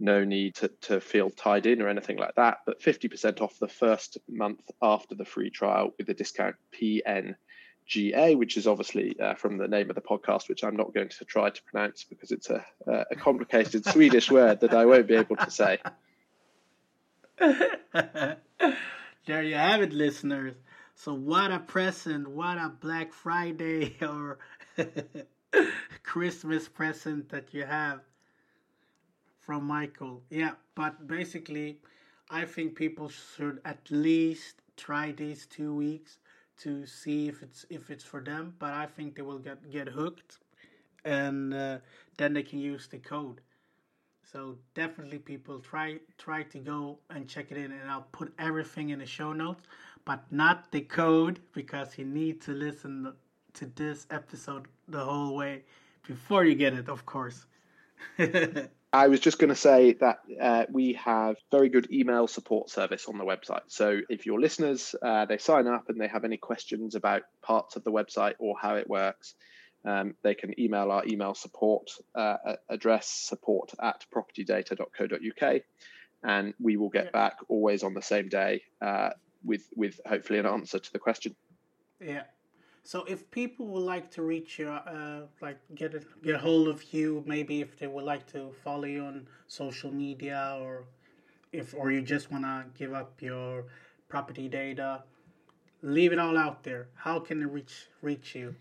no 0.00 0.24
need 0.24 0.56
to, 0.56 0.68
to 0.80 1.00
feel 1.00 1.30
tied 1.30 1.66
in 1.66 1.80
or 1.80 1.88
anything 1.88 2.16
like 2.16 2.34
that. 2.34 2.58
But 2.66 2.80
50% 2.80 3.40
off 3.40 3.58
the 3.60 3.68
first 3.68 4.18
month 4.28 4.62
after 4.82 5.14
the 5.14 5.24
free 5.24 5.50
trial 5.50 5.94
with 5.96 6.08
the 6.08 6.14
discount 6.14 6.56
PNGA, 7.92 8.36
which 8.36 8.56
is 8.56 8.66
obviously 8.66 9.18
uh, 9.20 9.34
from 9.34 9.58
the 9.58 9.68
name 9.68 9.90
of 9.90 9.96
the 9.96 10.02
podcast, 10.02 10.48
which 10.48 10.64
I'm 10.64 10.76
not 10.76 10.94
going 10.94 11.08
to 11.08 11.24
try 11.24 11.50
to 11.50 11.62
pronounce 11.64 12.04
because 12.04 12.30
it's 12.30 12.50
a, 12.50 12.64
a 12.86 13.16
complicated 13.16 13.84
Swedish 13.84 14.30
word 14.38 14.60
that 14.60 14.74
I 14.74 14.84
won't 14.86 15.06
be 15.06 15.14
able 15.14 15.36
to 15.36 15.50
say. 15.50 15.78
there 17.38 18.38
you 19.26 19.54
have 19.54 19.82
it, 19.82 19.92
listeners. 19.92 20.54
So 20.94 21.14
what 21.14 21.50
a 21.50 21.58
present, 21.58 22.28
what 22.28 22.58
a 22.58 22.68
Black 22.68 23.12
Friday 23.12 23.96
or 24.02 24.38
Christmas 26.02 26.68
present 26.68 27.30
that 27.30 27.52
you 27.52 27.64
have 27.64 28.00
from 29.40 29.64
Michael. 29.64 30.22
Yeah, 30.30 30.52
but 30.74 31.06
basically 31.06 31.78
I 32.30 32.44
think 32.44 32.76
people 32.76 33.08
should 33.08 33.60
at 33.64 33.90
least 33.90 34.56
try 34.76 35.12
these 35.12 35.46
2 35.46 35.74
weeks 35.74 36.18
to 36.62 36.86
see 36.86 37.28
if 37.28 37.42
it's 37.42 37.64
if 37.70 37.90
it's 37.90 38.04
for 38.04 38.20
them, 38.20 38.54
but 38.58 38.72
I 38.72 38.86
think 38.86 39.16
they 39.16 39.22
will 39.22 39.38
get 39.38 39.70
get 39.70 39.88
hooked 39.88 40.38
and 41.04 41.54
uh, 41.54 41.78
then 42.16 42.32
they 42.34 42.42
can 42.42 42.58
use 42.58 42.86
the 42.86 42.98
code. 42.98 43.40
So 44.32 44.56
definitely 44.74 45.18
people 45.18 45.58
try 45.58 45.98
try 46.18 46.42
to 46.44 46.58
go 46.58 46.98
and 47.10 47.28
check 47.28 47.50
it 47.50 47.56
in 47.56 47.72
and 47.72 47.90
I'll 47.90 48.08
put 48.12 48.32
everything 48.38 48.90
in 48.90 48.98
the 49.00 49.06
show 49.06 49.32
notes 49.32 49.62
but 50.04 50.24
not 50.30 50.70
the 50.72 50.80
code 50.80 51.40
because 51.52 51.98
you 51.98 52.04
need 52.04 52.40
to 52.42 52.52
listen 52.52 53.12
to 53.54 53.66
this 53.76 54.06
episode 54.10 54.66
the 54.88 55.04
whole 55.04 55.36
way 55.36 55.62
before 56.06 56.44
you 56.44 56.54
get 56.54 56.74
it, 56.74 56.88
of 56.88 57.06
course. 57.06 57.46
I 58.92 59.08
was 59.08 59.20
just 59.20 59.38
going 59.38 59.48
to 59.48 59.56
say 59.56 59.94
that 59.94 60.18
uh, 60.40 60.66
we 60.70 60.92
have 60.94 61.36
very 61.50 61.70
good 61.70 61.90
email 61.90 62.28
support 62.28 62.68
service 62.68 63.06
on 63.06 63.16
the 63.16 63.24
website. 63.24 63.62
So 63.68 64.00
if 64.10 64.26
your 64.26 64.38
listeners 64.38 64.94
uh, 65.02 65.24
they 65.24 65.38
sign 65.38 65.66
up 65.66 65.88
and 65.88 65.98
they 65.98 66.08
have 66.08 66.24
any 66.24 66.36
questions 66.36 66.94
about 66.94 67.22
parts 67.40 67.76
of 67.76 67.84
the 67.84 67.90
website 67.90 68.34
or 68.38 68.54
how 68.60 68.74
it 68.76 68.88
works, 68.88 69.34
um, 69.86 70.14
they 70.22 70.34
can 70.34 70.58
email 70.60 70.90
our 70.90 71.06
email 71.06 71.34
support 71.34 71.90
uh, 72.14 72.36
address 72.68 73.08
support 73.08 73.72
at 73.80 74.04
propertydata.co.uk 74.14 75.62
and 76.24 76.54
we 76.60 76.76
will 76.76 76.90
get 76.90 77.12
back 77.12 77.38
always 77.48 77.82
on 77.82 77.94
the 77.94 78.02
same 78.02 78.28
day 78.28 78.62
uh, 78.82 79.10
with 79.42 79.68
with 79.74 80.00
hopefully 80.06 80.38
an 80.38 80.46
answer 80.46 80.78
to 80.78 80.92
the 80.92 80.98
question. 80.98 81.34
Yeah. 82.00 82.24
So 82.84 83.04
if 83.04 83.30
people 83.30 83.66
would 83.68 83.84
like 83.84 84.10
to 84.12 84.22
reach 84.22 84.58
you, 84.58 84.68
uh, 84.68 85.22
like 85.40 85.58
get 85.74 85.94
a, 85.94 86.00
get 86.24 86.34
a 86.34 86.38
hold 86.38 86.68
of 86.68 86.92
you, 86.92 87.22
maybe 87.26 87.60
if 87.60 87.78
they 87.78 87.86
would 87.86 88.04
like 88.04 88.30
to 88.32 88.52
follow 88.64 88.84
you 88.84 89.04
on 89.04 89.26
social 89.46 89.92
media, 89.92 90.58
or 90.60 90.84
if 91.52 91.74
or 91.74 91.92
you 91.92 92.02
just 92.02 92.30
want 92.32 92.44
to 92.44 92.64
give 92.78 92.92
up 92.92 93.22
your 93.22 93.64
property 94.08 94.48
data, 94.48 95.02
leave 95.82 96.12
it 96.12 96.18
all 96.18 96.36
out 96.36 96.64
there. 96.64 96.88
How 96.94 97.20
can 97.20 97.40
they 97.40 97.46
reach 97.46 97.86
reach 98.02 98.34
you? 98.34 98.54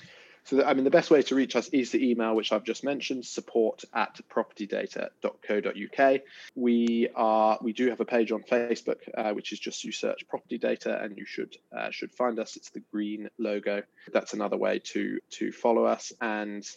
So, 0.43 0.63
I 0.63 0.73
mean, 0.73 0.83
the 0.83 0.89
best 0.89 1.11
way 1.11 1.21
to 1.21 1.35
reach 1.35 1.55
us 1.55 1.67
is 1.69 1.91
the 1.91 2.09
email, 2.09 2.35
which 2.35 2.51
I've 2.51 2.63
just 2.63 2.83
mentioned, 2.83 3.25
support 3.25 3.83
at 3.93 4.19
propertydata.co.uk. 4.29 6.21
We 6.55 7.09
are 7.15 7.59
we 7.61 7.73
do 7.73 7.89
have 7.89 7.99
a 7.99 8.05
page 8.05 8.31
on 8.31 8.41
Facebook, 8.43 8.97
uh, 9.15 9.33
which 9.33 9.53
is 9.53 9.59
just 9.59 9.83
you 9.83 9.91
search 9.91 10.27
property 10.27 10.57
data, 10.57 10.99
and 11.01 11.15
you 11.17 11.25
should 11.25 11.57
uh, 11.75 11.91
should 11.91 12.11
find 12.11 12.39
us. 12.39 12.55
It's 12.55 12.71
the 12.71 12.81
green 12.91 13.29
logo. 13.37 13.83
That's 14.11 14.33
another 14.33 14.57
way 14.57 14.79
to 14.79 15.19
to 15.31 15.51
follow 15.51 15.85
us, 15.85 16.11
and 16.21 16.67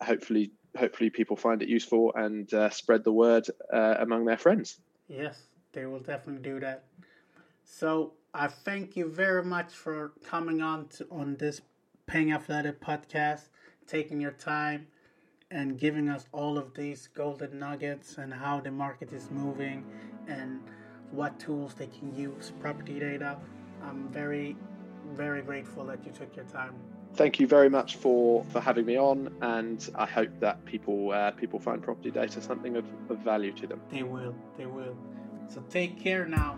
hopefully 0.00 0.52
hopefully 0.76 1.10
people 1.10 1.36
find 1.36 1.62
it 1.62 1.68
useful 1.68 2.12
and 2.14 2.52
uh, 2.54 2.70
spread 2.70 3.04
the 3.04 3.12
word 3.12 3.46
uh, 3.72 3.96
among 3.98 4.24
their 4.24 4.38
friends. 4.38 4.78
Yes, 5.08 5.42
they 5.72 5.86
will 5.86 6.00
definitely 6.00 6.42
do 6.42 6.60
that. 6.60 6.84
So 7.64 8.12
I 8.32 8.48
thank 8.48 8.96
you 8.96 9.08
very 9.08 9.44
much 9.44 9.72
for 9.72 10.12
coming 10.24 10.62
on 10.62 10.88
to, 10.88 11.06
on 11.10 11.36
this 11.36 11.60
Paying 12.06 12.32
Athletic 12.32 12.80
podcast, 12.80 13.48
taking 13.88 14.20
your 14.20 14.30
time 14.30 14.86
and 15.50 15.76
giving 15.76 16.08
us 16.08 16.26
all 16.30 16.56
of 16.56 16.72
these 16.72 17.08
golden 17.08 17.58
nuggets 17.58 18.16
and 18.18 18.32
how 18.32 18.60
the 18.60 18.70
market 18.70 19.12
is 19.12 19.28
moving 19.32 19.84
and 20.28 20.60
what 21.10 21.36
tools 21.40 21.74
they 21.74 21.88
can 21.88 22.14
use, 22.14 22.52
property 22.60 23.00
data. 23.00 23.38
I'm 23.82 24.08
very, 24.10 24.56
very 25.14 25.42
grateful 25.42 25.84
that 25.86 26.06
you 26.06 26.12
took 26.12 26.36
your 26.36 26.44
time. 26.44 26.74
Thank 27.14 27.40
you 27.40 27.48
very 27.48 27.68
much 27.68 27.96
for, 27.96 28.44
for 28.50 28.60
having 28.60 28.86
me 28.86 28.96
on, 28.96 29.34
and 29.40 29.90
I 29.96 30.06
hope 30.06 30.30
that 30.38 30.64
people 30.64 31.10
uh, 31.10 31.32
people 31.32 31.58
find 31.58 31.82
property 31.82 32.12
data 32.12 32.40
something 32.40 32.76
of, 32.76 32.84
of 33.08 33.18
value 33.18 33.52
to 33.54 33.66
them. 33.66 33.80
They 33.90 34.04
will, 34.04 34.34
they 34.56 34.66
will. 34.66 34.96
So 35.48 35.60
take 35.70 35.98
care 35.98 36.24
now. 36.24 36.56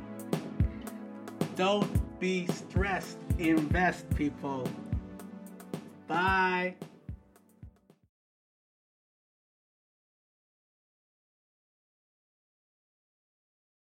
Don't 1.56 2.20
be 2.20 2.46
stressed. 2.48 3.16
Invest, 3.38 4.10
people. 4.14 4.68
Bye. 6.08 6.74